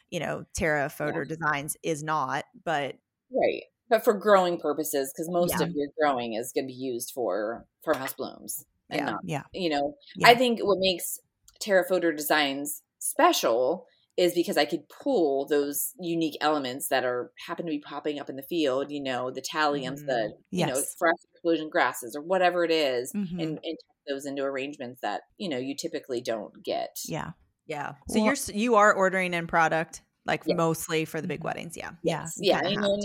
you 0.10 0.20
know 0.20 0.44
Tara 0.54 0.90
Fodor 0.90 1.26
yeah. 1.28 1.36
designs 1.36 1.78
is 1.82 2.04
not 2.04 2.44
but 2.64 2.96
right 3.32 3.64
but 3.90 4.04
for 4.04 4.14
growing 4.14 4.60
purposes 4.60 5.12
because 5.14 5.30
most 5.30 5.56
yeah. 5.58 5.66
of 5.66 5.72
your 5.74 5.88
growing 6.00 6.34
is 6.34 6.52
going 6.54 6.66
to 6.66 6.68
be 6.68 6.74
used 6.74 7.12
for 7.16 7.66
farmhouse 7.84 8.14
blooms 8.14 8.66
and 8.90 9.00
yeah. 9.00 9.06
not 9.06 9.20
yeah 9.24 9.44
you 9.54 9.70
know 9.70 9.96
i 10.24 10.36
think 10.36 10.60
what 10.60 10.78
makes 10.80 11.20
Tara 11.62 11.86
Fodor 11.88 12.12
designs 12.12 12.82
special 13.00 13.86
is 14.18 14.34
because 14.34 14.58
I 14.58 14.66
could 14.66 14.88
pull 14.90 15.48
those 15.48 15.94
unique 16.00 16.38
elements 16.42 16.90
that 16.90 17.06
are 17.06 17.32
happen 17.48 17.66
to 17.66 17.72
be 17.72 17.80
popping 17.80 18.20
up 18.20 18.30
in 18.30 18.36
the 18.36 18.44
field, 18.44 18.92
you 18.92 19.02
know, 19.02 19.32
the 19.32 19.42
thalliums, 19.42 20.02
mm, 20.02 20.08
the 20.08 20.34
yes. 20.52 20.68
you 20.68 20.74
know, 20.74 20.82
fresh 20.98 21.18
explosion 21.34 21.70
grasses 21.70 22.16
or 22.16 22.22
whatever 22.22 22.64
it 22.64 22.72
is, 22.72 23.14
mm-hmm. 23.14 23.40
and, 23.40 23.60
and 23.64 23.78
those 24.08 24.26
into 24.26 24.44
arrangements 24.44 25.00
that, 25.02 25.22
you 25.38 25.50
know, 25.50 25.58
you 25.58 25.76
typically 25.76 26.22
don't 26.22 26.64
get. 26.64 26.98
Yeah. 27.08 27.32
Yeah. 27.68 27.94
So 28.10 28.20
well, 28.20 28.26
you're 28.26 28.36
you 28.54 28.76
are 28.76 28.94
ordering 28.94 29.34
in 29.34 29.48
product 29.48 30.02
like 30.26 30.44
yeah. 30.46 30.56
mostly 30.56 31.06
for 31.06 31.20
the 31.20 31.28
big 31.28 31.40
mm-hmm. 31.40 31.48
weddings. 31.48 31.76
Yeah. 31.76 31.92
Yes. 32.04 32.38
Yeah. 32.38 32.68
You 32.68 32.80
know, 32.80 32.98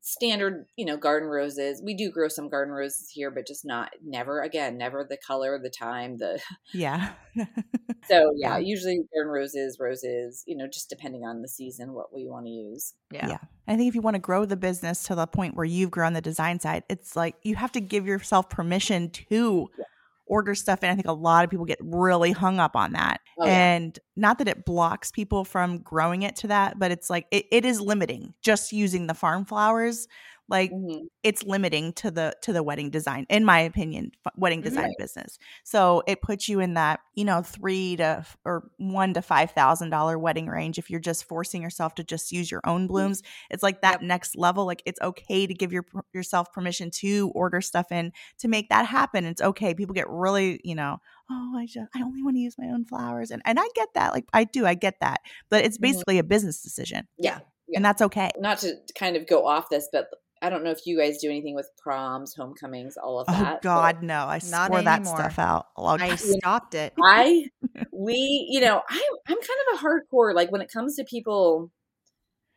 standard, 0.00 0.66
you 0.76 0.84
know, 0.84 0.96
garden 0.96 1.28
roses. 1.28 1.80
We 1.84 1.94
do 1.94 2.10
grow 2.10 2.28
some 2.28 2.48
garden 2.48 2.74
roses 2.74 3.08
here, 3.12 3.30
but 3.30 3.46
just 3.46 3.64
not 3.64 3.90
never 4.04 4.40
again, 4.40 4.76
never 4.76 5.06
the 5.08 5.16
color, 5.16 5.58
the 5.62 5.70
time, 5.70 6.18
the 6.18 6.40
Yeah. 6.72 7.12
so 7.36 8.32
yeah, 8.36 8.56
yeah, 8.56 8.58
usually 8.58 9.02
garden 9.14 9.32
roses, 9.32 9.78
roses, 9.78 10.42
you 10.46 10.56
know, 10.56 10.66
just 10.66 10.90
depending 10.90 11.24
on 11.24 11.42
the 11.42 11.48
season, 11.48 11.92
what 11.92 12.12
we 12.12 12.26
want 12.26 12.46
to 12.46 12.50
use. 12.50 12.94
Yeah. 13.10 13.28
Yeah. 13.28 13.38
I 13.68 13.76
think 13.76 13.88
if 13.88 13.94
you 13.94 14.02
want 14.02 14.14
to 14.14 14.20
grow 14.20 14.44
the 14.44 14.56
business 14.56 15.04
to 15.04 15.14
the 15.14 15.26
point 15.26 15.56
where 15.56 15.64
you've 15.64 15.90
grown 15.90 16.12
the 16.12 16.20
design 16.20 16.58
side, 16.58 16.82
it's 16.88 17.14
like 17.14 17.36
you 17.42 17.54
have 17.54 17.72
to 17.72 17.80
give 17.80 18.06
yourself 18.06 18.50
permission 18.50 19.10
to 19.10 19.68
yeah 19.78 19.84
order 20.26 20.54
stuff 20.54 20.80
and 20.82 20.90
i 20.90 20.94
think 20.94 21.06
a 21.06 21.12
lot 21.12 21.44
of 21.44 21.50
people 21.50 21.66
get 21.66 21.78
really 21.82 22.32
hung 22.32 22.58
up 22.58 22.76
on 22.76 22.92
that 22.92 23.20
oh, 23.38 23.44
and 23.44 23.98
yeah. 23.98 24.02
not 24.16 24.38
that 24.38 24.48
it 24.48 24.64
blocks 24.64 25.10
people 25.10 25.44
from 25.44 25.78
growing 25.78 26.22
it 26.22 26.36
to 26.36 26.46
that 26.46 26.78
but 26.78 26.90
it's 26.90 27.10
like 27.10 27.26
it, 27.30 27.46
it 27.50 27.64
is 27.64 27.80
limiting 27.80 28.32
just 28.42 28.72
using 28.72 29.06
the 29.06 29.14
farm 29.14 29.44
flowers 29.44 30.08
like 30.48 30.70
mm-hmm. 30.70 31.04
it's 31.22 31.42
limiting 31.42 31.92
to 31.92 32.10
the 32.10 32.34
to 32.42 32.52
the 32.52 32.62
wedding 32.62 32.90
design 32.90 33.26
in 33.28 33.44
my 33.44 33.58
opinion 33.60 34.10
wedding 34.36 34.60
design 34.60 34.84
right. 34.84 34.98
business 34.98 35.38
so 35.64 36.02
it 36.06 36.20
puts 36.20 36.48
you 36.48 36.60
in 36.60 36.74
that 36.74 37.00
you 37.14 37.24
know 37.24 37.42
three 37.42 37.96
to 37.96 38.24
or 38.44 38.68
one 38.76 39.14
to 39.14 39.22
five 39.22 39.50
thousand 39.52 39.90
dollar 39.90 40.18
wedding 40.18 40.46
range 40.46 40.78
if 40.78 40.90
you're 40.90 41.00
just 41.00 41.24
forcing 41.24 41.62
yourself 41.62 41.94
to 41.94 42.04
just 42.04 42.30
use 42.30 42.50
your 42.50 42.60
own 42.64 42.82
mm-hmm. 42.82 42.88
blooms 42.88 43.22
it's 43.50 43.62
like 43.62 43.80
that 43.80 44.00
yep. 44.00 44.02
next 44.02 44.36
level 44.36 44.66
like 44.66 44.82
it's 44.84 45.00
okay 45.00 45.46
to 45.46 45.54
give 45.54 45.72
your 45.72 45.84
yourself 46.12 46.52
permission 46.52 46.90
to 46.90 47.30
order 47.34 47.60
stuff 47.60 47.90
in 47.90 48.12
to 48.38 48.48
make 48.48 48.68
that 48.68 48.86
happen 48.86 49.24
it's 49.24 49.42
okay 49.42 49.74
people 49.74 49.94
get 49.94 50.08
really 50.08 50.60
you 50.62 50.74
know 50.74 50.98
oh 51.30 51.54
i 51.56 51.64
just 51.66 51.88
i 51.96 52.02
only 52.02 52.22
want 52.22 52.36
to 52.36 52.40
use 52.40 52.56
my 52.58 52.66
own 52.66 52.84
flowers 52.84 53.30
and 53.30 53.40
and 53.46 53.58
i 53.58 53.66
get 53.74 53.88
that 53.94 54.12
like 54.12 54.26
i 54.32 54.44
do 54.44 54.66
i 54.66 54.74
get 54.74 55.00
that 55.00 55.20
but 55.48 55.64
it's 55.64 55.78
mm-hmm. 55.78 55.92
basically 55.92 56.14
mm-hmm. 56.14 56.26
a 56.26 56.28
business 56.28 56.62
decision 56.62 57.06
yeah 57.16 57.40
yeah. 57.68 57.78
And 57.78 57.84
that's 57.84 58.02
okay. 58.02 58.30
Not 58.38 58.58
to 58.58 58.74
kind 58.94 59.16
of 59.16 59.26
go 59.26 59.46
off 59.46 59.70
this, 59.70 59.88
but 59.90 60.08
I 60.44 60.50
don't 60.50 60.62
know 60.62 60.70
if 60.70 60.84
you 60.84 60.98
guys 60.98 61.18
do 61.22 61.30
anything 61.30 61.54
with 61.54 61.70
proms, 61.78 62.34
homecomings, 62.34 62.96
all 63.02 63.20
of 63.20 63.26
oh, 63.28 63.32
that. 63.32 63.56
Oh 63.56 63.58
God, 63.62 64.02
no! 64.02 64.26
I 64.26 64.40
not 64.50 64.66
swore 64.66 64.82
that 64.82 65.06
stuff 65.06 65.38
out. 65.38 65.66
I 65.74 66.16
stopped 66.16 66.74
it. 66.74 66.92
I, 67.02 67.46
we, 67.90 68.46
you 68.50 68.60
know, 68.60 68.82
I, 68.86 69.10
I'm 69.26 69.36
kind 69.36 69.58
of 69.72 69.80
a 69.80 69.82
hardcore. 69.82 70.34
Like 70.34 70.52
when 70.52 70.60
it 70.60 70.70
comes 70.70 70.96
to 70.96 71.04
people 71.04 71.70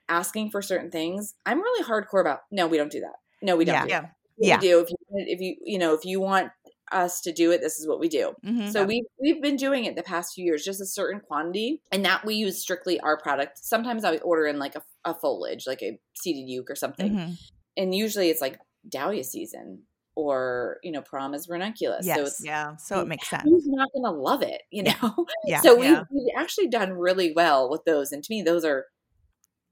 asking 0.09 0.51
for 0.51 0.61
certain 0.61 0.91
things, 0.91 1.33
I'm 1.45 1.61
really 1.61 1.83
hardcore 1.85 2.19
about. 2.19 2.39
No, 2.51 2.67
we 2.67 2.75
don't 2.75 2.91
do 2.91 2.99
that. 2.99 3.15
No, 3.41 3.55
we 3.55 3.63
don't. 3.63 3.87
Yeah, 3.87 4.01
do 4.01 4.07
yeah. 4.37 4.55
yeah. 4.55 4.59
do 4.59 4.79
if 4.81 4.89
you, 4.89 4.97
if 5.09 5.39
you, 5.39 5.55
you 5.63 5.79
know, 5.79 5.93
if 5.93 6.03
you 6.03 6.19
want 6.19 6.49
us 6.91 7.21
to 7.21 7.31
do 7.31 7.51
it, 7.51 7.61
this 7.61 7.79
is 7.79 7.87
what 7.87 8.01
we 8.01 8.09
do. 8.09 8.33
Mm-hmm. 8.45 8.67
So 8.67 8.83
we 8.83 9.05
we've 9.17 9.41
been 9.41 9.55
doing 9.55 9.85
it 9.85 9.95
the 9.95 10.03
past 10.03 10.33
few 10.35 10.43
years, 10.43 10.65
just 10.65 10.81
a 10.81 10.85
certain 10.85 11.21
quantity, 11.21 11.81
and 11.93 12.03
that 12.03 12.25
we 12.25 12.35
use 12.35 12.59
strictly 12.59 12.99
our 12.99 13.17
product. 13.17 13.59
Sometimes 13.63 14.03
I 14.03 14.17
order 14.17 14.45
in 14.45 14.59
like 14.59 14.75
a, 14.75 14.81
a 15.05 15.13
foliage, 15.13 15.63
like 15.65 15.81
a 15.81 15.97
seeded 16.17 16.49
euc 16.49 16.69
or 16.69 16.75
something. 16.75 17.13
Mm-hmm 17.13 17.33
and 17.77 17.95
usually 17.95 18.29
it's 18.29 18.41
like 18.41 18.59
dahlia 18.89 19.23
season 19.23 19.83
or 20.15 20.79
you 20.83 20.91
know 20.91 21.01
prom 21.01 21.33
is 21.33 21.47
ranunculus 21.47 22.05
yes. 22.05 22.17
so 22.17 22.23
it's 22.23 22.41
yeah 22.43 22.75
so 22.77 22.99
it 22.99 23.07
makes 23.07 23.29
sense 23.29 23.43
who's 23.43 23.67
not 23.67 23.87
gonna 23.93 24.11
love 24.11 24.41
it 24.41 24.63
you 24.71 24.83
know 24.83 25.25
yeah, 25.45 25.61
so 25.61 25.81
yeah. 25.81 25.99
We've, 26.11 26.23
we've 26.25 26.33
actually 26.37 26.67
done 26.67 26.93
really 26.93 27.31
well 27.33 27.69
with 27.69 27.85
those 27.85 28.11
and 28.11 28.23
to 28.23 28.33
me 28.33 28.41
those 28.41 28.65
are 28.65 28.85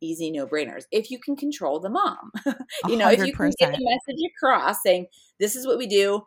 easy 0.02 0.30
no 0.30 0.46
brainers 0.46 0.84
if 0.91 1.10
you 1.10 1.20
can 1.20 1.36
control 1.36 1.80
the 1.80 1.89
mom 1.89 2.32
you 2.88 2.96
know 2.96 3.08
100%. 3.08 3.13
if 3.13 3.26
you 3.26 3.34
can 3.34 3.52
get 3.58 3.72
the 3.72 3.84
message 4.08 4.22
across 4.38 4.78
saying 4.84 5.08
this 5.39 5.56
is 5.56 5.65
what 5.65 5.80
we 5.80 5.88
do 5.88 6.22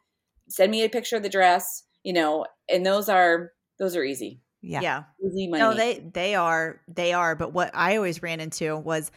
send 0.48 0.72
me 0.72 0.82
a 0.82 0.88
picture 0.88 1.16
of 1.16 1.22
the 1.22 1.28
dress 1.28 1.84
you 2.02 2.12
know 2.12 2.44
and 2.68 2.84
those 2.84 3.08
are 3.08 3.52
those 3.78 3.94
are 3.94 4.02
easy 4.02 4.40
yeah 4.62 4.80
yeah 4.80 5.02
easy 5.24 5.46
money 5.46 5.62
no 5.62 5.74
they 5.74 6.00
they 6.12 6.34
are 6.34 6.80
they 6.88 7.12
are 7.12 7.36
but 7.36 7.52
what 7.52 7.70
i 7.74 7.96
always 7.96 8.20
ran 8.20 8.40
into 8.40 8.76
was 8.76 9.12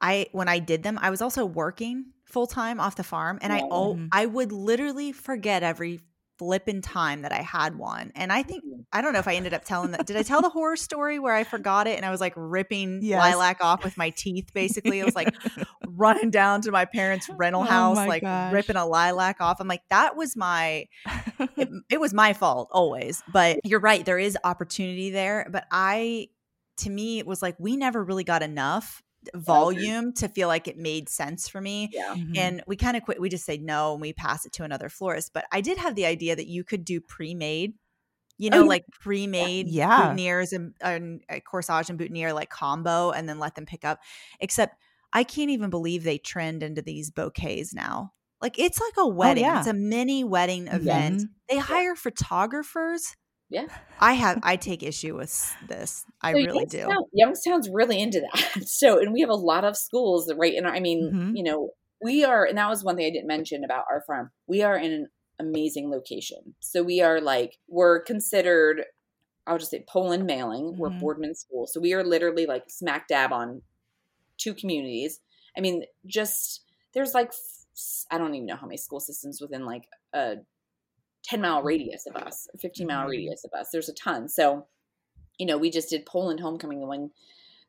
I 0.00 0.26
when 0.32 0.48
I 0.48 0.58
did 0.58 0.82
them, 0.82 0.98
I 1.00 1.10
was 1.10 1.22
also 1.22 1.44
working 1.44 2.06
full 2.24 2.46
time 2.46 2.80
off 2.80 2.96
the 2.96 3.04
farm, 3.04 3.38
and 3.42 3.52
I 3.52 3.62
oh, 3.70 3.98
I 4.12 4.26
would 4.26 4.52
literally 4.52 5.12
forget 5.12 5.62
every 5.62 6.00
flipping 6.40 6.80
time 6.80 7.20
that 7.20 7.32
I 7.32 7.42
had 7.42 7.76
one. 7.76 8.12
And 8.14 8.32
I 8.32 8.42
think 8.42 8.64
mm-hmm. 8.64 8.80
I 8.94 9.02
don't 9.02 9.12
know 9.12 9.18
if 9.18 9.28
I 9.28 9.34
ended 9.34 9.52
up 9.52 9.62
telling 9.62 9.90
that. 9.90 10.06
Did 10.06 10.16
I 10.16 10.22
tell 10.22 10.40
the 10.40 10.48
horror 10.48 10.76
story 10.76 11.18
where 11.18 11.34
I 11.34 11.44
forgot 11.44 11.86
it 11.86 11.98
and 11.98 12.06
I 12.06 12.10
was 12.10 12.18
like 12.18 12.32
ripping 12.34 13.00
yes. 13.02 13.18
lilac 13.18 13.62
off 13.62 13.84
with 13.84 13.98
my 13.98 14.08
teeth? 14.08 14.48
Basically, 14.54 15.02
I 15.02 15.04
was 15.04 15.14
like 15.14 15.34
running 15.86 16.30
down 16.30 16.62
to 16.62 16.72
my 16.72 16.86
parents' 16.86 17.28
rental 17.28 17.60
oh 17.60 17.66
house, 17.66 17.98
oh 17.98 18.06
like 18.06 18.22
gosh. 18.22 18.54
ripping 18.54 18.76
a 18.76 18.86
lilac 18.86 19.36
off. 19.40 19.60
I'm 19.60 19.68
like, 19.68 19.82
that 19.90 20.16
was 20.16 20.34
my. 20.34 20.86
it, 21.58 21.68
it 21.90 22.00
was 22.00 22.14
my 22.14 22.32
fault 22.32 22.70
always, 22.72 23.22
but 23.30 23.60
you're 23.62 23.78
right. 23.78 24.02
There 24.02 24.18
is 24.18 24.38
opportunity 24.42 25.10
there, 25.10 25.46
but 25.50 25.66
I. 25.70 26.28
To 26.78 26.88
me, 26.88 27.18
it 27.18 27.26
was 27.26 27.42
like 27.42 27.56
we 27.58 27.76
never 27.76 28.02
really 28.02 28.24
got 28.24 28.42
enough 28.42 29.02
volume 29.34 30.12
to 30.14 30.28
feel 30.28 30.48
like 30.48 30.68
it 30.68 30.78
made 30.78 31.08
sense 31.08 31.48
for 31.48 31.60
me. 31.60 31.90
Yeah. 31.92 32.14
Mm-hmm. 32.14 32.32
And 32.36 32.62
we 32.66 32.76
kind 32.76 32.96
of 32.96 33.02
quit. 33.02 33.20
We 33.20 33.28
just 33.28 33.44
say 33.44 33.58
no 33.58 33.92
and 33.92 34.00
we 34.00 34.12
pass 34.12 34.46
it 34.46 34.52
to 34.54 34.64
another 34.64 34.88
florist. 34.88 35.32
But 35.32 35.44
I 35.52 35.60
did 35.60 35.78
have 35.78 35.94
the 35.94 36.06
idea 36.06 36.36
that 36.36 36.46
you 36.46 36.64
could 36.64 36.84
do 36.84 37.00
pre 37.00 37.34
made 37.34 37.74
You 38.38 38.48
know, 38.48 38.62
Oh, 38.62 38.66
like 38.66 38.86
pre-made 38.90 39.68
Yeah. 39.68 40.14
boutonnieres 40.14 40.52
and, 40.52 40.74
and 40.80 41.22
uh, 41.28 41.40
corsage 41.46 41.90
and 41.90 41.98
boutonniere 41.98 42.32
like 42.32 42.48
combo, 42.48 43.10
and 43.10 43.28
then 43.28 43.38
let 43.38 43.54
them 43.54 43.66
pick 43.66 43.84
up. 43.84 44.00
Except, 44.40 44.76
I 45.12 45.24
can't 45.24 45.50
even 45.50 45.68
believe 45.68 46.04
they 46.04 46.16
trend 46.16 46.62
into 46.62 46.80
these 46.80 47.10
bouquets 47.10 47.74
now. 47.74 48.12
Like 48.40 48.58
it's 48.58 48.80
like 48.80 48.94
a 48.96 49.06
wedding. 49.06 49.44
Oh, 49.44 49.48
yeah. 49.48 49.58
It's 49.58 49.66
a 49.68 49.74
mini 49.74 50.24
wedding 50.24 50.68
event. 50.68 51.20
Mhm. 51.20 51.28
They 51.50 51.58
hire 51.58 51.94
photographers. 51.94 53.14
Yeah. 53.50 53.66
I 53.98 54.12
have. 54.14 54.38
I 54.42 54.56
take 54.56 54.82
issue 54.82 55.16
with 55.16 55.54
this. 55.66 56.06
I 56.22 56.32
So 56.32 56.38
really 56.38 56.66
do. 56.66 56.88
Youngstown's 57.12 57.68
really 57.68 58.00
into 58.00 58.20
that. 58.20 58.62
So, 58.66 58.98
and 59.00 59.12
we 59.12 59.20
have 59.20 59.30
a 59.30 59.34
lot 59.34 59.64
of 59.64 59.76
schools 59.76 60.26
that 60.26 60.36
right 60.36 60.54
in 60.54 60.64
our, 60.64 60.72
I 60.72 60.80
mean, 60.80 61.10
Mhm. 61.12 61.36
you 61.36 61.42
know, 61.42 61.70
we 62.02 62.24
are, 62.24 62.44
and 62.44 62.56
that 62.56 62.68
was 62.70 62.82
one 62.84 62.96
thing 62.96 63.06
I 63.06 63.10
didn't 63.10 63.26
mention 63.26 63.64
about 63.64 63.84
our 63.90 64.02
farm. 64.06 64.30
We 64.46 64.62
are 64.62 64.76
in 64.78 64.92
an 64.92 65.08
amazing 65.38 65.90
location. 65.90 66.54
So 66.60 66.82
we 66.82 67.00
are 67.02 67.20
like, 67.20 67.58
we're 67.68 68.00
considered, 68.02 68.84
I'll 69.46 69.58
just 69.58 69.70
say 69.72 69.84
Poland 69.88 70.24
mailing. 70.26 70.78
We're 70.78 70.90
Mhm. 70.90 71.00
Boardman 71.00 71.34
school. 71.34 71.66
So 71.66 71.80
we 71.80 71.92
are 71.92 72.04
literally 72.04 72.46
like 72.46 72.70
smack 72.70 73.08
dab 73.08 73.32
on 73.32 73.62
two 74.38 74.54
communities. 74.54 75.20
I 75.56 75.60
mean, 75.60 75.84
just, 76.06 76.62
there's 76.94 77.14
like, 77.14 77.32
I 78.10 78.18
don't 78.18 78.34
even 78.34 78.46
know 78.46 78.56
how 78.56 78.66
many 78.66 78.76
school 78.76 79.00
systems 79.00 79.40
within 79.40 79.64
like 79.66 79.88
a 80.12 80.36
10 81.24 81.40
mile 81.40 81.62
radius 81.62 82.06
of 82.06 82.16
us, 82.16 82.48
15 82.60 82.86
mile 82.86 83.06
Mhm. 83.06 83.10
radius 83.10 83.44
of 83.44 83.52
us. 83.52 83.70
There's 83.70 83.88
a 83.88 83.94
ton. 83.94 84.28
So, 84.28 84.66
you 85.38 85.46
know, 85.46 85.58
we 85.58 85.70
just 85.70 85.90
did 85.90 86.06
Poland 86.06 86.40
homecoming 86.40 86.80
the 86.80 86.86
one 86.86 87.10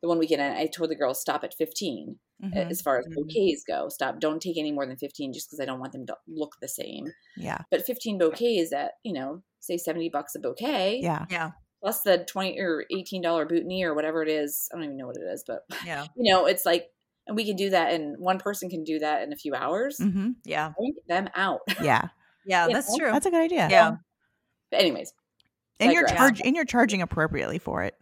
the 0.01 0.07
one 0.07 0.17
weekend 0.17 0.41
and 0.41 0.57
I 0.57 0.65
told 0.65 0.89
the 0.89 0.95
girls 0.95 1.21
stop 1.21 1.43
at 1.43 1.53
15 1.53 2.17
Mhm. 2.43 2.71
as 2.71 2.81
far 2.81 2.97
as 2.97 3.05
Mhm. 3.05 3.13
bouquets 3.13 3.63
go. 3.63 3.87
Stop. 3.89 4.19
Don't 4.19 4.41
take 4.41 4.57
any 4.57 4.71
more 4.71 4.87
than 4.87 4.97
15 4.97 5.31
just 5.31 5.47
because 5.47 5.59
I 5.59 5.65
don't 5.65 5.79
want 5.79 5.91
them 5.93 6.07
to 6.07 6.17
look 6.27 6.55
the 6.59 6.67
same. 6.67 7.13
Yeah. 7.37 7.59
But 7.69 7.85
15 7.85 8.17
bouquets 8.17 8.73
at, 8.73 8.93
you 9.03 9.13
know, 9.13 9.43
say 9.59 9.77
70 9.77 10.09
bucks 10.09 10.33
a 10.33 10.39
bouquet 10.39 11.01
Yeah. 11.03 11.27
Yeah. 11.29 11.51
plus 11.81 12.01
the 12.01 12.25
20 12.25 12.59
or 12.59 12.85
$18 12.91 13.45
boutonniere 13.45 13.89
or 13.91 13.93
whatever 13.93 14.23
it 14.23 14.29
is. 14.29 14.67
I 14.71 14.75
don't 14.77 14.85
even 14.85 14.97
know 14.97 15.05
what 15.07 15.17
it 15.17 15.23
is, 15.31 15.43
but 15.45 15.65
Yeah. 15.87 16.07
you 16.15 16.33
know, 16.33 16.47
it's 16.47 16.65
like 16.65 16.91
and 17.27 17.35
we 17.37 17.45
can 17.45 17.55
do 17.55 17.69
that 17.69 17.93
and 17.93 18.17
one 18.17 18.39
person 18.39 18.71
can 18.71 18.83
do 18.83 18.97
that 18.97 19.21
in 19.21 19.31
a 19.31 19.35
few 19.35 19.53
hours. 19.53 19.99
hmm 19.99 20.31
Yeah. 20.45 20.73
Bring 20.75 20.95
them 21.07 21.29
out. 21.35 21.59
Yeah. 21.91 22.07
Yeah. 22.45 22.67
You 22.67 22.73
That's 22.73 22.89
know? 22.91 22.97
true. 22.97 23.11
That's 23.11 23.25
a 23.25 23.31
good 23.31 23.41
idea. 23.41 23.67
yeah. 23.69 23.95
But 24.71 24.79
anyways, 24.79 25.13
And 25.79 25.91
you're 25.91 26.03
digress. 26.03 26.17
charge 26.19 26.41
and 26.43 26.55
you're 26.55 26.65
charging 26.65 27.01
appropriately 27.01 27.59
for 27.59 27.83
it. 27.83 27.95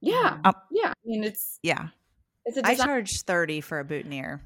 yeah. 0.00 0.38
Um, 0.44 0.54
yeah. 0.70 0.88
I 0.90 0.94
mean, 1.04 1.24
it's 1.24 1.58
Yeah. 1.62 1.88
it's 2.44 2.56
a 2.56 2.66
I 2.66 2.70
design. 2.72 2.86
charge 2.86 3.22
thirty 3.22 3.60
for 3.60 3.78
a 3.78 3.84
boutonniere. 3.84 4.42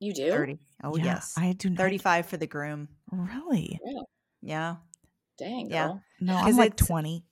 you 0.00 0.12
do. 0.12 0.30
Thirty. 0.30 0.58
Oh 0.82 0.96
Yeah, 0.96 1.04
yes. 1.04 1.34
I 1.38 1.52
do 1.52 1.70
not. 1.70 1.78
Thirty-five 1.78 2.26
for 2.26 2.36
the 2.36 2.46
groom. 2.46 2.88
Really? 3.10 3.78
Yeah. 4.42 4.76
Dang, 5.38 5.70
Yeah. 5.70 5.86
girl. 5.86 6.02
No, 6.20 6.34
'Cause 6.34 6.46
I'm 6.48 6.56
like 6.56 6.76
20. 6.76 7.24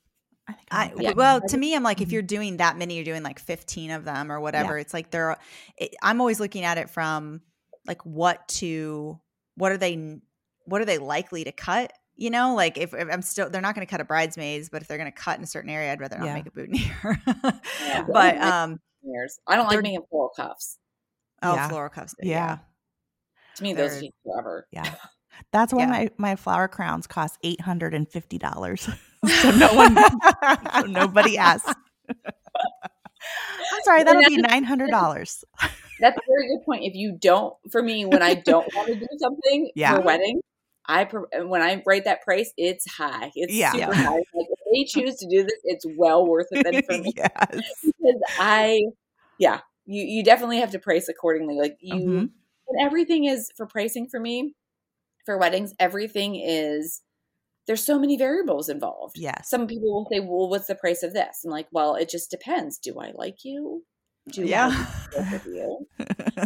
I 0.47 0.53
think 0.53 0.67
I 0.71 0.93
Yeah. 0.97 1.11
well, 1.13 1.39
to 1.41 1.57
me, 1.57 1.75
I'm 1.75 1.83
like, 1.83 2.01
if 2.01 2.09
Mhm. 2.09 2.11
you're 2.13 2.21
doing 2.21 2.57
that 2.57 2.77
many, 2.77 2.95
you're 2.95 3.05
doing 3.05 3.21
like 3.23 3.39
15 3.39 3.91
of 3.91 4.03
them 4.05 4.31
or 4.31 4.39
whatever. 4.41 4.77
It's 4.77 4.93
like 4.93 5.09
they're. 5.11 5.37
It, 5.77 5.93
I'm 6.01 6.19
always 6.19 6.39
looking 6.39 6.63
at 6.63 6.77
it 6.77 6.89
from 6.89 7.41
like 7.85 8.03
what 8.05 8.47
to 8.59 9.19
what 9.55 9.71
are 9.71 9.77
they 9.77 10.19
what 10.65 10.81
are 10.81 10.85
they 10.85 10.97
likely 10.97 11.43
to 11.43 11.51
cut? 11.51 11.93
You 12.15 12.29
know, 12.29 12.53
like 12.55 12.77
if, 12.77 12.93
if 12.93 13.07
I'm 13.11 13.21
still, 13.21 13.49
they're 13.49 13.61
not 13.61 13.73
going 13.75 13.85
to 13.85 13.89
cut 13.89 13.99
a 14.01 14.05
bridesmaids, 14.05 14.69
but 14.69 14.81
if 14.81 14.87
they're 14.87 14.97
going 14.99 15.11
to 15.11 15.17
cut 15.17 15.37
in 15.37 15.43
a 15.43 15.47
certain 15.47 15.69
area, 15.69 15.91
I'd 15.91 15.99
rather 15.99 16.17
not 16.19 16.25
Yeah. 16.27 16.33
make 16.35 16.45
a 16.45 16.51
boutonniere. 16.51 17.21
Yeah. 17.81 18.03
but 18.11 18.37
um, 18.37 18.79
Years. 19.03 19.39
I 19.47 19.55
don't 19.55 19.65
like 19.65 19.73
They're- 19.73 19.81
making 19.81 20.03
floral 20.09 20.29
cuffs. 20.35 20.77
oh, 21.41 21.55
Yeah. 21.55 21.67
floral 21.69 21.89
cuffs. 21.89 22.13
Yeah. 22.21 22.59
To 23.55 23.63
me, 23.63 23.73
those 23.73 23.91
They're- 23.93 24.01
take 24.01 24.13
forever. 24.23 24.67
Yeah. 24.71 24.93
That's 25.51 25.73
why 25.73 25.79
Yeah. 25.81 25.87
my, 25.87 26.09
my 26.17 26.35
flower 26.35 26.67
crowns 26.67 27.07
cost 27.07 27.39
eight 27.43 27.59
hundred 27.61 27.93
and 27.95 28.07
fifty 28.07 28.37
dollars. 28.37 28.81
so 29.27 29.51
no 29.51 29.67
one 29.73 29.97
so 30.75 30.81
nobody 30.87 31.37
asked. 31.39 31.73
I'm 32.07 33.81
sorry, 33.83 34.03
that'll 34.03 34.21
be 34.23 34.37
nine 34.37 34.63
hundred 34.63 34.89
dollars. 34.91 35.43
That's 35.99 36.17
a 36.17 36.21
very 36.27 36.47
good 36.49 36.63
point. 36.65 36.83
If 36.83 36.93
you 36.95 37.17
don't, 37.19 37.55
for 37.71 37.81
me, 37.81 38.05
when 38.05 38.21
I 38.21 38.33
don't 38.35 38.67
want 38.75 38.87
to 38.89 38.95
do 38.95 39.07
something 39.19 39.71
Yeah. 39.75 39.95
for 39.95 40.01
a 40.01 40.01
wedding, 40.01 40.41
I 40.87 41.05
when 41.45 41.61
I 41.61 41.81
write 41.85 42.05
that 42.05 42.21
price, 42.23 42.51
it's 42.57 42.89
high. 42.91 43.31
It's 43.35 43.53
Yeah. 43.53 43.71
super 43.71 43.93
high. 43.93 44.15
Like 44.15 44.25
if 44.33 44.59
they 44.71 44.83
choose 45.01 45.15
to 45.17 45.27
do 45.29 45.43
this, 45.43 45.59
it's 45.63 45.85
well 45.97 46.27
worth 46.27 46.47
it 46.51 46.63
then 46.69 46.81
for 46.83 46.97
me 46.97 47.13
yes. 47.15 47.31
because 47.83 48.21
I, 48.39 48.81
yeah, 49.37 49.61
you 49.85 50.03
you 50.03 50.23
definitely 50.23 50.59
have 50.59 50.71
to 50.71 50.79
price 50.79 51.07
accordingly. 51.07 51.55
Like 51.55 51.77
you, 51.79 51.95
Mhm. 51.95 52.19
and 52.67 52.81
everything 52.85 53.25
is 53.25 53.51
for 53.55 53.65
pricing 53.65 54.07
for 54.09 54.19
me 54.19 54.55
for 55.25 55.37
weddings. 55.37 55.73
Everything 55.79 56.35
is 56.35 57.01
there's 57.65 57.81
so 57.83 57.97
many 57.97 58.17
variables 58.17 58.67
involved. 58.67 59.17
Yes. 59.17 59.49
Some 59.49 59.67
people 59.67 59.93
will 59.93 60.07
say, 60.11 60.19
"Well, 60.19 60.49
what's 60.49 60.67
the 60.67 60.75
price 60.75 61.01
of 61.01 61.13
this?" 61.13 61.43
I'm 61.45 61.51
like, 61.51 61.67
"Well, 61.71 61.95
it 61.95 62.09
just 62.09 62.29
depends. 62.29 62.77
Do 62.77 62.99
I 62.99 63.11
like 63.15 63.45
you? 63.45 63.85
Do 64.31 64.43
Yeah. 64.43 64.69
You? 65.15 65.87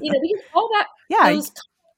You 0.02 0.12
know, 0.12 0.20
because 0.22 0.44
all 0.54 0.70
that 0.74 0.88
yeah. 1.10 1.32
those 1.34 1.52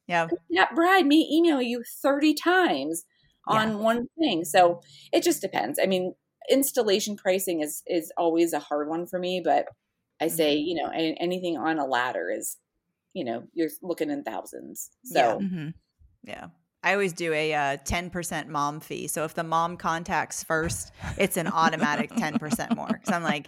Yeah. 0.09 0.27
that 0.51 0.75
bride 0.75 1.05
may 1.05 1.25
email 1.31 1.61
you 1.61 1.83
30 2.01 2.33
times 2.33 3.05
on 3.47 3.79
one 3.79 4.07
thing. 4.19 4.43
So 4.43 4.81
it 5.13 5.23
just 5.23 5.41
depends. 5.41 5.79
I 5.81 5.85
mean, 5.85 6.13
installation 6.49 7.15
pricing 7.15 7.61
is 7.61 7.81
is 7.87 8.11
always 8.17 8.53
a 8.53 8.59
hard 8.59 8.89
one 8.89 9.05
for 9.07 9.19
me, 9.19 9.41
but 9.43 9.65
I 10.21 10.27
say, 10.27 10.57
Mm-hmm. 10.57 10.67
you 10.67 10.75
know, 10.83 10.89
any, 10.91 11.17
anything 11.19 11.57
on 11.57 11.79
a 11.79 11.85
ladder 11.85 12.29
is, 12.29 12.57
you 13.13 13.23
know, 13.23 13.43
you're 13.53 13.69
looking 13.81 14.09
in 14.11 14.23
thousands. 14.23 14.89
So 15.05 15.19
Yeah. 15.39 15.47
Mhm. 15.47 15.73
Yeah. 16.23 16.47
I 16.83 16.93
always 16.93 17.13
do 17.13 17.33
a 17.33 17.53
uh, 17.53 17.77
10% 17.77 18.47
mom 18.47 18.79
fee. 18.79 19.07
So 19.07 19.25
if 19.25 19.33
the 19.33 19.43
mom 19.43 19.75
contacts 19.77 20.43
first, 20.43 20.91
it's 21.17 21.35
an 21.37 21.47
automatic 21.47 22.09
10% 22.11 22.75
more. 22.75 22.87
Because 22.87 23.11
I'm 23.11 23.23
like, 23.23 23.47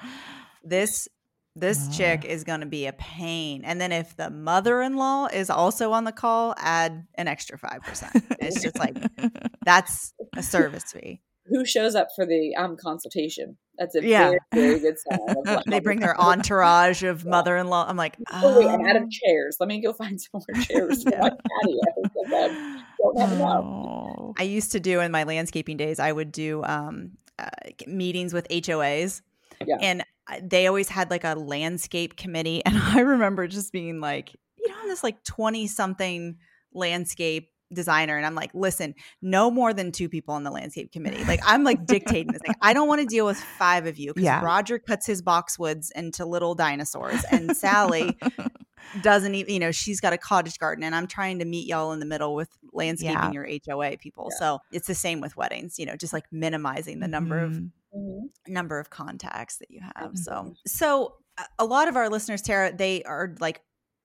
this 0.64 1.08
this 1.56 1.88
Ah. 1.90 1.92
chick 1.92 2.26
is 2.26 2.44
going 2.44 2.62
to 2.62 2.66
be 2.66 2.86
a 2.86 2.94
pain. 2.94 3.64
And 3.66 3.80
then 3.82 3.92
if 3.92 4.16
the 4.16 4.30
mother-in-law 4.30 5.28
is 5.34 5.50
also 5.50 5.92
on 5.92 6.06
the 6.06 6.12
call, 6.12 6.54
add 6.58 7.06
an 7.16 7.28
extra 7.28 7.58
5%. 7.58 8.24
It's 8.40 8.62
just 8.62 8.78
like 8.80 8.96
that's 9.66 10.14
a 10.36 10.44
service 10.44 10.86
fee. 10.94 11.22
who 11.48 11.66
shows 11.66 11.96
up 11.96 12.08
for 12.16 12.26
the 12.26 12.56
um 12.56 12.78
consultation? 12.78 13.58
That's 13.78 13.96
a 13.96 14.06
Yeah. 14.06 14.30
very, 14.30 14.40
very 14.54 14.80
good 14.80 14.96
sign. 15.00 15.62
They 15.68 15.80
bring 15.80 16.00
their 16.00 16.20
entourage 16.20 17.04
of 17.04 17.26
mother-in-law. 17.26 17.86
I'm 17.90 17.98
like, 17.98 18.16
Oh, 18.32 18.60
wait, 18.60 18.68
I'm 18.70 18.86
out 18.86 18.96
of 18.96 19.10
chairs. 19.10 19.58
Let 19.60 19.68
me 19.68 19.82
go 19.82 19.92
find 19.92 20.22
some 20.22 20.30
more 20.48 20.62
chairs 20.64 21.04
for 21.04 21.10
my 21.10 21.30
patio. 21.32 21.80
'cause 22.14 22.32
I 22.34 22.86
don't 23.00 23.20
have 23.20 23.32
enough. 23.34 23.64
Oh. 23.66 24.34
I 24.40 24.44
used 24.44 24.72
to 24.74 24.80
do 24.80 25.02
in 25.02 25.12
my 25.12 25.24
landscaping 25.24 25.76
days, 25.78 26.00
I 26.00 26.12
would 26.12 26.32
do 26.32 26.64
um, 26.64 27.12
uh, 27.40 27.50
meetings 27.88 28.34
with 28.34 28.48
HOAs. 28.50 29.22
Yeah. 29.66 29.78
And 29.82 30.02
I- 30.02 30.06
they 30.42 30.68
always 30.68 30.90
had 30.90 31.10
like 31.10 31.24
a 31.24 31.36
landscape 31.36 32.16
committee. 32.16 32.62
And 32.72 32.78
I 32.78 33.02
remember 33.02 33.48
just 33.48 33.72
being 33.72 34.00
like, 34.00 34.36
you 34.58 34.70
know, 34.70 34.76
I'm 34.82 34.88
this 34.88 35.04
like 35.04 35.24
20 35.24 35.68
something 35.68 36.38
landscape 36.74 37.50
designer. 37.74 38.18
And 38.18 38.26
I'm 38.26 38.36
like, 38.36 38.52
listen, 38.54 38.96
no 39.22 39.50
more 39.50 39.74
than 39.74 39.92
two 39.92 40.10
people 40.10 40.34
on 40.36 40.44
the 40.44 40.52
landscape 40.52 40.92
committee. 40.92 41.24
Like, 41.24 41.40
I'm 41.46 41.64
like 41.64 41.86
dictating 41.86 42.32
this. 42.32 42.42
Like, 42.46 42.58
I 42.62 42.74
don't 42.74 42.88
want 42.88 43.02
to 43.02 43.08
deal 43.08 43.26
with 43.26 43.38
five 43.38 43.86
of 43.86 43.98
you 43.98 44.14
because 44.14 44.24
Yeah. 44.24 44.44
Roger 44.44 44.80
cuts 44.80 45.06
his 45.06 45.22
boxwoods 45.22 45.90
into 45.96 46.26
little 46.26 46.56
dinosaurs. 46.56 47.24
And 47.32 47.56
Sally 47.58 48.18
doesn't 49.02 49.36
even, 49.36 49.54
you 49.54 49.60
know, 49.60 49.72
she's 49.72 50.00
got 50.00 50.14
a 50.14 50.18
cottage 50.18 50.60
garden 50.60 50.84
and 50.84 50.96
I'm 50.96 51.08
trying 51.08 51.40
to 51.40 51.46
meet 51.46 51.68
y'all 51.68 51.94
in 51.94 52.00
the 52.00 52.06
middle 52.06 52.36
with 52.36 52.50
landscaping 52.74 53.34
your 53.34 53.48
HOA 53.66 53.98
people. 53.98 54.30
Yeah. 54.32 54.38
So 54.40 54.60
it's 54.72 54.88
the 54.88 54.96
same 54.96 55.22
with 55.22 55.38
weddings, 55.38 55.80
you 55.80 55.86
know, 55.86 55.96
just 55.96 56.14
like 56.14 56.26
minimizing 56.32 57.00
the 57.00 57.08
number 57.08 57.40
of 57.40 57.52
mm-hmm. 57.52 57.68
Mhm. 57.94 58.22
Mhm. 58.24 58.30
number 58.48 58.80
of 58.80 58.90
contacts 58.90 59.58
that 59.58 59.70
you 59.72 59.82
have. 59.82 60.14
Mhm. 60.14 60.18
So 60.18 60.54
so 60.66 61.18
a- 61.38 61.46
a 61.60 61.66
lot 61.66 61.88
of 61.88 61.96
our 61.96 62.10
listeners, 62.10 62.42
Tara, 62.42 62.76
they 62.76 63.04
are 63.04 63.36
like 63.40 63.62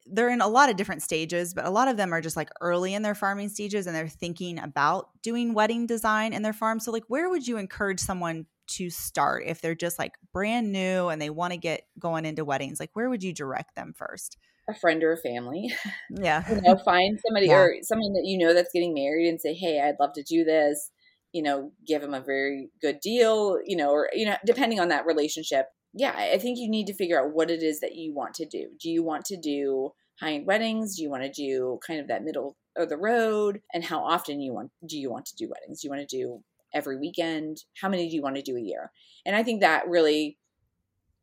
they're 0.09 0.29
in 0.31 0.41
a 0.41 0.47
lot 0.49 0.71
of 0.71 0.77
different 0.77 1.03
stages, 1.03 1.53
but 1.53 1.65
a 1.65 1.71
lot 1.71 1.89
of 1.89 1.97
them 1.97 2.13
are 2.15 2.21
just 2.21 2.37
like 2.37 2.51
early 2.61 2.95
in 2.95 3.03
their 3.03 3.15
farming 3.15 3.49
stages 3.49 3.87
and 3.89 3.97
they're 3.97 4.07
thinking 4.09 4.59
about 4.61 5.11
doing 5.23 5.53
wedding 5.53 5.85
design 5.87 6.33
in 6.33 6.43
their 6.43 6.53
farm. 6.53 6.79
So 6.81 6.93
like 6.93 7.05
where 7.09 7.29
would 7.29 7.47
you 7.49 7.57
encourage 7.59 7.99
someone 8.01 8.47
to 8.69 8.89
start 8.91 9.45
if 9.47 9.61
they're 9.61 9.75
just 9.75 9.99
like 9.99 10.15
brand 10.33 10.73
new 10.73 11.09
and 11.09 11.21
they 11.21 11.31
want 11.31 11.53
to 11.55 11.57
get 11.59 11.89
going 11.99 12.25
into 12.25 12.45
weddings? 12.45 12.79
Like 12.81 12.91
where 12.95 13.09
would 13.11 13.23
you 13.25 13.33
direct 13.33 13.75
them 13.75 13.93
first? 13.97 14.37
A 14.69 14.75
friend 14.75 15.03
or 15.05 15.13
a 15.13 15.17
family. 15.17 15.73
Yeah. 16.11 16.45
you 16.55 16.61
know, 16.63 16.77
find 16.77 17.19
somebody 17.27 17.47
Yeah. 17.51 17.59
or 17.59 17.77
someone 17.83 18.13
that 18.15 18.25
you 18.25 18.39
know 18.39 18.55
that's 18.55 18.73
getting 18.73 18.95
married 18.95 19.29
and 19.29 19.41
say, 19.41 19.55
"Hey, 19.55 19.81
I'd 19.81 19.97
love 20.01 20.13
to 20.15 20.23
do 20.23 20.45
this." 20.45 20.91
You 21.37 21.43
know, 21.43 21.73
give 21.87 22.01
them 22.01 22.15
a 22.15 22.21
very 22.21 22.71
good 22.81 23.01
deal. 23.01 23.59
You 23.65 23.77
know, 23.77 23.91
or 23.91 24.09
you 24.15 24.25
know, 24.27 24.37
depending 24.47 24.81
on 24.81 24.89
that 24.89 25.07
relationship. 25.07 25.67
Yeah, 25.93 26.15
I 26.17 26.33
I 26.33 26.39
think 26.39 26.59
you 26.59 26.71
need 26.71 26.87
to 26.87 26.95
figure 26.95 27.21
out 27.21 27.35
what 27.35 27.51
it 27.51 27.63
is 27.63 27.81
that 27.81 27.95
you 27.95 28.15
want 28.15 28.35
to 28.35 28.47
do. 28.47 28.69
Do 28.81 28.91
you 28.91 29.03
want 29.03 29.25
to 29.27 29.37
do 29.37 29.93
high 30.21 30.33
end 30.33 30.47
weddings? 30.47 30.97
Do 30.97 31.03
you 31.03 31.11
want 31.11 31.25
to 31.25 31.31
do 31.31 31.79
kind 31.87 32.01
of 32.01 32.09
that 32.09 32.25
middle 32.25 32.57
of 32.77 32.89
the 32.89 32.97
road? 32.97 33.61
And 33.73 33.85
how 33.85 34.01
often 34.01 34.41
you 34.41 34.53
want 34.55 34.71
do 34.87 34.99
you 34.99 35.11
want 35.11 35.27
to 35.27 35.37
do 35.37 35.49
weddings? 35.49 35.81
Do 35.81 35.87
you 35.87 35.91
want 35.91 36.09
to 36.09 36.17
do 36.17 36.43
every 36.75 36.97
weekend? 36.99 37.65
How 37.81 37.89
many 37.89 38.09
do 38.09 38.15
you 38.15 38.23
want 38.23 38.37
to 38.37 38.43
do 38.43 38.57
a 38.57 38.61
year? 38.61 38.91
And 39.25 39.37
I 39.37 39.43
think 39.43 39.61
that 39.61 39.89
really 39.89 40.39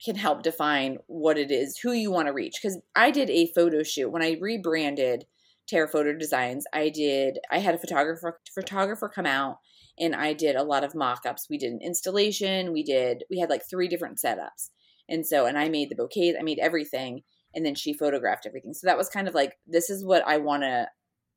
can 0.04 0.16
help 0.16 0.44
define 0.44 0.98
what 1.08 1.38
it 1.38 1.52
is, 1.52 1.78
who 1.78 1.94
you 1.94 2.12
want 2.12 2.28
to 2.28 2.34
reach. 2.34 2.60
Because 2.62 2.80
I 2.96 3.12
did 3.12 3.30
a 3.30 3.52
photo 3.56 3.84
shoot 3.84 4.10
when 4.10 4.22
I 4.22 4.38
rebranded 4.40 5.26
Tara 5.68 5.88
Fodor 5.88 6.14
Designs. 6.14 6.66
I 6.74 6.90
did. 6.90 7.40
I 7.50 7.60
had 7.60 7.76
a 7.76 7.80
photographer 7.80 8.40
photographer 8.54 9.08
come 9.08 9.26
out, 9.26 9.60
and 10.00 10.16
I 10.16 10.34
did 10.34 10.56
a 10.56 10.64
lot 10.64 10.84
of 10.84 10.96
mock-ups. 10.96 11.48
We 11.50 11.58
did 11.58 11.72
an 11.72 11.82
installation, 11.82 12.74
we 12.74 12.84
did 12.84 13.24
we 13.30 13.40
had 13.40 13.50
like 13.50 13.64
three 13.70 13.88
different 13.88 14.20
setups. 14.24 14.70
And 15.10 15.26
so 15.26 15.46
and 15.46 15.58
I 15.58 15.70
made 15.70 15.90
the 15.90 15.96
bouquets, 15.96 16.38
I 16.40 16.44
made 16.44 16.60
everything 16.60 17.22
and 17.56 17.66
then 17.66 17.76
she 17.76 17.94
photographed 17.94 18.46
everything. 18.46 18.74
So 18.74 18.88
that 18.88 18.98
was 18.98 19.10
kind 19.10 19.28
of 19.28 19.34
like 19.34 19.58
this 19.68 19.90
is 19.90 20.04
what 20.04 20.24
I 20.28 20.38
want 20.38 20.64
to 20.64 20.88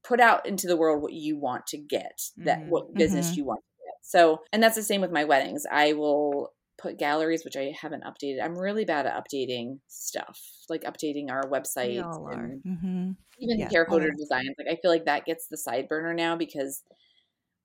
put 0.05 0.21
out 0.21 0.47
into 0.47 0.67
the 0.67 0.77
world 0.77 1.03
what 1.03 1.13
you 1.13 1.37
want 1.39 1.67
to 1.69 1.79
get, 1.79 2.21
that 2.39 2.61
mm-hmm. 2.61 2.71
what 2.71 2.95
business 2.95 3.29
mm-hmm. 3.29 3.39
you 3.39 3.45
want 3.45 3.61
to 3.61 3.85
get. 3.85 3.95
So, 4.03 4.43
and 4.53 4.63
that's 4.63 4.77
the 4.77 4.83
same 4.83 5.01
with 5.01 5.11
my 5.11 5.25
weddings. 5.25 5.65
I 5.71 5.95
will 5.95 6.53
put 6.79 6.99
galleries, 6.99 7.45
which 7.45 7.57
I 7.57 7.75
haven't 7.81 8.05
updated. 8.05 8.43
I'm 8.43 8.57
really 8.57 8.85
bad 8.85 9.07
at 9.07 9.15
updating 9.15 9.79
stuff, 9.89 10.41
like 10.69 10.83
updating 10.83 11.31
our 11.31 11.43
website 11.45 11.99
and 12.33 12.63
mm-hmm. 12.63 13.11
even 13.39 13.59
yeah. 13.59 13.69
Tara 13.69 13.89
Fodor 13.89 14.11
designs. 14.17 14.55
Like 14.59 14.69
I 14.71 14.79
feel 14.81 14.91
like 14.91 15.07
that 15.07 15.25
gets 15.25 15.49
the 15.49 15.57
side 15.57 15.89
burner 15.89 16.15
now 16.15 16.37
because 16.37 16.83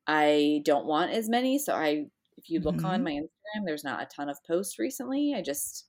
I 0.07 0.61
don't 0.65 0.85
want 0.85 1.11
as 1.11 1.29
many. 1.29 1.59
So 1.59 1.73
I, 1.73 2.05
if 2.37 2.49
you 2.49 2.59
look 2.59 2.77
mm-hmm. 2.77 2.85
on 2.85 3.03
my 3.03 3.11
Instagram, 3.11 3.65
there's 3.65 3.83
not 3.83 4.01
a 4.01 4.07
ton 4.07 4.29
of 4.29 4.37
posts 4.47 4.79
recently. 4.79 5.33
I 5.35 5.41
just, 5.41 5.85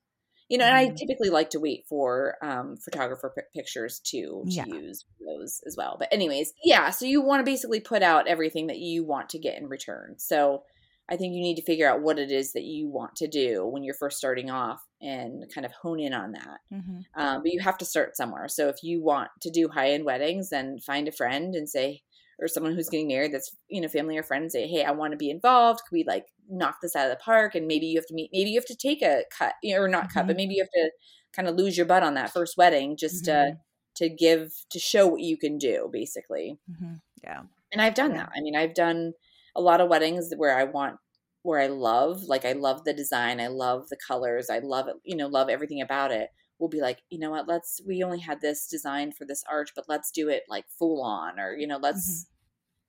you 0.48 0.58
know, 0.58 0.66
and 0.66 0.74
I 0.74 0.86
mm-hmm. 0.86 0.96
typically 0.96 1.30
like 1.30 1.50
to 1.50 1.60
wait 1.60 1.84
for 1.88 2.36
um, 2.42 2.76
photographer 2.76 3.32
p- 3.34 3.58
pictures 3.60 4.00
to, 4.06 4.44
to 4.46 4.52
yeah. 4.52 4.66
use 4.66 5.04
those 5.26 5.60
as 5.66 5.76
well. 5.76 5.96
But 5.98 6.12
anyways, 6.12 6.52
yeah. 6.62 6.90
So 6.90 7.06
you 7.06 7.22
want 7.22 7.40
to 7.40 7.50
basically 7.50 7.80
put 7.80 8.02
out 8.02 8.28
everything 8.28 8.66
that 8.66 8.78
you 8.78 9.04
want 9.04 9.30
to 9.30 9.38
get 9.38 9.58
in 9.58 9.68
return. 9.68 10.16
So 10.18 10.64
I 11.10 11.16
think 11.16 11.34
you 11.34 11.40
need 11.40 11.56
to 11.56 11.64
figure 11.64 11.90
out 11.90 12.02
what 12.02 12.18
it 12.18 12.30
is 12.30 12.52
that 12.52 12.62
you 12.62 12.88
want 12.88 13.16
to 13.16 13.28
do 13.28 13.66
when 13.66 13.82
you're 13.82 13.94
first 13.94 14.18
starting 14.18 14.50
off 14.50 14.82
and 15.00 15.44
kind 15.52 15.66
of 15.66 15.72
hone 15.72 16.00
in 16.00 16.14
on 16.14 16.32
that. 16.32 16.58
Mm-hmm. 16.72 17.20
Um, 17.20 17.42
but 17.42 17.52
you 17.52 17.60
have 17.60 17.78
to 17.78 17.84
start 17.84 18.16
somewhere. 18.16 18.48
So 18.48 18.68
if 18.68 18.76
you 18.82 19.02
want 19.02 19.28
to 19.42 19.50
do 19.50 19.68
high 19.68 19.90
end 19.90 20.04
weddings, 20.04 20.50
then 20.50 20.78
find 20.78 21.08
a 21.08 21.12
friend 21.12 21.54
and 21.54 21.68
say, 21.68 22.02
or 22.42 22.48
someone 22.48 22.74
who's 22.74 22.88
getting 22.88 23.08
married 23.08 23.32
that's 23.32 23.56
you 23.68 23.80
know 23.80 23.88
family 23.88 24.18
or 24.18 24.22
friends 24.22 24.52
say, 24.52 24.66
hey, 24.66 24.84
I 24.84 24.90
want 24.90 25.12
to 25.12 25.16
be 25.16 25.30
involved. 25.30 25.80
Could 25.88 25.94
we 25.94 26.04
like 26.06 26.26
knock 26.48 26.76
this 26.82 26.96
out 26.96 27.06
of 27.06 27.12
the 27.12 27.22
park? 27.22 27.54
And 27.54 27.66
maybe 27.66 27.86
you 27.86 27.98
have 27.98 28.06
to 28.06 28.14
meet. 28.14 28.30
Maybe 28.32 28.50
you 28.50 28.58
have 28.58 28.66
to 28.66 28.76
take 28.76 29.02
a 29.02 29.22
cut, 29.36 29.54
you 29.62 29.74
know, 29.74 29.80
or 29.80 29.88
not 29.88 30.04
mm-hmm. 30.04 30.18
cut, 30.18 30.26
but 30.26 30.32
mm-hmm. 30.32 30.36
maybe 30.38 30.54
you 30.54 30.62
have 30.62 30.70
to 30.70 30.90
kind 31.32 31.48
of 31.48 31.56
lose 31.56 31.76
your 31.76 31.86
butt 31.86 32.02
on 32.02 32.14
that 32.14 32.32
first 32.32 32.56
wedding 32.56 32.96
just 32.96 33.24
mm-hmm. 33.24 33.52
to 33.52 33.58
to 33.94 34.08
give 34.08 34.52
to 34.70 34.78
show 34.78 35.06
what 35.06 35.20
you 35.20 35.36
can 35.36 35.58
do, 35.58 35.88
basically. 35.92 36.58
Mm-hmm. 36.70 36.94
Yeah. 37.22 37.42
And 37.72 37.80
I've 37.80 37.94
done 37.94 38.12
yeah. 38.12 38.18
that. 38.18 38.32
I 38.36 38.40
mean, 38.40 38.56
I've 38.56 38.74
done 38.74 39.12
a 39.54 39.60
lot 39.60 39.80
of 39.80 39.88
weddings 39.88 40.32
where 40.36 40.56
I 40.56 40.64
want 40.64 40.96
where 41.42 41.60
I 41.60 41.66
love, 41.66 42.22
like 42.24 42.44
I 42.44 42.52
love 42.52 42.84
the 42.84 42.94
design, 42.94 43.40
I 43.40 43.48
love 43.48 43.88
the 43.88 43.96
colors, 43.96 44.48
I 44.48 44.60
love 44.60 44.86
it, 44.88 44.94
you 45.04 45.16
know, 45.16 45.26
love 45.26 45.48
everything 45.48 45.80
about 45.80 46.12
it. 46.12 46.28
We'll 46.58 46.68
be 46.68 46.80
like, 46.80 46.98
you 47.10 47.18
know 47.18 47.30
what, 47.32 47.48
let's 47.48 47.80
we 47.86 48.02
only 48.04 48.20
had 48.20 48.40
this 48.40 48.68
design 48.68 49.12
for 49.12 49.24
this 49.24 49.42
arch, 49.50 49.70
but 49.74 49.86
let's 49.88 50.12
do 50.12 50.28
it 50.28 50.44
like 50.48 50.64
full 50.78 51.02
on 51.02 51.40
or 51.40 51.54
you 51.54 51.66
know, 51.66 51.78
let's 51.78 52.08
mm-hmm. 52.08 52.31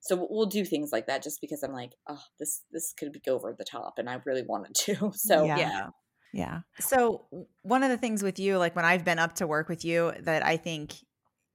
So 0.03 0.27
we'll 0.29 0.47
do 0.47 0.65
things 0.65 0.91
like 0.91 1.07
that 1.07 1.23
just 1.23 1.39
because 1.39 1.63
I'm 1.63 1.71
like, 1.71 1.93
oh, 2.09 2.21
this 2.37 2.61
this 2.71 2.93
could 2.97 3.17
go 3.25 3.35
over 3.35 3.55
the 3.57 3.63
top 3.63 3.93
and 3.97 4.09
I 4.09 4.19
really 4.25 4.43
wanted 4.43 4.75
to. 4.75 5.11
So 5.15 5.45
yeah. 5.45 5.57
yeah. 5.57 5.87
Yeah. 6.33 6.59
So 6.79 7.27
one 7.61 7.83
of 7.83 7.89
the 7.89 7.97
things 7.97 8.23
with 8.23 8.39
you, 8.39 8.57
like 8.57 8.75
when 8.75 8.85
I've 8.85 9.05
been 9.05 9.19
up 9.19 9.35
to 9.35 9.47
work 9.47 9.69
with 9.69 9.85
you, 9.85 10.11
that 10.21 10.43
I 10.43 10.57
think 10.57 10.95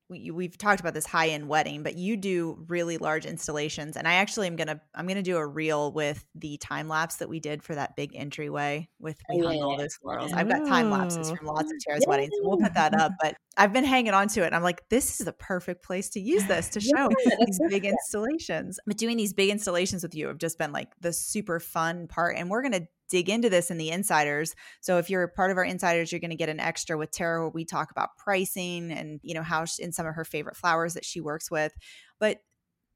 we, 0.08 0.30
we've 0.30 0.56
talked 0.56 0.80
about 0.80 0.94
this 0.94 1.06
high 1.06 1.28
end 1.28 1.48
wedding, 1.48 1.82
but 1.82 1.96
you 1.96 2.16
do 2.16 2.64
really 2.66 2.96
large 2.96 3.26
installations. 3.26 3.96
And 3.96 4.08
I 4.08 4.14
actually 4.14 4.46
am 4.46 4.56
gonna 4.56 4.80
I'm 4.94 5.06
gonna 5.06 5.22
do 5.22 5.36
a 5.36 5.46
reel 5.46 5.92
with 5.92 6.24
the 6.34 6.56
time 6.58 6.88
lapse 6.88 7.16
that 7.16 7.28
we 7.28 7.40
did 7.40 7.62
for 7.62 7.74
that 7.74 7.94
big 7.96 8.14
entryway 8.14 8.88
with 8.98 9.20
we 9.28 9.44
hung 9.44 9.62
all 9.62 9.76
those 9.76 9.98
florals. 10.02 10.32
I've 10.32 10.48
got 10.48 10.66
time 10.66 10.90
lapses 10.90 11.30
from 11.30 11.46
lots 11.46 11.70
of 11.70 11.78
Tara's 11.86 12.04
weddings. 12.06 12.30
So 12.40 12.48
we'll 12.48 12.58
put 12.58 12.74
that 12.74 12.98
up. 12.98 13.12
But 13.20 13.36
I've 13.56 13.72
been 13.72 13.84
hanging 13.84 14.14
on 14.14 14.28
to 14.28 14.42
it. 14.42 14.46
And 14.46 14.54
I'm 14.54 14.62
like, 14.62 14.88
this 14.88 15.20
is 15.20 15.26
a 15.26 15.32
perfect 15.32 15.84
place 15.84 16.08
to 16.10 16.20
use 16.20 16.44
this 16.46 16.68
to 16.70 16.80
show 16.80 17.08
yeah, 17.26 17.36
these 17.44 17.60
big 17.68 17.84
installations. 17.84 18.80
But 18.86 18.96
doing 18.96 19.16
these 19.16 19.34
big 19.34 19.50
installations 19.50 20.02
with 20.02 20.14
you 20.14 20.28
have 20.28 20.38
just 20.38 20.58
been 20.58 20.72
like 20.72 20.88
the 21.00 21.12
super 21.12 21.60
fun 21.60 22.06
part. 22.08 22.36
And 22.36 22.48
we're 22.48 22.62
gonna 22.62 22.86
dig 23.08 23.28
into 23.28 23.50
this 23.50 23.70
in 23.70 23.78
the 23.78 23.90
insiders. 23.90 24.54
So 24.80 24.98
if 24.98 25.10
you're 25.10 25.28
part 25.28 25.50
of 25.50 25.56
our 25.56 25.64
insiders, 25.64 26.12
you're 26.12 26.20
going 26.20 26.30
to 26.30 26.36
get 26.36 26.48
an 26.48 26.60
extra 26.60 26.96
with 26.96 27.10
Tara 27.10 27.42
where 27.42 27.50
we 27.50 27.64
talk 27.64 27.90
about 27.90 28.16
pricing 28.16 28.92
and, 28.92 29.20
you 29.22 29.34
know, 29.34 29.42
how 29.42 29.64
she, 29.64 29.82
in 29.82 29.92
some 29.92 30.06
of 30.06 30.14
her 30.14 30.24
favorite 30.24 30.56
flowers 30.56 30.94
that 30.94 31.04
she 31.04 31.20
works 31.20 31.50
with. 31.50 31.72
But 32.18 32.38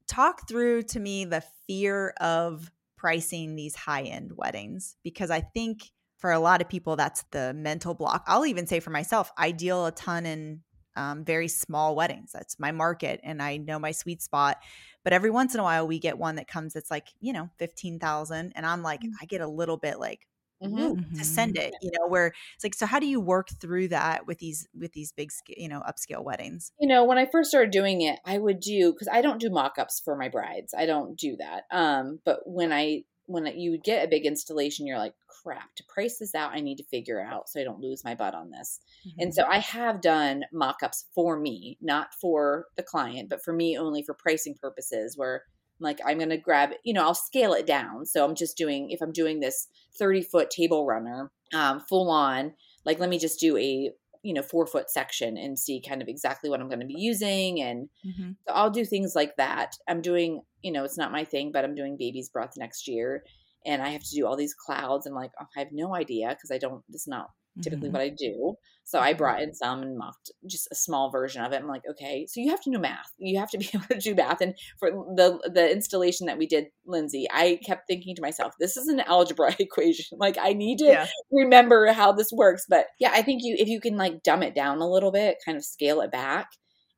talk 0.07 0.47
through 0.47 0.83
to 0.83 0.99
me 0.99 1.25
the 1.25 1.43
fear 1.67 2.13
of 2.19 2.71
pricing 2.97 3.55
these 3.55 3.75
high 3.75 4.03
end 4.03 4.31
weddings 4.35 4.95
because 5.03 5.29
I 5.29 5.41
think 5.41 5.91
for 6.17 6.31
a 6.31 6.39
lot 6.39 6.61
of 6.61 6.69
people 6.69 6.95
that's 6.95 7.25
the 7.31 7.53
mental 7.53 7.93
block. 7.93 8.23
I'll 8.27 8.45
even 8.45 8.65
say 8.65 8.79
for 8.79 8.91
myself, 8.91 9.29
I 9.37 9.51
deal 9.51 9.85
a 9.85 9.91
ton 9.91 10.25
in 10.25 10.61
um, 10.95 11.25
very 11.25 11.49
small 11.49 11.97
weddings. 11.97 12.31
That's 12.31 12.57
my 12.59 12.71
market, 12.71 13.19
and 13.23 13.41
I 13.41 13.57
know 13.57 13.77
my 13.77 13.91
sweet 13.91 14.21
spot. 14.21 14.57
But 15.03 15.13
every 15.13 15.29
once 15.29 15.53
in 15.53 15.59
a 15.59 15.63
while, 15.63 15.87
we 15.87 15.99
get 15.99 16.17
one 16.17 16.35
that 16.35 16.47
comes 16.47 16.73
that's 16.73 16.91
like 16.91 17.07
you 17.19 17.33
know 17.33 17.49
fifteen 17.57 17.99
thousand, 17.99 18.53
and 18.55 18.65
I'm 18.65 18.81
like, 18.83 19.01
mm-hmm. 19.01 19.15
I 19.21 19.25
get 19.25 19.41
a 19.41 19.47
little 19.47 19.77
bit 19.77 19.99
like 19.99 20.27
mm-hmm. 20.63 21.15
to 21.15 21.23
send 21.23 21.55
mm-hmm. 21.55 21.67
it. 21.67 21.73
You 21.81 21.91
know, 21.91 22.07
where 22.07 22.33
it's 22.55 22.63
like, 22.63 22.75
so 22.75 22.85
how 22.85 22.99
do 22.99 23.05
you 23.05 23.19
work 23.19 23.49
through 23.59 23.89
that 23.89 24.27
with 24.27 24.39
these 24.39 24.67
with 24.77 24.93
these 24.93 25.11
big 25.11 25.31
you 25.47 25.69
know 25.69 25.81
upscale 25.81 26.23
weddings? 26.23 26.71
You 26.79 26.87
know, 26.87 27.03
when 27.03 27.17
I 27.17 27.25
first 27.25 27.49
started 27.49 27.71
doing 27.71 28.01
it, 28.01 28.19
I 28.25 28.37
would 28.37 28.59
do 28.59 28.91
because 28.91 29.07
I 29.11 29.21
don't 29.21 29.39
do 29.39 29.49
mock-ups 29.49 30.01
for 30.03 30.15
my 30.15 30.29
brides. 30.29 30.73
I 30.77 30.85
don't 30.85 31.17
do 31.17 31.37
that. 31.37 31.63
Um, 31.71 32.19
but 32.25 32.39
when 32.45 32.71
I 32.71 33.03
when 33.25 33.45
you 33.57 33.77
get 33.77 34.03
a 34.03 34.09
big 34.09 34.25
installation, 34.25 34.85
you're 34.85 34.97
like, 34.97 35.13
crap, 35.27 35.75
to 35.75 35.83
price 35.85 36.17
this 36.17 36.35
out, 36.35 36.53
I 36.53 36.61
need 36.61 36.77
to 36.77 36.83
figure 36.83 37.21
out 37.21 37.49
so 37.49 37.59
I 37.59 37.63
don't 37.63 37.81
lose 37.81 38.03
my 38.03 38.15
butt 38.15 38.33
on 38.33 38.49
this. 38.49 38.79
Mm-hmm. 39.07 39.21
And 39.21 39.33
so 39.33 39.43
I 39.45 39.59
have 39.59 40.01
done 40.01 40.43
mock 40.51 40.77
ups 40.83 41.05
for 41.13 41.39
me, 41.39 41.77
not 41.81 42.13
for 42.13 42.65
the 42.75 42.83
client, 42.83 43.29
but 43.29 43.43
for 43.43 43.53
me 43.53 43.77
only 43.77 44.03
for 44.03 44.13
pricing 44.13 44.55
purposes 44.59 45.17
where 45.17 45.43
I'm 45.79 45.83
like, 45.83 45.99
I'm 46.05 46.17
going 46.17 46.29
to 46.29 46.37
grab, 46.37 46.71
you 46.83 46.93
know, 46.93 47.03
I'll 47.03 47.15
scale 47.15 47.53
it 47.53 47.65
down. 47.65 48.05
So 48.05 48.25
I'm 48.25 48.35
just 48.35 48.57
doing, 48.57 48.89
if 48.91 49.01
I'm 49.01 49.11
doing 49.11 49.39
this 49.39 49.67
30 49.97 50.23
foot 50.23 50.49
table 50.49 50.85
runner, 50.85 51.31
um, 51.53 51.79
full 51.79 52.09
on, 52.09 52.53
like, 52.85 52.99
let 52.99 53.09
me 53.09 53.19
just 53.19 53.39
do 53.39 53.57
a, 53.57 53.91
you 54.23 54.33
know, 54.33 54.41
four 54.41 54.65
foot 54.65 54.89
section 54.89 55.37
and 55.37 55.59
see 55.59 55.81
kind 55.81 56.01
of 56.01 56.07
exactly 56.07 56.49
what 56.49 56.61
I'm 56.61 56.69
going 56.69 56.79
to 56.79 56.85
be 56.85 56.97
using. 56.97 57.61
And 57.61 57.89
mm-hmm. 58.05 58.31
so 58.47 58.53
I'll 58.53 58.69
do 58.69 58.85
things 58.85 59.13
like 59.15 59.35
that. 59.35 59.75
I'm 59.87 60.01
doing, 60.01 60.41
you 60.61 60.71
know, 60.71 60.85
it's 60.85 60.97
not 60.97 61.11
my 61.11 61.25
thing, 61.25 61.51
but 61.51 61.63
I'm 61.63 61.75
doing 61.75 61.97
baby's 61.99 62.29
breath 62.29 62.53
next 62.57 62.87
year 62.87 63.23
and 63.65 63.81
I 63.81 63.89
have 63.89 64.03
to 64.03 64.15
do 64.15 64.25
all 64.25 64.37
these 64.37 64.55
clouds. 64.55 65.05
And 65.05 65.13
like, 65.13 65.31
oh, 65.39 65.45
I 65.55 65.59
have 65.59 65.69
no 65.71 65.93
idea 65.93 66.29
because 66.29 66.51
I 66.51 66.57
don't, 66.57 66.81
it's 66.89 67.07
not 67.07 67.27
typically 67.61 67.89
mm-hmm. 67.89 67.97
what 67.97 68.03
I 68.03 68.09
do. 68.09 68.55
So 68.85 68.99
I 68.99 69.13
brought 69.13 69.41
in 69.41 69.53
some 69.53 69.81
and 69.81 69.97
mocked 69.97 70.31
just 70.45 70.67
a 70.71 70.75
small 70.75 71.09
version 71.09 71.41
of 71.41 71.53
it. 71.53 71.61
I'm 71.61 71.67
like, 71.67 71.83
okay, 71.89 72.25
so 72.27 72.41
you 72.41 72.49
have 72.49 72.61
to 72.63 72.69
know 72.69 72.79
math. 72.79 73.11
You 73.17 73.39
have 73.39 73.49
to 73.51 73.57
be 73.57 73.69
able 73.73 73.85
to 73.87 73.99
do 73.99 74.15
math. 74.15 74.41
And 74.41 74.55
for 74.77 74.91
the 74.91 75.39
the 75.53 75.71
installation 75.71 76.27
that 76.27 76.37
we 76.37 76.47
did, 76.47 76.67
Lyndsay, 76.87 77.25
I 77.31 77.59
kept 77.65 77.87
thinking 77.87 78.15
to 78.15 78.21
myself, 78.21 78.53
this 78.59 78.75
is 78.75 78.87
an 78.87 78.99
algebra 79.01 79.55
equation. 79.59 80.17
Like 80.19 80.37
I 80.39 80.53
need 80.53 80.79
to 80.79 80.85
yeah. 80.85 81.07
remember 81.31 81.91
how 81.93 82.11
this 82.11 82.31
works. 82.31 82.65
But 82.67 82.87
yeah, 82.99 83.11
I 83.13 83.21
think 83.21 83.41
you 83.43 83.55
if 83.57 83.67
you 83.67 83.79
can 83.79 83.97
like 83.97 84.23
dumb 84.23 84.43
it 84.43 84.55
down 84.55 84.79
a 84.79 84.89
little 84.89 85.11
bit, 85.11 85.37
kind 85.45 85.57
of 85.57 85.63
scale 85.63 86.01
it 86.01 86.11
back 86.11 86.49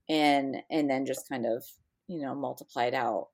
and 0.09 0.57
and 0.71 0.89
then 0.89 1.05
just 1.05 1.29
kind 1.29 1.45
of, 1.45 1.63
you 2.07 2.21
know, 2.21 2.33
multiply 2.33 2.85
it 2.85 2.93
out 2.93 3.27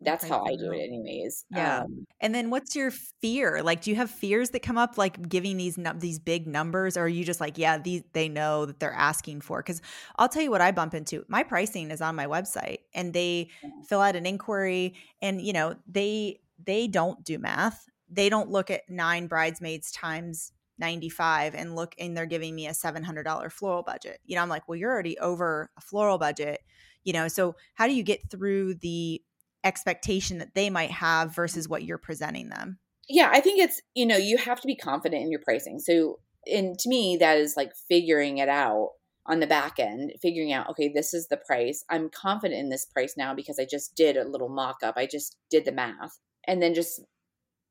that's 0.00 0.24
how 0.24 0.44
I 0.44 0.56
do 0.56 0.70
it 0.72 0.82
anyways. 0.82 1.44
Yeah. 1.50 1.80
Um, 1.80 2.06
and 2.20 2.34
then 2.34 2.50
what's 2.50 2.76
your 2.76 2.90
fear? 2.90 3.62
Like 3.62 3.82
do 3.82 3.90
you 3.90 3.96
have 3.96 4.10
fears 4.10 4.50
that 4.50 4.60
come 4.62 4.76
up 4.76 4.98
like 4.98 5.28
giving 5.28 5.56
these 5.56 5.78
these 5.96 6.18
big 6.18 6.46
numbers 6.46 6.96
or 6.96 7.02
are 7.02 7.08
you 7.08 7.24
just 7.24 7.40
like, 7.40 7.56
yeah, 7.56 7.78
these 7.78 8.02
they 8.12 8.28
know 8.28 8.66
that 8.66 8.80
they're 8.80 8.92
asking 8.92 9.40
for 9.40 9.62
cuz 9.62 9.80
I'll 10.16 10.28
tell 10.28 10.42
you 10.42 10.50
what 10.50 10.60
I 10.60 10.72
bump 10.72 10.94
into. 10.94 11.24
My 11.28 11.42
pricing 11.42 11.90
is 11.90 12.00
on 12.00 12.16
my 12.16 12.26
website 12.26 12.78
and 12.94 13.12
they 13.12 13.50
fill 13.82 14.00
out 14.00 14.16
an 14.16 14.26
inquiry 14.26 14.94
and 15.22 15.40
you 15.40 15.52
know, 15.52 15.76
they 15.86 16.40
they 16.62 16.86
don't 16.86 17.24
do 17.24 17.38
math. 17.38 17.86
They 18.08 18.28
don't 18.28 18.50
look 18.50 18.70
at 18.70 18.88
9 18.88 19.26
bridesmaids 19.26 19.90
times 19.90 20.52
95 20.78 21.54
and 21.54 21.76
look 21.76 21.94
and 21.98 22.16
they're 22.16 22.26
giving 22.26 22.54
me 22.54 22.66
a 22.66 22.74
$700 22.74 23.50
floral 23.52 23.82
budget. 23.82 24.20
You 24.24 24.36
know, 24.36 24.42
I'm 24.42 24.48
like, 24.48 24.68
"Well, 24.68 24.76
you're 24.76 24.92
already 24.92 25.18
over 25.18 25.70
a 25.76 25.80
floral 25.80 26.18
budget." 26.18 26.62
You 27.04 27.12
know, 27.12 27.28
so 27.28 27.54
how 27.74 27.86
do 27.86 27.94
you 27.94 28.02
get 28.02 28.30
through 28.30 28.74
the 28.76 29.22
expectation 29.64 30.38
that 30.38 30.54
they 30.54 30.70
might 30.70 30.90
have 30.90 31.34
versus 31.34 31.68
what 31.68 31.82
you're 31.82 31.98
presenting 31.98 32.50
them. 32.50 32.78
Yeah, 33.08 33.30
I 33.32 33.40
think 33.40 33.60
it's, 33.60 33.80
you 33.94 34.06
know, 34.06 34.16
you 34.16 34.38
have 34.38 34.60
to 34.60 34.66
be 34.66 34.76
confident 34.76 35.22
in 35.22 35.30
your 35.30 35.40
pricing. 35.40 35.78
So, 35.78 36.20
and 36.46 36.78
to 36.78 36.88
me, 36.88 37.16
that 37.20 37.38
is 37.38 37.54
like 37.56 37.72
figuring 37.88 38.38
it 38.38 38.48
out 38.48 38.90
on 39.26 39.40
the 39.40 39.46
back 39.46 39.78
end, 39.78 40.12
figuring 40.20 40.52
out, 40.52 40.68
okay, 40.70 40.90
this 40.94 41.14
is 41.14 41.28
the 41.28 41.38
price. 41.38 41.84
I'm 41.90 42.10
confident 42.10 42.60
in 42.60 42.68
this 42.68 42.84
price 42.84 43.14
now 43.16 43.34
because 43.34 43.58
I 43.58 43.66
just 43.68 43.94
did 43.94 44.16
a 44.16 44.28
little 44.28 44.48
mock 44.48 44.76
up. 44.82 44.94
I 44.96 45.06
just 45.06 45.36
did 45.50 45.64
the 45.64 45.72
math. 45.72 46.18
And 46.46 46.62
then 46.62 46.74
just 46.74 47.00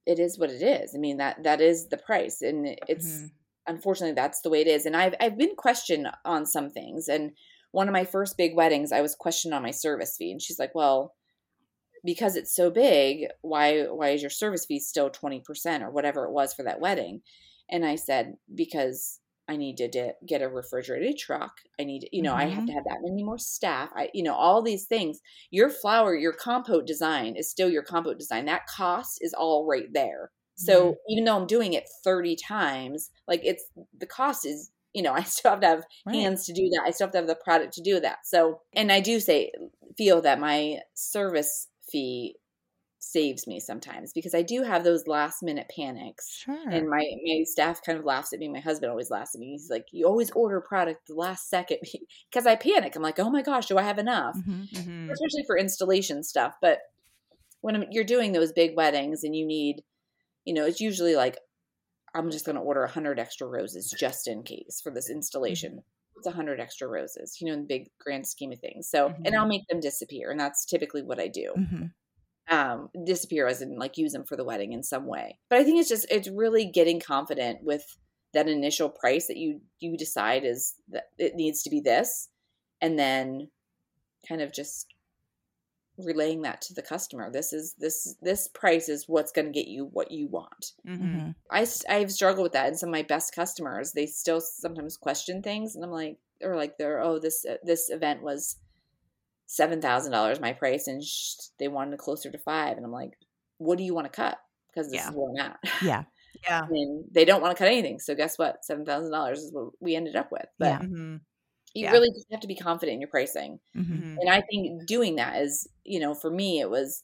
it 0.06 0.20
is 0.20 0.38
what 0.38 0.50
it 0.50 0.62
is. 0.62 0.94
I 0.96 0.98
mean, 1.00 1.18
that 1.18 1.44
that 1.44 1.62
is 1.62 1.88
the 1.90 1.98
price. 1.98 2.42
And 2.42 2.68
it's 2.88 3.08
mm-hmm. 3.08 3.26
unfortunately 3.68 4.16
that's 4.16 4.42
the 4.42 4.50
way 4.50 4.62
it 4.62 4.68
is. 4.68 4.86
And 4.86 4.98
I've 4.98 5.14
I've 5.20 5.38
been 5.38 5.56
questioned 5.56 6.08
on 6.26 6.46
some 6.46 6.70
things. 6.70 7.08
And 7.08 7.32
one 7.72 7.88
of 7.88 7.94
my 7.94 8.06
first 8.06 8.38
big 8.38 8.56
weddings, 8.56 8.92
I 8.92 9.02
was 9.02 9.16
questioned 9.16 9.54
on 9.54 9.64
my 9.64 9.72
service 9.72 10.16
fee. 10.18 10.32
And 10.32 10.42
she's 10.42 10.60
like, 10.60 10.74
Well, 10.74 11.14
because 12.06 12.36
it's 12.36 12.54
so 12.56 12.70
big, 12.72 13.28
why 13.42 13.84
why 13.84 14.10
is 14.10 14.22
your 14.22 14.30
service 14.30 14.66
fee 14.66 14.80
still 14.80 15.10
20% 15.10 15.82
or 15.84 15.92
whatever 15.92 16.26
it 16.26 16.32
was 16.32 16.54
for 16.54 16.64
that 16.64 16.80
wedding? 16.82 17.22
And 17.70 17.86
I 17.86 17.96
said, 17.96 18.36
because 18.54 19.20
I 19.48 19.58
need 19.58 19.78
to 19.78 19.88
de- 19.90 20.14
get 20.26 20.42
a 20.42 20.48
refrigerated 20.50 21.18
truck. 21.18 21.52
I 21.80 21.84
need, 21.84 22.08
you 22.14 22.22
know, 22.22 22.34
mm-hmm. 22.34 22.40
I 22.40 22.46
have 22.46 22.64
Mhm. 22.64 22.68
to 22.68 22.74
have 22.74 22.84
that 22.86 23.00
many 23.02 23.24
more 23.24 23.38
staff. 23.38 23.90
I, 23.96 24.10
you 24.14 24.24
know, 24.24 24.36
all 24.36 24.62
these 24.62 24.86
things. 24.86 25.20
Your 25.52 25.70
flower, 25.70 26.16
your 26.16 26.32
compote 26.34 26.86
design 26.88 27.36
is 27.36 27.50
still 27.50 27.70
your 27.70 27.84
compote 27.84 28.18
design. 28.20 28.46
That 28.46 28.68
cost 28.68 29.18
is 29.22 29.34
all 29.34 29.66
right 29.66 29.92
there. 29.94 30.32
So 30.56 30.94
Mhm. 30.94 30.96
even 31.10 31.24
though 31.26 31.36
I'm 31.38 31.48
doing 31.48 31.74
it 31.74 31.90
30 32.04 32.36
times, 32.38 33.10
like 33.28 33.42
it's 33.44 33.66
the 33.98 34.06
cost 34.08 34.46
is, 34.46 34.72
you 34.94 35.02
know, 35.02 35.14
I 35.14 35.24
still 35.24 35.52
have 35.52 35.60
to 35.62 35.68
have 35.68 35.86
Right. 36.06 36.16
hands 36.16 36.46
to 36.46 36.54
do 36.54 36.70
that. 36.70 36.84
I 36.86 36.92
still 36.92 37.08
have 37.08 37.12
to 37.14 37.18
have 37.20 37.28
the 37.28 37.36
product 37.36 37.74
to 37.74 37.82
do 37.82 38.00
that. 38.00 38.20
So, 38.26 38.62
and 38.74 38.92
I 38.92 39.00
do 39.02 39.20
say, 39.20 39.52
feel 39.98 40.22
that 40.22 40.40
my 40.40 40.80
service 40.94 41.68
fee 41.92 42.36
saves 43.00 43.46
me 43.48 43.60
sometimes 43.60 44.14
because 44.14 44.34
I 44.34 44.42
do 44.44 44.64
have 44.64 44.86
those 44.86 45.08
last 45.08 45.44
minute 45.44 45.70
panics. 45.76 46.30
Sure. 46.38 46.70
And 46.70 46.88
my, 46.90 47.04
my 47.26 47.44
staff 47.44 47.82
kind 47.86 47.98
of 48.00 48.06
laughs 48.06 48.32
at 48.32 48.40
me. 48.40 48.48
My 48.48 48.62
husband 48.62 48.90
always 48.90 49.12
laughs 49.12 49.36
at 49.36 49.40
me. 49.42 49.52
He's 49.52 49.70
like, 49.70 49.86
You 49.92 50.06
always 50.08 50.32
order 50.32 50.62
product 50.62 51.08
the 51.08 51.16
last 51.16 51.50
second 51.50 51.80
because 52.32 52.48
I 52.48 52.56
panic. 52.56 52.96
I'm 52.96 53.02
like, 53.02 53.20
Oh 53.20 53.30
my 53.30 53.42
gosh, 53.42 53.66
do 53.68 53.78
I 53.78 53.82
have 53.84 54.00
enough? 54.00 54.38
Mhm. 54.38 54.70
Mhm. 54.72 55.12
Especially 55.12 55.44
for 55.46 55.58
installation 55.58 56.24
stuff. 56.24 56.56
But 56.62 56.80
when 57.60 57.76
I'm- 57.76 57.88
you're 57.92 58.06
doing 58.06 58.32
those 58.32 58.54
big 58.54 58.76
weddings 58.78 59.24
and 59.26 59.36
you 59.36 59.46
need, 59.46 59.84
you 60.46 60.54
know, 60.54 60.66
it's 60.66 60.80
usually 60.82 61.16
like, 61.16 61.38
I'm 62.16 62.30
just 62.32 62.46
going 62.46 62.56
to 62.56 62.62
order 62.62 62.82
100 62.82 63.20
extra 63.20 63.48
roses 63.48 63.94
just 64.00 64.28
in 64.28 64.44
case 64.44 64.80
for 64.82 64.92
this 64.92 65.10
installation. 65.10 65.84
It's 66.24 66.28
100 66.28 66.60
extra 66.60 66.88
roses, 66.88 67.38
you 67.40 67.48
know, 67.48 67.54
in 67.54 67.62
the 67.62 67.68
big 67.68 67.88
grand 68.00 68.28
scheme 68.28 68.52
of 68.52 68.60
things. 68.60 68.90
So, 68.90 69.14
and 69.26 69.36
I'll 69.36 69.48
make 69.48 69.68
them 69.70 69.80
disappear. 69.80 70.32
And 70.32 70.40
that's 70.40 70.66
typically 70.66 71.04
what 71.04 71.20
I 71.20 71.28
do 71.28 71.56
Mhm. 71.56 71.94
um 72.50 72.90
disappear 73.06 73.48
as 73.48 73.62
in 73.62 73.78
like 73.78 73.98
use 73.98 74.12
them 74.12 74.26
for 74.26 74.36
the 74.36 74.44
wedding 74.44 74.74
in 74.74 74.84
some 74.84 75.06
way 75.08 75.40
but 75.50 75.60
i 75.60 75.64
think 75.64 75.80
it's 75.80 75.88
just 75.90 76.06
it's 76.12 76.28
really 76.30 76.66
getting 76.66 77.00
confident 77.00 77.60
with 77.64 77.86
that 78.34 78.50
initial 78.50 78.90
price 78.90 79.28
that 79.28 79.38
you 79.38 79.62
you 79.80 79.96
decide 79.98 80.44
is 80.44 80.76
that 80.90 81.06
it 81.18 81.36
needs 81.36 81.64
to 81.64 81.70
be 81.70 81.80
this 81.80 82.30
and 82.82 83.00
then 83.00 83.50
kind 84.28 84.42
of 84.42 84.54
just 84.54 84.93
relaying 85.98 86.42
that 86.42 86.60
to 86.62 86.74
the 86.74 86.82
customer 86.82 87.32
this 87.32 87.54
is 87.54 87.76
this 87.78 88.16
this 88.22 88.48
price 88.48 88.90
is 88.90 89.06
what's 89.08 89.32
going 89.32 89.46
to 89.46 89.52
get 89.52 89.68
you 89.68 89.86
what 89.94 90.10
you 90.12 90.28
want 90.28 90.72
Mhm. 90.88 91.00
Mhm. 91.00 91.36
I, 91.52 91.62
s- 91.62 91.86
I've 91.88 92.12
struggled 92.12 92.44
with 92.44 92.54
that 92.54 92.68
and 92.68 92.78
some 92.80 92.90
of 92.90 92.94
my 92.94 93.04
best 93.04 93.36
customers 93.36 93.92
they 93.92 94.08
still 94.08 94.42
sometimes 94.42 94.98
question 94.98 95.44
things 95.44 95.76
and 95.76 95.84
i'm 95.84 95.92
like 95.92 96.18
or 96.42 96.56
like 96.56 96.78
they're 96.80 97.00
oh 97.02 97.20
this 97.20 97.46
uh, 97.46 97.58
this 97.64 97.90
event 97.92 98.24
was 98.24 98.58
seven 99.46 99.82
thousand 99.82 100.12
dollars 100.12 100.40
my 100.40 100.52
price 100.54 100.88
and 100.88 101.04
sh- 101.04 101.36
they 101.60 101.68
wanted 101.68 102.00
closer 102.00 102.32
to 102.32 102.38
five 102.40 102.76
and 102.78 102.86
i'm 102.86 102.92
like 102.92 103.12
what 103.58 103.78
do 103.78 103.84
you 103.84 103.94
want 103.94 104.06
to 104.12 104.16
cut 104.16 104.40
because 104.72 104.90
this 104.90 104.96
Yeah. 105.02 105.10
is 105.10 105.16
where 105.16 105.30
i'm 105.30 105.52
at 105.52 105.60
Yeah. 105.84 106.04
Yeah. 106.44 106.62
and 106.70 107.06
they 107.12 107.24
don't 107.24 107.42
want 107.42 107.56
to 107.56 107.62
cut 107.64 107.68
anything 107.72 108.00
so 108.00 108.16
guess 108.16 108.38
what 108.40 108.66
seven 108.66 108.84
thousand 108.84 109.12
dollars 109.12 109.40
is 109.44 109.54
what 109.54 109.70
we 109.80 109.96
ended 109.96 110.16
up 110.16 110.32
with 110.32 110.48
but 110.58 110.66
Yeah. 110.66 110.80
Mhm. 110.80 111.20
You 111.74 111.86
Yeah. 111.86 111.92
really 111.92 112.10
just 112.12 112.28
have 112.32 112.40
to 112.42 112.48
be 112.48 112.56
confident 112.56 112.96
in 112.96 113.02
your 113.02 113.10
pricing 113.10 113.60
Mhm. 113.76 113.86
Mhm. 113.86 114.18
and 114.22 114.30
i 114.30 114.42
think 114.42 114.86
doing 114.88 115.16
that 115.16 115.42
is 115.42 115.68
you 115.86 116.00
know 116.00 116.14
for 116.16 116.32
me 116.32 116.60
it 116.60 116.70
was 116.70 117.04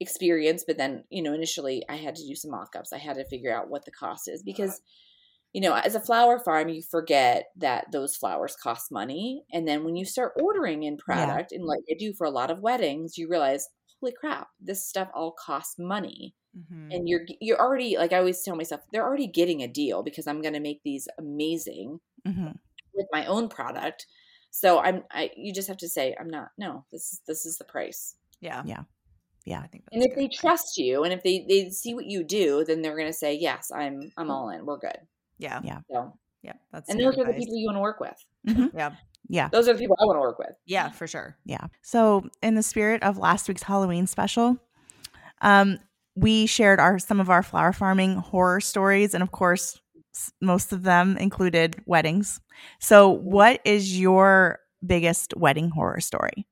experience 0.00 0.64
but 0.66 0.78
then 0.78 1.04
you 1.10 1.22
know 1.22 1.34
initially 1.34 1.84
i 1.88 1.96
had 1.96 2.16
to 2.16 2.26
do 2.26 2.34
some 2.34 2.50
mock-ups 2.50 2.92
i 2.92 2.98
had 2.98 3.16
to 3.16 3.24
figure 3.28 3.54
out 3.54 3.68
what 3.70 3.84
the 3.84 3.90
cost 3.90 4.28
is 4.28 4.42
because 4.42 4.80
you 5.52 5.60
know 5.60 5.74
as 5.74 5.94
a 5.94 6.00
flower 6.00 6.38
farm 6.38 6.68
you 6.68 6.82
forget 6.82 7.46
that 7.56 7.86
those 7.92 8.16
flowers 8.16 8.56
cost 8.56 8.92
money 8.92 9.44
and 9.52 9.66
then 9.68 9.84
when 9.84 9.96
you 9.96 10.04
start 10.04 10.32
ordering 10.40 10.82
in 10.84 10.96
product 10.96 11.52
and 11.52 11.64
like 11.64 11.80
i 11.90 11.94
do 11.98 12.12
for 12.14 12.26
a 12.26 12.30
lot 12.30 12.50
of 12.50 12.60
weddings 12.60 13.18
you 13.18 13.28
realize 13.28 13.68
holy 14.00 14.12
crap 14.12 14.48
this 14.60 14.86
stuff 14.86 15.08
all 15.14 15.32
costs 15.32 15.78
money 15.78 16.34
Mhm. 16.56 16.90
and 16.92 17.08
you're 17.08 17.26
you're 17.40 17.60
already 17.60 17.96
like 17.98 18.12
i 18.12 18.18
always 18.18 18.42
tell 18.42 18.56
myself 18.56 18.82
they're 18.92 19.04
already 19.06 19.26
getting 19.28 19.62
a 19.62 19.68
deal 19.68 20.02
because 20.02 20.26
i'm 20.26 20.42
going 20.42 20.54
to 20.54 20.60
make 20.60 20.82
these 20.84 21.08
amazing 21.18 22.00
Mhm. 22.26 22.60
With 22.94 23.06
my 23.12 23.26
own 23.26 23.48
product 23.48 24.06
so 24.50 24.78
i'm 24.80 25.02
i 25.10 25.30
you 25.36 25.52
just 25.52 25.68
have 25.68 25.76
to 25.76 25.88
say 25.88 26.14
i'm 26.20 26.28
not 26.30 26.48
no 26.58 26.84
this 26.92 27.12
is 27.12 27.20
this 27.26 27.46
is 27.46 27.56
the 27.58 27.64
price 27.64 28.14
Yeah. 28.40 28.62
Yeah. 28.64 28.82
Yeah. 29.46 29.60
I 29.60 29.66
think 29.68 29.84
and 29.92 30.02
if 30.02 30.14
they 30.16 30.28
good. 30.28 30.32
trust 30.36 30.76
you 30.76 31.04
and 31.04 31.12
if 31.12 31.22
they 31.22 31.44
they 31.48 31.70
see 31.70 31.94
what 31.94 32.06
you 32.06 32.24
do 32.24 32.64
then 32.64 32.82
they're 32.82 32.96
going 32.96 33.06
to 33.08 33.12
say 33.12 33.34
yes 33.34 33.70
i'm 33.74 34.10
i'm 34.16 34.30
all 34.30 34.50
in 34.50 34.64
we're 34.66 34.78
good 34.78 34.98
Yeah. 35.38 35.60
Yeah. 35.64 35.78
so 35.90 36.12
Yeah. 36.42 36.54
That's 36.72 36.88
and 36.90 36.98
good 36.98 37.06
those 37.08 37.18
are 37.18 37.24
the 37.26 37.38
people 37.38 37.56
you 37.56 37.66
want 37.66 37.76
to 37.76 37.80
work 37.80 38.00
with 38.00 38.24
Mhm. 38.48 38.70
Yeah. 38.74 38.96
Yeah. 39.28 39.48
those 39.52 39.68
are 39.68 39.72
the 39.74 39.78
people 39.78 39.96
i 40.00 40.04
want 40.04 40.16
to 40.16 40.20
work 40.20 40.38
with 40.38 40.56
Yeah, 40.66 40.90
for 40.90 41.06
sure. 41.06 41.36
Yeah. 41.44 41.66
So, 41.82 42.28
in 42.42 42.54
the 42.54 42.62
spirit 42.62 43.02
of 43.02 43.18
last 43.18 43.46
week's 43.48 43.62
Halloween 43.62 44.06
special, 44.06 44.56
um, 45.42 45.78
we 46.16 46.46
shared 46.46 46.80
our 46.80 46.98
some 46.98 47.20
of 47.20 47.30
our 47.30 47.42
flower 47.42 47.72
farming 47.72 48.16
horror 48.16 48.60
stories, 48.60 49.14
and 49.14 49.22
of 49.22 49.30
course, 49.30 49.74
s- 49.76 49.79
most 50.40 50.72
of 50.72 50.82
them 50.82 51.16
included 51.16 51.82
weddings. 51.86 52.40
So, 52.80 53.08
what 53.10 53.60
is 53.64 53.98
your 53.98 54.58
biggest 54.84 55.34
wedding 55.36 55.70
horror 55.70 56.00
story? 56.00 56.46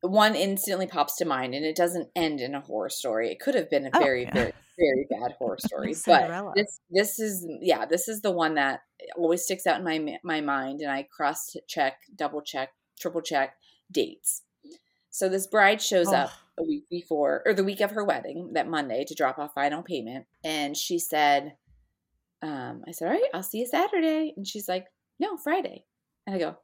one 0.00 0.34
instantly 0.34 0.86
pops 0.86 1.16
to 1.16 1.24
mind 1.24 1.54
and 1.54 1.64
it 1.64 1.76
doesn't 1.76 2.08
end 2.16 2.40
in 2.40 2.54
a 2.56 2.60
horror 2.60 2.88
story 2.88 3.30
it 3.30 3.38
could 3.38 3.54
have 3.54 3.70
been 3.70 3.86
a 3.86 3.90
Oh, 3.94 3.98
very 4.00 4.22
yeah. 4.24 4.32
very 4.34 4.52
very 4.78 5.06
bad 5.08 5.32
horror 5.38 5.58
story 5.64 5.94
but 6.06 6.54
this 6.56 6.80
this 6.90 7.20
is 7.20 7.46
yeah 7.60 7.86
this 7.86 8.08
is 8.08 8.20
the 8.20 8.32
one 8.32 8.54
that 8.56 8.80
always 9.16 9.44
sticks 9.44 9.64
out 9.66 9.78
in 9.78 9.84
my 9.84 10.18
my 10.24 10.40
mind 10.40 10.80
and 10.80 10.90
i 10.90 11.04
cross 11.04 11.54
check 11.68 11.98
double 12.16 12.42
check 12.42 12.70
triple 12.98 13.20
check 13.20 13.54
dates 13.92 14.42
so 15.10 15.28
this 15.28 15.46
bride 15.46 15.80
shows 15.80 16.08
Oh. 16.08 16.14
up 16.14 16.30
a 16.58 16.64
week 16.64 16.84
before 16.90 17.42
or 17.46 17.54
the 17.54 17.62
week 17.64 17.80
of 17.80 17.92
her 17.92 18.02
wedding 18.04 18.54
that 18.54 18.68
monday 18.68 19.04
to 19.04 19.14
drop 19.14 19.38
off 19.38 19.54
final 19.54 19.82
payment 19.84 20.26
and 20.42 20.76
she 20.76 20.98
said 20.98 21.54
um, 22.42 22.82
i 22.86 22.90
said 22.90 23.06
all 23.06 23.12
right 23.12 23.22
i'll 23.34 23.42
see 23.42 23.58
you 23.58 23.66
saturday 23.66 24.32
and 24.36 24.46
she's 24.46 24.68
like 24.68 24.86
no 25.18 25.36
friday 25.36 25.84
and 26.26 26.36
i 26.36 26.38
go 26.38 26.56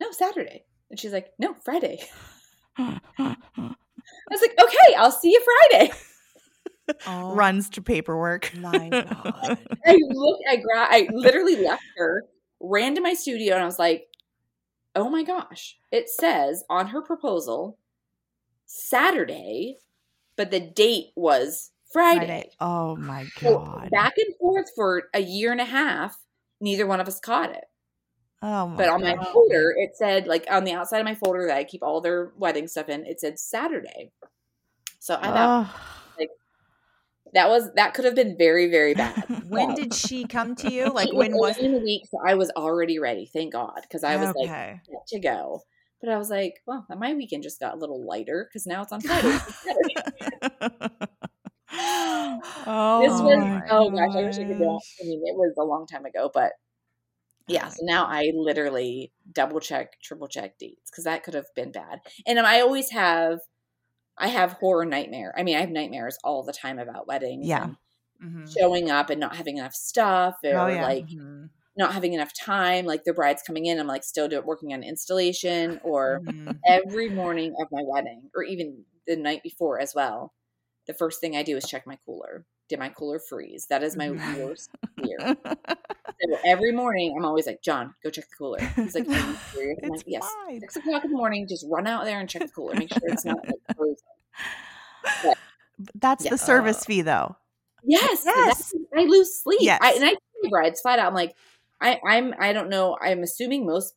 no 0.00 0.10
saturday 0.12 0.64
and 0.90 0.98
she's 0.98 1.12
like 1.12 1.32
no 1.38 1.54
friday 1.64 1.98
I 2.78 4.34
was 4.34 4.40
like, 4.40 4.54
okay, 4.62 4.94
I'll 4.96 5.10
see 5.12 5.30
you 5.30 5.44
Friday. 5.70 5.92
Oh 7.06 7.34
Runs 7.34 7.70
to 7.70 7.82
paperwork. 7.82 8.52
my 8.56 8.88
god. 8.90 9.58
I 9.84 9.98
looked, 10.10 10.42
I 10.48 10.56
gra- 10.56 10.86
I 10.88 11.08
literally 11.12 11.56
left 11.56 11.82
her, 11.96 12.22
ran 12.60 12.94
to 12.94 13.00
my 13.00 13.14
studio, 13.14 13.54
and 13.54 13.62
I 13.62 13.66
was 13.66 13.78
like, 13.78 14.04
oh 14.94 15.08
my 15.08 15.24
gosh, 15.24 15.76
it 15.90 16.08
says 16.08 16.62
on 16.70 16.88
her 16.88 17.02
proposal 17.02 17.78
Saturday, 18.66 19.78
but 20.36 20.50
the 20.50 20.60
date 20.60 21.06
was 21.16 21.70
Friday. 21.92 22.26
Friday. 22.26 22.50
Oh 22.60 22.96
my 22.96 23.26
So 23.42 23.58
god. 23.58 23.90
back 23.90 24.14
and 24.16 24.34
forth 24.36 24.70
for 24.74 25.08
a 25.14 25.20
year 25.20 25.52
and 25.52 25.60
a 25.60 25.64
half, 25.64 26.16
neither 26.60 26.86
one 26.86 27.00
of 27.00 27.08
us 27.08 27.20
caught 27.20 27.50
it. 27.50 27.64
oh 28.42 28.68
my 28.68 28.76
But 28.76 28.88
on 28.90 29.02
my 29.02 29.14
god. 29.14 29.26
folder, 29.32 29.74
it 29.76 29.96
said, 29.96 30.26
like 30.26 30.46
on 30.50 30.64
the 30.64 30.72
outside 30.72 30.98
of 30.98 31.04
my 31.04 31.14
folder 31.14 31.46
that 31.46 31.56
I 31.56 31.64
keep 31.64 31.82
all 31.82 32.00
their 32.00 32.32
wedding 32.36 32.68
stuff 32.68 32.88
in, 32.88 33.06
it 33.06 33.20
said 33.20 33.38
Saturday. 33.38 34.10
So 34.98 35.18
I 35.20 35.28
thought 35.28 35.66
Oh. 35.66 35.74
that 37.32 37.48
was 37.48 37.72
that 37.74 37.92
could 37.92 38.04
have 38.04 38.14
been 38.14 38.36
very 38.38 38.70
very 38.70 38.94
bad. 38.94 39.26
When 39.48 39.74
did 39.74 39.92
she 39.94 40.24
come 40.24 40.54
to 40.56 40.70
you? 40.70 40.92
Like 40.92 41.08
it 41.08 41.16
when 41.16 41.32
was 41.36 41.56
in 41.58 41.72
the 41.72 41.78
week? 41.78 42.02
So 42.10 42.18
I 42.24 42.34
was 42.34 42.50
already 42.56 42.98
ready, 42.98 43.26
thank 43.32 43.52
God, 43.52 43.80
because 43.82 44.04
I 44.04 44.16
was 44.16 44.28
like 44.28 44.48
okay. 44.48 44.80
set 44.88 45.06
to 45.08 45.20
go. 45.20 45.62
But 46.00 46.10
I 46.10 46.18
was 46.18 46.28
like, 46.30 46.54
well, 46.66 46.86
my 46.96 47.14
weekend 47.14 47.42
just 47.42 47.58
got 47.58 47.74
a 47.74 47.78
little 47.78 48.04
lighter 48.04 48.46
because 48.48 48.66
now 48.66 48.82
it's 48.82 48.92
on 48.92 49.00
Friday. 49.00 49.38
Oh, 52.64 52.72
this 52.98 53.20
was 53.22 53.46
oh 53.70 53.90
gosh, 53.90 54.12
I 54.18 54.22
wish 54.24 54.36
I 54.40 54.44
could 54.46 54.58
go. 54.58 54.76
gosh. 54.76 54.96
I 55.00 55.04
mean, 55.04 55.22
it 55.26 55.36
was 55.36 55.54
a 55.58 55.64
long 55.64 55.86
time 55.86 56.04
ago, 56.06 56.30
but 56.32 56.52
yeah. 57.48 57.70
So 57.70 57.84
now 57.84 58.06
I 58.06 58.32
literally 58.34 59.12
double 59.32 59.60
check, 59.60 60.00
triple 60.02 60.28
check 60.28 60.58
dates 60.58 60.90
because 60.90 61.04
that 61.04 61.24
could 61.24 61.34
have 61.34 61.46
been 61.54 61.72
bad. 61.72 62.00
And 62.26 62.38
I 62.40 62.60
always 62.60 62.90
have, 62.90 63.40
I 64.18 64.28
have 64.28 64.54
horror 64.54 64.86
nightmare. 64.86 65.34
I 65.38 65.42
mean, 65.44 65.56
I 65.56 65.60
have 65.60 65.70
nightmares 65.70 66.18
all 66.24 66.44
the 66.44 66.52
time 66.54 66.78
about 66.80 67.08
weddings. 67.08 67.52
Yeah. 67.52 67.74
Mhm. 68.22 68.58
showing 68.60 68.90
up 68.90 69.10
and 69.10 69.20
not 69.20 69.36
having 69.36 69.58
enough 69.58 69.74
stuff, 69.74 70.36
or 70.44 70.52
Oh, 70.52 70.66
yeah. 70.68 70.90
like 70.90 71.06
Mhm. 71.10 71.50
not 71.76 71.92
having 71.94 72.14
enough 72.14 72.32
time. 72.34 72.86
Like 72.86 73.04
the 73.04 73.14
bride's 73.14 73.42
coming 73.42 73.66
in, 73.66 73.78
I'm 73.80 73.86
like 73.88 74.04
still 74.04 74.28
do, 74.28 74.40
working 74.42 74.72
on 74.74 74.82
installation, 74.84 75.78
or 75.84 76.22
Mhm. 76.26 76.62
every 76.68 77.10
morning 77.10 77.54
of 77.60 77.68
my 77.72 77.82
wedding, 77.86 78.30
or 78.36 78.44
even 78.44 78.84
the 79.06 79.16
night 79.16 79.42
before 79.44 79.80
as 79.80 79.94
well. 79.96 80.32
The 80.86 80.94
first 80.94 81.20
thing 81.20 81.36
I 81.36 81.42
do 81.42 81.56
is 81.56 81.64
check 81.66 81.86
my 81.86 81.98
cooler. 82.06 82.44
Did 82.68 82.78
my 82.78 82.88
cooler 82.88 83.18
freeze? 83.18 83.66
That 83.66 83.82
is 83.82 83.96
my 83.96 84.08
Mhm. 84.08 84.44
worst 84.44 84.70
fear. 85.02 85.36
So 86.18 86.38
every 86.46 86.72
morning, 86.72 87.14
I'm 87.16 87.26
always 87.26 87.46
like, 87.46 87.60
John, 87.60 87.94
go 88.02 88.08
check 88.08 88.24
the 88.30 88.36
cooler. 88.36 88.58
He's 88.58 88.94
like, 88.94 89.06
Are 89.06 89.12
you 89.12 89.36
serious? 89.52 89.78
I'm 89.82 89.92
It's 89.92 89.98
like, 89.98 90.04
yes. 90.06 90.34
fine. 90.46 90.60
Six 90.60 90.76
o'clock 90.76 91.04
in 91.04 91.10
the 91.10 91.16
morning, 91.16 91.46
just 91.46 91.66
run 91.68 91.86
out 91.86 92.04
there 92.06 92.18
and 92.18 92.28
check 92.28 92.40
the 92.42 92.48
cooler. 92.48 92.74
Make 92.74 92.88
sure 92.90 93.02
it's 93.04 93.24
not 93.26 93.36
like 93.46 93.54
frozen. 93.76 95.34
That's 95.94 96.24
Yeah. 96.24 96.30
the 96.30 96.38
service 96.38 96.84
fee, 96.86 97.02
though. 97.02 97.36
Yes, 97.84 98.22
Yes. 98.24 98.72
I 98.96 99.02
lose 99.04 99.42
sleep. 99.42 99.58
Yes. 99.60 99.78
I, 99.82 99.92
and 99.92 100.04
I 100.04 100.08
tell 100.10 100.50
brides 100.50 100.80
flat 100.80 100.98
out. 100.98 101.08
I'm 101.08 101.14
like, 101.14 101.36
I, 101.82 102.00
I'm. 102.06 102.34
I 102.38 102.52
don't 102.54 102.70
know. 102.70 102.96
I'm 103.00 103.22
assuming 103.22 103.66
most 103.66 103.94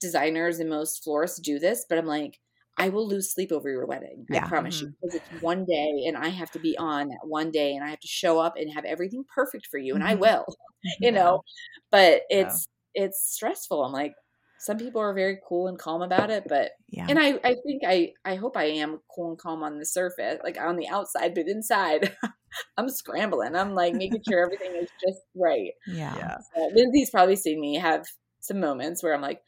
designers 0.00 0.58
and 0.58 0.68
most 0.68 1.02
florists 1.02 1.38
do 1.40 1.58
this, 1.58 1.86
but 1.88 1.96
I'm 1.96 2.06
like, 2.06 2.38
I 2.78 2.88
will 2.88 3.06
lose 3.06 3.32
sleep 3.32 3.52
over 3.52 3.68
your 3.70 3.86
wedding. 3.86 4.26
I 4.32 4.40
promise 4.40 4.80
Mm-hmm. 4.80 4.82
you. 4.82 4.88
Because 5.00 5.14
it's 5.14 5.28
one 5.30 5.64
day 5.66 6.04
and 6.06 6.16
I 6.16 6.28
have 6.28 6.50
to 6.52 6.60
be 6.60 6.76
on 6.78 7.08
that 7.08 7.20
one 7.24 7.50
day 7.50 7.74
and 7.74 7.84
I 7.84 7.90
have 7.90 8.00
to 8.00 8.08
show 8.08 8.38
up 8.38 8.54
and 8.56 8.72
have 8.72 8.84
everything 8.84 9.24
perfect 9.34 9.66
for 9.70 9.78
you. 9.78 9.94
And 9.94 10.04
I 10.04 10.14
Mhm. 10.14 10.16
will, 10.16 10.46
Mm-hmm. 10.48 10.54
you 11.02 11.12
know. 11.12 11.42
But 11.90 12.22
Yeah. 12.36 12.58
it's 12.58 12.66
it's 12.94 13.22
stressful. 13.34 13.84
I'm 13.84 13.92
like, 13.92 14.14
some 14.58 14.78
people 14.78 15.00
are 15.00 15.14
very 15.14 15.38
cool 15.48 15.68
and 15.68 15.78
calm 15.78 16.02
about 16.02 16.30
it, 16.30 16.44
but 16.48 16.72
Yeah. 16.88 17.08
and 17.08 17.18
I, 17.18 17.32
I 17.44 17.56
think 17.66 17.82
I, 17.86 18.12
I 18.24 18.36
hope 18.36 18.56
I 18.56 18.64
am 18.64 19.00
cool 19.14 19.30
and 19.30 19.38
calm 19.38 19.62
on 19.64 19.78
the 19.78 19.84
surface, 19.86 20.38
like 20.44 20.56
on 20.58 20.76
the 20.76 20.88
outside, 20.88 21.34
but 21.34 21.48
inside, 21.48 22.16
I'm 22.76 22.88
scrambling. 22.88 23.56
I'm 23.56 23.74
like 23.74 23.94
making 23.94 24.22
sure 24.28 24.44
everything 24.44 24.78
is 24.82 24.90
just 25.04 25.20
right. 25.34 25.72
yeah. 25.84 26.16
Yeah. 26.16 26.38
So 26.54 26.70
Lyndsay's 26.76 27.10
probably 27.10 27.36
seen 27.36 27.60
me 27.60 27.76
have 27.76 28.04
some 28.40 28.60
moments 28.60 29.02
where 29.02 29.14
I'm 29.14 29.20
like, 29.22 29.42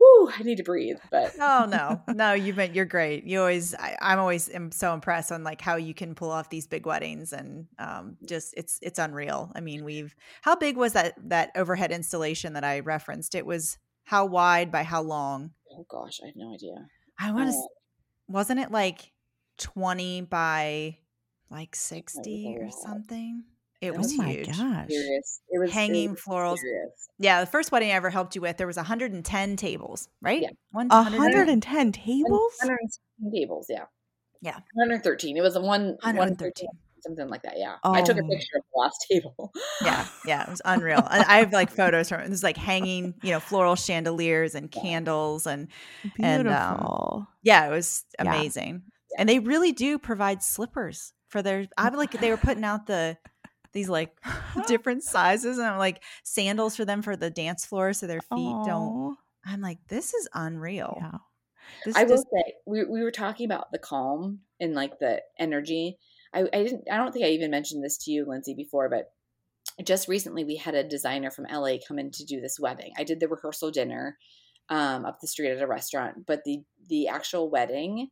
"Whoo, 0.00 0.30
I 0.36 0.42
need 0.42 0.56
to 0.56 0.62
breathe." 0.64 0.96
But 1.10 1.34
Oh 1.40 1.66
no, 1.68 2.02
no, 2.12 2.32
you've 2.32 2.56
been 2.56 2.74
you're 2.74 2.84
great. 2.86 3.24
You 3.24 3.40
always, 3.40 3.74
I, 3.74 3.96
I'm 4.00 4.18
always 4.18 4.48
am 4.48 4.72
so 4.72 4.94
impressed 4.94 5.30
on 5.30 5.44
like 5.44 5.60
how 5.60 5.76
you 5.76 5.94
can 5.94 6.14
pull 6.14 6.30
off 6.30 6.48
these 6.50 6.66
big 6.66 6.86
weddings 6.86 7.32
and 7.32 7.66
um, 7.78 8.16
just 8.26 8.54
it's 8.56 8.78
it's 8.82 8.98
unreal. 8.98 9.52
I 9.54 9.60
mean, 9.60 9.84
we've 9.84 10.14
how 10.42 10.56
big 10.56 10.76
was 10.76 10.94
that 10.94 11.14
that 11.28 11.50
overhead 11.54 11.92
installation 11.92 12.54
that 12.54 12.64
I 12.64 12.80
referenced? 12.80 13.34
It 13.34 13.46
was 13.46 13.78
how 14.04 14.26
wide 14.26 14.72
by 14.72 14.82
how 14.82 15.02
long? 15.02 15.52
oh 15.72 15.86
gosh, 15.88 16.18
I 16.22 16.26
have 16.26 16.36
no 16.36 16.52
idea. 16.52 16.74
I 17.18 17.32
want 17.32 17.50
to, 17.50 17.56
Uh, 17.56 17.62
wasn't 18.28 18.60
it 18.60 18.70
like 18.70 19.12
20 19.58 20.22
by 20.22 20.98
like 21.50 21.76
60 21.76 22.56
or 22.60 22.70
something? 22.70 23.44
It 23.80 23.92
Oh 23.92 23.96
was 23.98 24.12
oh 24.12 24.16
my 24.22 24.32
huge. 24.32 24.46
gosh. 24.48 24.86
It 24.90 25.58
was 25.58 25.72
Hanging 25.72 26.10
was 26.10 26.20
florals. 26.20 26.58
serious. 26.58 27.08
Yeah, 27.18 27.40
the 27.40 27.46
first 27.46 27.72
wedding 27.72 27.90
I 27.90 27.94
ever 27.94 28.10
helped 28.10 28.34
you 28.34 28.42
with, 28.42 28.58
there 28.58 28.66
was 28.66 28.76
110 28.76 29.56
tables, 29.56 30.08
right? 30.20 30.42
Yeah. 30.42 30.50
One 30.72 30.88
to 30.90 30.96
110 30.96 31.92
tables? 31.92 32.52
116 32.60 33.32
tables, 33.32 33.66
yeah. 33.70 33.84
Yeah. 34.42 34.58
113. 34.74 35.36
It 35.36 35.42
was 35.42 35.56
a 35.56 35.60
one 35.60 35.96
113. 36.02 36.68
something 37.02 37.28
like 37.28 37.42
that. 37.42 37.54
Yeah. 37.58 37.76
I 37.82 38.02
took 38.02 38.18
a 38.18 38.22
Oh. 38.22 38.28
picture 38.28 38.58
of 38.58 38.62
the 38.72 38.78
last 38.78 39.06
table. 39.10 39.50
Yeah, 39.82 40.06
yeah, 40.26 40.42
it 40.42 40.50
was 40.50 40.60
unreal. 40.66 40.98
And 41.10 41.22
I 41.24 41.38
have 41.38 41.52
like 41.52 41.70
photos 41.70 42.10
from 42.10 42.20
it. 42.20 42.26
There's 42.26 42.42
like 42.42 42.58
hanging, 42.58 43.14
you 43.22 43.30
know, 43.30 43.40
floral 43.40 43.76
chandeliers 43.76 44.54
and 44.54 44.70
candles, 44.70 45.46
and 45.46 45.68
And, 46.22 46.48
um, 46.48 47.26
yeah, 47.42 47.66
it 47.66 47.70
was 47.70 48.04
Yeah. 48.22 48.34
amazing. 48.34 48.82
And 49.18 49.26
they 49.28 49.38
really 49.38 49.72
do 49.72 49.98
provide 49.98 50.42
slippers 50.42 51.14
for 51.28 51.40
their. 51.42 51.66
I 51.78 51.88
like 51.88 52.12
they 52.12 52.30
were 52.30 52.36
putting 52.36 52.64
out 52.64 52.86
the 52.86 53.16
these 53.72 53.88
like 53.88 54.16
different 54.66 55.02
sizes, 55.02 55.58
and 55.58 55.66
I'm 55.66 55.78
like 55.78 56.02
sandals 56.24 56.76
for 56.76 56.84
them 56.84 57.02
for 57.02 57.16
the 57.16 57.30
dance 57.30 57.64
floor, 57.64 57.92
so 57.92 58.06
their 58.06 58.20
feet 58.20 58.56
don't. 58.66 59.16
I'm 59.44 59.60
like, 59.60 59.78
this 59.88 60.12
is 60.14 60.28
unreal. 60.34 60.98
Yeah. 61.00 61.18
This 61.84 61.96
I 61.96 62.04
will 62.04 62.16
just- 62.16 62.26
say 62.32 62.54
we 62.66 62.84
we 62.84 63.02
were 63.02 63.10
talking 63.10 63.46
about 63.46 63.72
the 63.72 63.78
calm 63.78 64.40
and 64.60 64.74
like 64.74 64.98
the 64.98 65.22
energy. 65.38 65.98
I, 66.32 66.42
I 66.52 66.64
didn't 66.64 66.84
I 66.90 66.96
don't 66.96 67.12
think 67.12 67.24
I 67.24 67.30
even 67.30 67.50
mentioned 67.50 67.82
this 67.82 67.98
to 68.04 68.10
you, 68.10 68.26
Lyndsay, 68.26 68.56
before, 68.56 68.88
but 68.88 69.12
just 69.84 70.08
recently 70.08 70.44
we 70.44 70.56
had 70.56 70.74
a 70.74 70.84
designer 70.86 71.30
from 71.30 71.46
LA 71.50 71.76
come 71.86 71.98
in 71.98 72.10
to 72.12 72.24
do 72.24 72.40
this 72.40 72.58
wedding. 72.60 72.92
I 72.98 73.04
did 73.04 73.20
the 73.20 73.28
rehearsal 73.28 73.70
dinner 73.70 74.18
um, 74.68 75.04
up 75.04 75.20
the 75.20 75.26
street 75.26 75.50
at 75.50 75.62
a 75.62 75.66
restaurant, 75.66 76.26
but 76.26 76.44
the 76.44 76.62
the 76.88 77.08
actual 77.08 77.50
wedding 77.50 78.08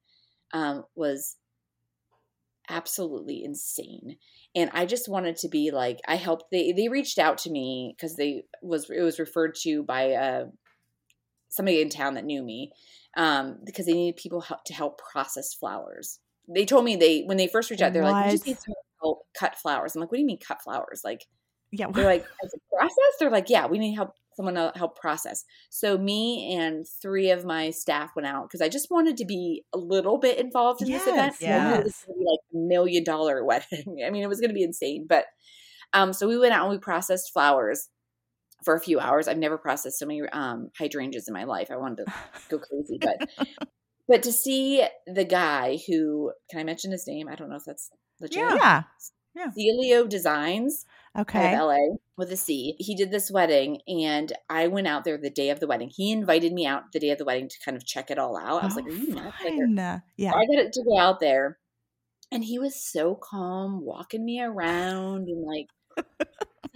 um, 0.52 0.84
was 0.94 1.36
absolutely 2.68 3.44
insane. 3.44 4.16
And 4.58 4.70
I 4.74 4.86
just 4.86 5.08
wanted 5.08 5.36
to 5.36 5.48
be 5.48 5.70
like 5.70 6.00
I 6.08 6.16
helped 6.16 6.46
they 6.50 6.72
they 6.72 6.88
reached 6.88 7.18
out 7.18 7.38
to 7.38 7.50
me 7.50 7.94
because 7.96 8.16
they 8.16 8.42
was 8.60 8.90
it 8.90 9.02
was 9.02 9.20
referred 9.20 9.54
to 9.62 9.84
by 9.84 10.12
uh 10.12 10.46
somebody 11.48 11.80
in 11.80 11.90
town 11.90 12.14
that 12.14 12.24
knew 12.24 12.42
me 12.42 12.72
um, 13.16 13.58
because 13.64 13.86
they 13.86 13.92
needed 13.92 14.16
people 14.16 14.40
help, 14.40 14.64
to 14.64 14.74
help 14.74 15.00
process 15.10 15.54
flowers. 15.54 16.18
They 16.48 16.64
told 16.64 16.84
me 16.84 16.96
they 16.96 17.22
when 17.22 17.36
they 17.36 17.46
first 17.46 17.70
reached 17.70 17.82
out, 17.82 17.92
they're 17.92 18.02
like, 18.02 18.26
"We 18.26 18.32
just 18.32 18.46
need 18.46 18.58
someone 18.58 18.76
to 18.76 18.98
help 19.00 19.26
cut 19.34 19.56
flowers." 19.56 19.94
I'm 19.94 20.00
like, 20.00 20.10
"What 20.10 20.16
do 20.16 20.20
you 20.22 20.26
mean 20.26 20.38
cut 20.38 20.62
flowers?" 20.62 21.02
Like 21.04 21.26
Yeah. 21.70 21.86
they're 21.92 22.04
like, 22.04 22.24
"As 22.44 22.52
a 22.54 22.76
process?" 22.76 23.14
They're 23.20 23.30
like, 23.30 23.48
"Yeah, 23.48 23.66
we 23.66 23.78
need 23.78 23.94
help 23.94 24.14
someone 24.38 24.54
to 24.54 24.72
help 24.74 24.98
process." 24.98 25.44
So 25.68 25.98
me 25.98 26.54
and 26.56 26.86
three 27.02 27.30
of 27.30 27.44
my 27.44 27.68
staff 27.70 28.12
went 28.16 28.26
out 28.26 28.48
because 28.48 28.62
I 28.62 28.70
just 28.70 28.90
wanted 28.90 29.18
to 29.18 29.26
be 29.26 29.64
a 29.74 29.78
little 29.78 30.16
bit 30.18 30.38
involved 30.38 30.80
in 30.80 30.90
this 30.90 31.06
event. 31.06 31.34
Yeah, 31.40 31.74
It 31.80 31.84
was 31.84 31.92
yes. 31.92 32.04
going 32.06 32.18
to 32.18 32.24
be 32.24 32.30
like 32.30 32.40
a 32.54 32.56
million 32.66 33.04
dollar 33.04 33.44
wedding. 33.50 34.02
I 34.06 34.10
mean, 34.10 34.22
it 34.22 34.28
was 34.28 34.40
going 34.40 34.50
to 34.50 34.54
be 34.54 34.62
insane, 34.64 35.06
but 35.06 35.26
um, 35.92 36.12
so 36.12 36.26
we 36.28 36.38
went 36.38 36.54
out 36.54 36.62
and 36.62 36.70
we 36.72 36.78
processed 36.78 37.32
flowers 37.32 37.88
for 38.64 38.74
a 38.74 38.80
few 38.80 38.98
hours. 38.98 39.28
I've 39.28 39.38
never 39.38 39.58
processed 39.58 39.98
so 39.98 40.06
many 40.06 40.22
um, 40.32 40.70
hydrangeas 40.78 41.28
in 41.28 41.34
my 41.34 41.44
life. 41.44 41.68
I 41.70 41.76
wanted 41.76 42.06
to 42.06 42.12
go 42.48 42.58
crazy, 42.70 42.98
but 43.00 43.28
but 44.08 44.22
to 44.22 44.32
see 44.32 44.84
the 45.06 45.24
guy 45.24 45.78
who 45.86 46.32
can 46.50 46.60
I 46.60 46.64
mention 46.64 46.90
his 46.92 47.06
name? 47.06 47.28
I 47.28 47.34
don't 47.34 47.50
know 47.50 47.56
if 47.56 47.64
that's 47.66 47.90
legit. 48.20 48.38
yeah. 49.36 49.50
Celio 49.56 50.08
Designs 50.08 50.84
Okay. 51.16 51.54
of 51.54 51.60
LA 51.60 51.96
with 52.16 52.30
a 52.32 52.36
C. 52.36 52.76
He 52.78 52.94
did 52.94 53.10
this 53.10 53.30
wedding, 53.30 53.80
and 53.86 54.32
I 54.48 54.68
went 54.68 54.86
out 54.86 55.04
there 55.04 55.18
the 55.18 55.30
day 55.30 55.50
of 55.50 55.60
the 55.60 55.66
wedding. 55.66 55.90
He 55.94 56.12
invited 56.12 56.52
me 56.52 56.66
out 56.66 56.92
the 56.92 57.00
day 57.00 57.10
of 57.10 57.18
the 57.18 57.24
wedding 57.24 57.48
to 57.48 57.56
kind 57.64 57.76
of 57.76 57.86
check 57.86 58.10
it 58.10 58.18
all 58.18 58.36
out. 58.36 58.62
I 58.62 58.66
was 58.66 58.76
like, 58.76 58.84
Oh, 58.88 58.92
"Are 58.92 58.96
you 58.96 59.14
nuts?" 59.14 59.36
Like. 59.44 60.02
Yeah. 60.16 60.32
I 60.34 60.46
got 60.46 60.72
to 60.72 60.84
go 60.84 60.98
out 60.98 61.20
there, 61.20 61.58
and 62.30 62.44
he 62.44 62.58
was 62.58 62.74
so 62.74 63.14
calm, 63.14 63.84
walking 63.84 64.24
me 64.24 64.40
around, 64.40 65.28
and 65.28 65.44
like, 65.46 65.66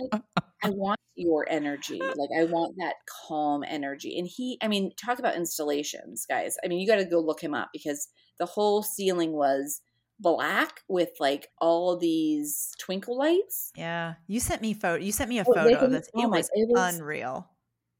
like, 0.01 0.23
I 0.63 0.71
want 0.71 1.01
your 1.15 1.47
energy. 1.49 2.01
Like, 2.01 2.31
I 2.39 2.45
want 2.45 2.77
that 2.79 2.95
calm 3.29 3.65
energy. 3.67 4.19
And 4.19 4.27
he, 4.27 4.59
I 4.63 4.69
mean, 4.69 4.93
talk 4.97 5.19
about 5.19 5.37
installations, 5.37 6.27
guys. 6.27 6.57
I 6.65 6.69
mean, 6.69 6.81
you 6.81 6.87
got 6.87 6.97
to 6.97 7.05
go 7.05 7.21
look 7.21 7.41
him 7.41 7.55
up 7.55 7.69
because 7.73 8.09
the 8.39 8.47
whole 8.47 8.83
ceiling 8.83 9.33
was 9.33 9.81
black 10.23 10.81
with 10.89 11.11
like 11.21 11.49
all 11.61 11.97
these 11.99 12.73
twinkle 12.79 13.19
lights. 13.19 13.73
Yeah, 13.77 14.15
you 14.29 14.41
sent 14.41 14.63
me 14.63 14.73
photo. 14.73 15.03
You 15.05 15.13
sent 15.13 15.29
me 15.29 15.39
a 15.39 15.45
Oh, 15.47 15.53
photo 15.53 15.65
they 15.65 15.75
of 15.75 15.81
can- 15.81 15.93
this. 15.93 16.09
It 16.15 16.31
was 16.31 16.51
it 16.55 16.69
was- 16.71 16.97
unreal. 16.97 17.49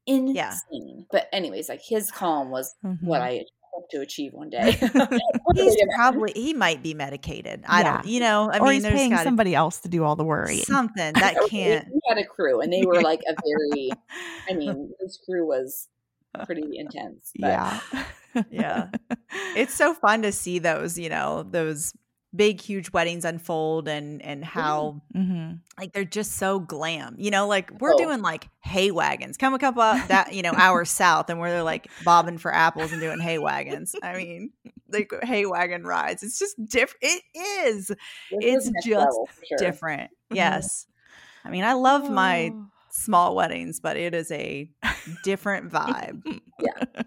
Insane. 0.05 1.05
But 1.11 1.29
anyways, 1.31 1.69
like 1.69 1.81
his 1.81 2.11
calm 2.11 2.49
was 2.49 2.75
what 3.01 3.21
Mhm. 3.21 3.23
I 3.23 3.45
hope 3.73 3.89
to 3.91 4.01
achieve 4.01 4.33
one 4.33 4.49
day. 4.49 4.71
He's 5.55 5.75
probably 5.95 6.31
he 6.35 6.53
might 6.53 6.83
be 6.83 6.93
medicated. 6.93 7.63
I 7.67 7.83
don't. 7.83 8.05
Yeah. 8.05 8.11
You 8.11 8.19
know. 8.19 8.49
I 8.51 8.57
or 8.59 8.65
mean, 8.65 8.73
he's 8.73 8.83
there's 8.83 8.93
paying 8.95 9.11
got 9.11 9.23
somebody 9.23 9.55
else 9.55 9.79
to 9.81 9.87
do 9.89 10.03
all 10.03 10.15
the 10.15 10.23
worrying. 10.23 10.63
something 10.63 11.13
that 11.15 11.35
can't. 11.49 11.87
We 11.91 11.99
had 12.07 12.17
a 12.17 12.25
crew, 12.25 12.61
and 12.61 12.71
they 12.71 12.83
were 12.85 13.01
like 13.01 13.21
a 13.29 13.33
very. 13.45 13.91
I 14.49 14.53
mean, 14.55 14.91
his 14.99 15.19
crew 15.25 15.47
was 15.47 15.87
pretty 16.45 16.77
intense. 16.77 17.31
But 17.39 17.47
yeah. 17.47 17.79
Yeah. 18.51 18.89
It's 19.55 19.73
so 19.73 19.93
fun 19.93 20.21
to 20.23 20.31
see 20.31 20.59
those. 20.59 20.97
You 20.99 21.09
know, 21.09 21.43
those 21.43 21.93
big, 22.35 22.59
huge 22.61 22.91
weddings 22.91 23.25
unfold, 23.25 23.87
and 23.87 24.21
and 24.21 24.43
how 24.43 25.01
hmm 25.13 25.53
like 25.77 25.91
they're 25.93 26.05
just 26.05 26.33
so 26.33 26.59
glam. 26.59 27.15
You 27.17 27.31
know, 27.31 27.47
like 27.47 27.71
we're 27.81 27.93
Oh. 27.93 27.97
doing 27.97 28.21
like 28.21 28.49
hay 28.63 28.91
wagons. 28.91 29.37
Come 29.37 29.53
a 29.53 29.59
couple 29.59 29.81
up 29.81 30.07
that 30.07 30.33
you 30.33 30.41
know 30.41 30.53
hours 30.55 30.89
south, 31.03 31.29
and 31.29 31.39
we're 31.39 31.61
like 31.63 31.89
bobbing 32.03 32.37
for 32.37 32.53
apples 32.53 32.91
and 32.91 33.01
doing 33.01 33.19
hay 33.19 33.37
wagons. 33.39 33.95
I 34.03 34.13
mean, 34.15 34.51
like 34.89 35.11
hay 35.23 35.45
wagon 35.45 35.83
rides. 35.83 36.23
It's 36.23 36.37
just 36.39 36.55
different. 36.65 36.99
It 37.01 37.23
is 37.35 37.87
this 37.87 37.97
it's 38.31 38.65
next 38.71 38.85
just 38.85 38.99
level, 38.99 39.29
sure. 39.47 39.57
different. 39.57 40.11
Mhm. 40.31 40.35
Yes. 40.35 40.87
I 41.45 41.49
mean, 41.49 41.63
I 41.63 41.73
love 41.73 42.09
my 42.09 42.51
Oh. 42.53 42.67
small 42.91 43.35
weddings, 43.35 43.79
but 43.79 43.97
it 43.97 44.13
is 44.13 44.31
a 44.31 44.69
different 45.23 45.71
vibe. 45.71 46.21
Yeah. 46.59 47.01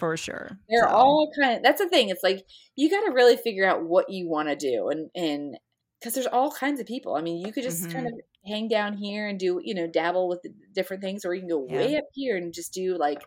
For 0.00 0.16
sure. 0.16 0.58
They're 0.68 0.82
So, 0.84 0.88
all 0.88 1.30
kind 1.40 1.58
of. 1.58 1.62
That's 1.62 1.80
the 1.80 1.88
thing. 1.88 2.08
It's 2.08 2.22
like 2.24 2.44
you 2.76 2.90
got 2.90 3.02
to 3.06 3.12
really 3.12 3.36
figure 3.36 3.64
out 3.66 3.84
what 3.84 4.10
you 4.10 4.28
want 4.28 4.48
to 4.48 4.56
do, 4.56 4.88
and 4.88 5.10
and 5.14 5.56
because 6.00 6.14
there's 6.14 6.26
all 6.26 6.50
kinds 6.50 6.80
of 6.80 6.86
people. 6.86 7.14
I 7.14 7.20
mean, 7.22 7.44
you 7.46 7.52
could 7.52 7.62
just 7.62 7.90
kind 7.90 8.06
Mhm. 8.06 8.14
of 8.14 8.20
hang 8.46 8.68
down 8.68 8.94
here 8.96 9.28
and 9.28 9.38
do 9.38 9.60
you 9.62 9.74
know 9.74 9.86
dabble 9.86 10.28
with 10.28 10.40
different 10.74 11.02
things, 11.02 11.24
or 11.24 11.34
you 11.34 11.40
can 11.42 11.48
go 11.50 11.66
Yeah. 11.68 11.76
way 11.76 11.96
up 11.96 12.04
here 12.14 12.36
and 12.36 12.52
just 12.54 12.72
do 12.72 12.96
like, 12.96 13.22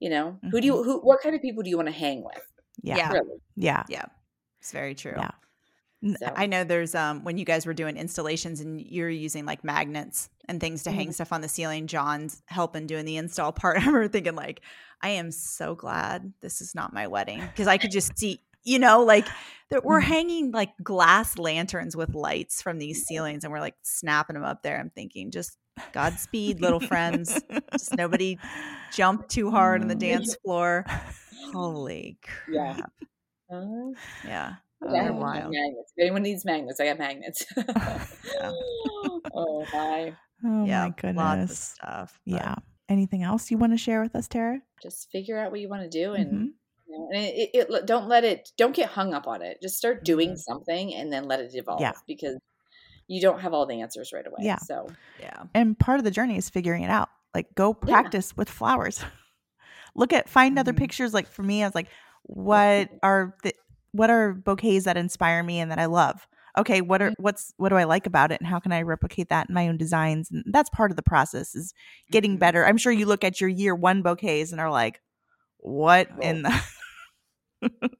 you 0.00 0.10
know, 0.10 0.38
who 0.50 0.60
do 0.60 0.66
you 0.68 0.82
who 0.84 1.00
what 1.00 1.20
kind 1.20 1.34
of 1.34 1.42
people 1.42 1.62
do 1.64 1.70
you 1.70 1.76
want 1.76 1.88
to 1.88 1.94
hang 1.94 2.24
with? 2.24 2.42
Yeah. 2.82 2.96
Yeah. 2.96 3.12
Really. 3.12 3.38
Yeah. 3.56 3.84
it's 4.60 4.72
very 4.72 4.94
true. 4.94 5.14
Yeah. 5.16 5.32
So, 6.02 6.32
I 6.34 6.46
know 6.46 6.64
there's 6.64 6.94
um 6.94 7.24
when 7.24 7.36
you 7.36 7.44
guys 7.44 7.66
were 7.66 7.74
doing 7.74 7.96
installations 7.96 8.60
and 8.60 8.80
you're 8.80 9.10
using 9.10 9.44
like 9.44 9.62
magnets 9.64 10.30
and 10.48 10.58
things 10.60 10.82
to 10.84 10.90
hang 10.90 11.08
Mhm. 11.08 11.14
stuff 11.14 11.32
on 11.32 11.42
the 11.42 11.48
ceiling. 11.48 11.86
John's 11.86 12.42
helping 12.46 12.86
doing 12.86 13.04
the 13.04 13.16
install 13.18 13.52
part. 13.60 13.76
I 13.76 13.80
remember 13.80 14.08
thinking 14.08 14.34
like, 14.34 14.62
I 15.02 15.10
am 15.10 15.30
so 15.30 15.74
glad 15.74 16.32
this 16.40 16.60
is 16.62 16.74
not 16.74 16.92
my 16.94 17.06
wedding 17.06 17.40
because 17.40 17.66
I 17.68 17.76
could 17.78 17.90
just 17.90 18.18
see, 18.18 18.40
you 18.64 18.78
know, 18.78 19.02
like 19.04 19.26
that 19.70 19.84
we're 19.84 20.00
Mhm. 20.00 20.04
hanging 20.04 20.50
like 20.52 20.70
glass 20.82 21.36
lanterns 21.38 21.94
with 21.96 22.14
lights 22.14 22.62
from 22.62 22.78
these 22.78 23.04
ceilings 23.06 23.44
and 23.44 23.52
we're 23.52 23.60
like 23.60 23.76
snapping 23.82 24.34
them 24.34 24.44
up 24.44 24.62
there. 24.62 24.78
I'm 24.80 24.90
thinking 24.90 25.30
just 25.30 25.56
Godspeed, 25.92 26.60
little 26.60 26.80
friends. 26.80 27.40
Just 27.72 27.96
nobody 27.96 28.38
jump 28.92 29.28
too 29.28 29.50
hard 29.50 29.80
on 29.82 29.88
the 29.88 29.94
Mm. 29.96 30.00
dance 30.00 30.36
floor. 30.44 30.84
Holy 31.52 32.18
Yeah. 32.48 32.74
crap! 32.74 32.92
uh, 33.50 33.90
Yeah, 34.26 34.54
yeah, 34.82 34.88
I 34.88 35.04
they're 35.04 35.12
wild. 35.12 35.52
magnets. 35.52 35.92
If 35.96 36.02
anyone 36.02 36.22
needs 36.22 36.44
magnets, 36.44 36.80
I 36.80 36.86
got 36.86 36.98
magnets. 36.98 37.44
oh 39.34 39.66
my! 39.72 40.14
Oh 40.44 40.64
yeah, 40.64 40.80
my 40.80 40.84
lots 40.84 40.88
of 40.88 40.96
goodness. 40.96 41.58
stuff. 41.58 42.20
but- 42.26 42.32
Yeah. 42.32 42.54
Anything 42.88 43.22
else 43.22 43.52
you 43.52 43.56
want 43.58 43.72
to 43.72 43.78
share 43.78 44.02
with 44.02 44.16
us, 44.16 44.26
Tara? 44.26 44.60
Just 44.82 45.10
figure 45.12 45.38
out 45.38 45.52
what 45.52 45.60
you 45.60 45.68
want 45.68 45.82
to 45.82 45.88
do 45.88 46.14
and 46.14 46.32
Mhm. 46.32 46.48
and 47.12 47.24
it, 47.24 47.50
it, 47.54 47.70
it, 47.70 47.86
don't 47.86 48.08
let 48.08 48.24
it 48.24 48.50
don't 48.56 48.74
get 48.74 48.90
hung 48.90 49.14
up 49.14 49.28
on 49.28 49.42
it 49.42 49.58
just 49.62 49.76
start 49.76 50.04
doing 50.04 50.30
mm-hmm. 50.30 50.36
something 50.36 50.94
and 50.94 51.12
then 51.12 51.24
let 51.24 51.38
it 51.40 51.54
evolve 51.54 51.80
yeah. 51.80 51.92
because 52.06 52.36
you 53.06 53.20
don't 53.20 53.40
have 53.40 53.52
all 53.54 53.66
the 53.66 53.80
answers 53.80 54.12
right 54.12 54.26
away 54.26 54.38
yeah 54.40 54.56
so 54.56 54.88
yeah 55.20 55.44
and 55.54 55.78
part 55.78 55.98
of 55.98 56.04
the 56.04 56.10
journey 56.10 56.36
is 56.36 56.50
figuring 56.50 56.82
it 56.82 56.90
out 56.90 57.08
like 57.34 57.46
go 57.54 57.72
practice 57.72 58.30
yeah. 58.32 58.34
with 58.38 58.50
flowers 58.50 59.04
look 59.94 60.12
at 60.12 60.28
find 60.28 60.52
mm-hmm. 60.52 60.58
other 60.60 60.72
pictures 60.72 61.14
like 61.14 61.28
for 61.28 61.42
me 61.42 61.62
i 61.62 61.66
was 61.66 61.74
like 61.74 61.88
what 62.24 62.88
are 63.02 63.36
the 63.44 63.54
what 63.92 64.10
are 64.10 64.32
bouquets 64.32 64.84
that 64.84 64.96
inspire 64.96 65.42
me 65.42 65.58
and 65.60 65.70
that 65.70 65.78
i 65.78 65.86
love 65.86 66.26
okay 66.58 66.80
what 66.80 67.00
are 67.00 67.12
what's 67.18 67.52
what 67.56 67.68
do 67.68 67.76
i 67.76 67.84
like 67.84 68.06
about 68.06 68.32
it 68.32 68.40
and 68.40 68.48
how 68.48 68.58
can 68.58 68.72
i 68.72 68.82
replicate 68.82 69.28
that 69.28 69.48
in 69.48 69.54
my 69.54 69.68
own 69.68 69.76
designs 69.76 70.30
and 70.30 70.44
that's 70.52 70.70
part 70.70 70.90
of 70.90 70.96
the 70.96 71.02
process 71.02 71.54
is 71.54 71.72
getting 72.10 72.32
mm-hmm. 72.32 72.40
better 72.40 72.66
i'm 72.66 72.76
sure 72.76 72.92
you 72.92 73.06
look 73.06 73.24
at 73.24 73.40
your 73.40 73.50
year 73.50 73.74
one 73.74 74.02
bouquets 74.02 74.52
and 74.52 74.60
are 74.60 74.70
like 74.70 75.00
what 75.58 76.08
oh. 76.16 76.20
in 76.20 76.42
the 76.42 76.62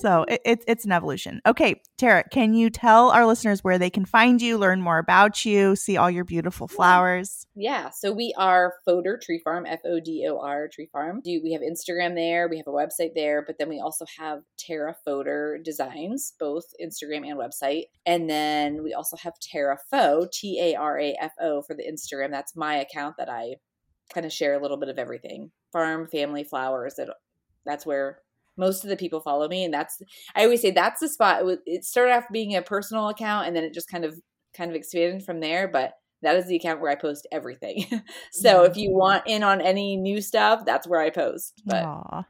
so 0.00 0.24
it, 0.28 0.40
it, 0.44 0.64
it's 0.66 0.84
an 0.84 0.92
evolution. 0.92 1.40
Okay, 1.46 1.80
Tara, 1.98 2.24
can 2.28 2.54
you 2.54 2.70
tell 2.70 3.10
our 3.10 3.26
listeners 3.26 3.62
where 3.64 3.78
they 3.78 3.90
can 3.90 4.04
find 4.04 4.40
you, 4.42 4.58
learn 4.58 4.80
more 4.80 4.98
about 4.98 5.44
you, 5.44 5.76
see 5.76 5.96
all 5.96 6.10
your 6.10 6.24
beautiful 6.24 6.68
flowers? 6.68 7.46
Yeah, 7.54 7.90
so 7.90 8.12
we 8.12 8.34
are 8.36 8.74
Fodor 8.84 9.18
Tree 9.22 9.40
Farm, 9.42 9.66
F 9.66 9.80
O 9.84 10.00
D 10.00 10.26
O 10.28 10.38
R 10.38 10.68
Tree 10.68 10.88
Farm. 10.92 11.22
We 11.24 11.52
have 11.52 11.62
Instagram 11.62 12.14
there, 12.14 12.48
we 12.48 12.56
have 12.58 12.66
a 12.66 12.70
website 12.70 13.14
there, 13.14 13.42
but 13.46 13.56
then 13.58 13.68
we 13.68 13.80
also 13.80 14.04
have 14.18 14.40
Tara 14.58 14.94
Fodor 15.04 15.58
Designs, 15.62 16.34
both 16.38 16.64
Instagram 16.82 17.26
and 17.28 17.38
website. 17.38 17.84
And 18.06 18.28
then 18.28 18.82
we 18.82 18.94
also 18.94 19.16
have 19.16 19.34
Tara 19.40 19.78
Fo, 19.90 20.26
T 20.32 20.60
A 20.60 20.74
R 20.76 20.98
A 20.98 21.16
F 21.20 21.32
O 21.40 21.62
for 21.62 21.74
the 21.74 21.84
Instagram. 21.84 22.30
That's 22.30 22.56
my 22.56 22.76
account 22.76 23.16
that 23.18 23.28
I 23.28 23.56
kind 24.12 24.26
of 24.26 24.32
share 24.32 24.54
a 24.54 24.62
little 24.62 24.76
bit 24.76 24.88
of 24.88 24.98
everything 24.98 25.50
farm, 25.72 26.06
family, 26.06 26.44
flowers. 26.44 26.94
That 26.96 27.08
that's 27.64 27.86
where 27.86 28.18
most 28.56 28.84
of 28.84 28.90
the 28.90 28.96
people 28.96 29.20
follow 29.20 29.48
me 29.48 29.64
and 29.64 29.72
that's 29.72 30.00
i 30.34 30.44
always 30.44 30.60
say 30.60 30.70
that's 30.70 31.00
the 31.00 31.08
spot 31.08 31.42
it 31.66 31.84
started 31.84 32.12
off 32.12 32.24
being 32.32 32.54
a 32.54 32.62
personal 32.62 33.08
account 33.08 33.46
and 33.46 33.56
then 33.56 33.64
it 33.64 33.74
just 33.74 33.90
kind 33.90 34.04
of 34.04 34.18
kind 34.56 34.70
of 34.70 34.76
expanded 34.76 35.22
from 35.24 35.40
there 35.40 35.68
but 35.68 35.94
that 36.22 36.36
is 36.36 36.46
the 36.46 36.56
account 36.56 36.80
where 36.80 36.90
i 36.90 36.94
post 36.94 37.26
everything 37.32 37.84
so 38.32 38.64
if 38.64 38.76
you 38.76 38.90
want 38.90 39.22
in 39.26 39.42
on 39.42 39.60
any 39.60 39.96
new 39.96 40.20
stuff 40.20 40.64
that's 40.64 40.86
where 40.86 41.00
i 41.00 41.10
post 41.10 41.62
but 41.64 41.84
Aww. 41.84 42.24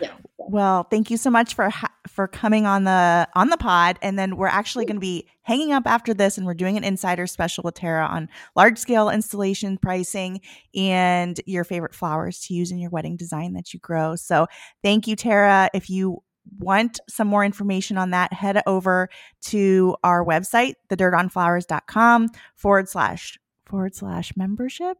Yeah. 0.00 0.12
Well, 0.38 0.84
thank 0.84 1.10
you 1.10 1.16
so 1.16 1.30
much 1.30 1.54
for 1.54 1.68
ha- 1.70 1.94
for 2.08 2.26
coming 2.26 2.66
on 2.66 2.84
the 2.84 3.28
on 3.34 3.50
the 3.50 3.56
pod, 3.56 3.98
and 4.02 4.18
then 4.18 4.36
we're 4.36 4.46
actually 4.48 4.84
going 4.84 4.96
to 4.96 5.00
be 5.00 5.28
hanging 5.42 5.72
up 5.72 5.84
after 5.86 6.12
this, 6.12 6.36
and 6.38 6.46
we're 6.46 6.54
doing 6.54 6.76
an 6.76 6.84
insider 6.84 7.26
special 7.26 7.62
with 7.62 7.74
Tara 7.74 8.06
on 8.06 8.28
large 8.56 8.78
scale 8.78 9.10
installation 9.10 9.78
pricing 9.78 10.40
and 10.74 11.40
your 11.46 11.64
favorite 11.64 11.94
flowers 11.94 12.40
to 12.46 12.54
use 12.54 12.72
in 12.72 12.78
your 12.78 12.90
wedding 12.90 13.16
design 13.16 13.52
that 13.52 13.72
you 13.72 13.80
grow. 13.80 14.16
So, 14.16 14.46
thank 14.82 15.06
you, 15.06 15.14
Tara. 15.14 15.70
If 15.74 15.88
you 15.88 16.22
want 16.58 17.00
some 17.08 17.28
more 17.28 17.44
information 17.44 17.96
on 17.98 18.10
that, 18.10 18.32
head 18.32 18.62
over 18.66 19.08
to 19.42 19.96
our 20.02 20.24
website, 20.24 20.74
thedirtonflowers.com 20.88 22.28
forward 22.56 22.88
slash 22.88 23.38
forward 23.66 23.94
slash 23.94 24.32
membership. 24.36 24.98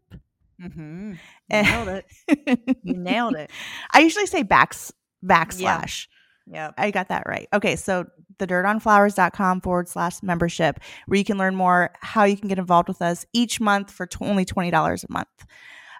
Mm-hmm. 0.60 1.12
nailed 1.50 1.88
it. 1.88 2.78
you 2.82 2.94
nailed 2.94 3.34
it. 3.36 3.50
I 3.92 4.00
usually 4.00 4.26
say 4.26 4.42
backs 4.42 4.92
backslash. 5.24 6.06
Yeah. 6.46 6.72
I 6.76 6.90
got 6.90 7.08
that 7.08 7.24
right. 7.26 7.48
Okay, 7.52 7.76
so 7.76 8.06
the 8.38 8.46
dirtonflowers.com 8.46 9.60
forward 9.60 9.88
slash 9.88 10.22
membership, 10.22 10.80
where 11.06 11.18
you 11.18 11.24
can 11.24 11.38
learn 11.38 11.54
more 11.54 11.92
how 12.00 12.24
you 12.24 12.36
can 12.36 12.48
get 12.48 12.58
involved 12.58 12.88
with 12.88 13.02
us 13.02 13.24
each 13.32 13.60
month 13.60 13.90
for 13.90 14.06
t- 14.06 14.18
only 14.24 14.44
$20 14.44 14.72
a 15.04 15.12
month. 15.12 15.28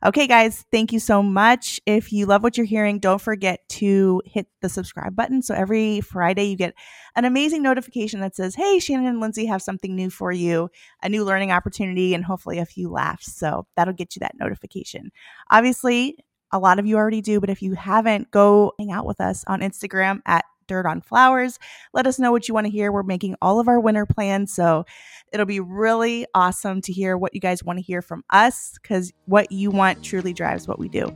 Okay, 0.03 0.27
guys, 0.27 0.65
thank 0.73 0.95
you 0.95 0.99
so 0.99 1.23
much. 1.23 1.79
If 1.85 2.11
you 2.11 2.25
love 2.25 2.43
what 2.43 2.57
you're 2.57 2.65
hearing, 2.65 3.01
don't 3.01 3.21
forget 3.21 3.61
to 3.71 4.23
hit 4.25 4.47
the 4.63 4.71
subscribe 4.71 5.15
button. 5.15 5.43
So 5.43 5.55
every 5.55 6.01
Friday, 6.01 6.45
you 6.45 6.57
get 6.57 6.73
an 7.17 7.27
amazing 7.27 7.63
notification 7.63 8.21
that 8.21 8.35
says, 8.35 8.55
Hey, 8.55 8.79
Shannon 8.79 9.05
and 9.05 9.23
Lyndsay 9.23 9.47
have 9.49 9.61
something 9.61 9.95
new 9.95 10.09
for 10.09 10.33
you, 10.33 10.71
a 11.03 11.11
new 11.11 11.23
learning 11.23 11.53
opportunity, 11.53 12.15
and 12.15 12.25
hopefully 12.25 12.59
a 12.59 12.65
few 12.65 12.89
laughs. 12.89 13.31
So 13.35 13.67
that'll 13.77 13.93
get 13.93 14.17
you 14.17 14.21
that 14.21 14.39
notification. 14.41 15.13
Obviously, 15.51 16.17
a 16.51 16.59
lot 16.59 16.79
of 16.79 16.87
you 16.87 16.97
already 16.97 17.21
do, 17.21 17.39
but 17.39 17.51
if 17.51 17.61
you 17.61 17.75
haven't, 17.75 18.31
go 18.31 18.73
hang 18.79 18.93
out 18.93 19.05
with 19.05 19.21
us 19.21 19.45
on 19.49 19.61
Instagram 19.61 20.23
at 20.25 20.47
Dirt 20.71 20.87
on 20.87 21.01
Flowers. 21.01 21.59
Let 21.93 22.07
us 22.07 22.21
know 22.21 22.31
what 22.31 22.47
you 22.47 22.55
want 22.55 22.67
to 22.67 22.71
hear. 22.71 22.93
We're 22.93 23.03
making 23.03 23.35
all 23.43 23.59
of 23.59 23.67
our 23.67 23.81
winter 23.81 24.07
plans. 24.07 24.55
So 24.55 24.85
it'll 25.33 25.45
be 25.45 25.59
really 25.59 26.27
awesome 26.33 26.81
to 26.83 26.93
hear 26.93 27.19
what 27.19 27.35
you 27.35 27.41
guys 27.41 27.65
want 27.65 27.81
to 27.81 27.83
hear 27.83 28.01
from 28.01 28.23
us 28.31 28.79
because 28.81 29.13
what 29.27 29.51
you 29.51 29.73
want 29.73 30.05
truly 30.05 30.33
drives 30.33 30.69
what 30.69 30.79
we 30.79 30.89
do. 30.89 31.13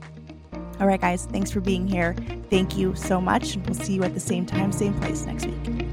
All 0.81 0.89
right, 0.89 1.01
guys, 1.01 1.27
thanks 1.27 1.53
for 1.53 1.61
being 1.61 1.87
here. 1.87 2.17
Thank 2.51 2.77
you 2.77 2.97
so 2.97 3.21
much. 3.21 3.57
We'll 3.65 3.75
see 3.75 3.95
you 3.95 4.03
at 4.03 4.13
the 4.13 4.21
same 4.21 4.45
time, 4.45 4.73
same 4.73 4.95
place 5.01 5.25
next 5.25 5.47
week. 5.47 5.84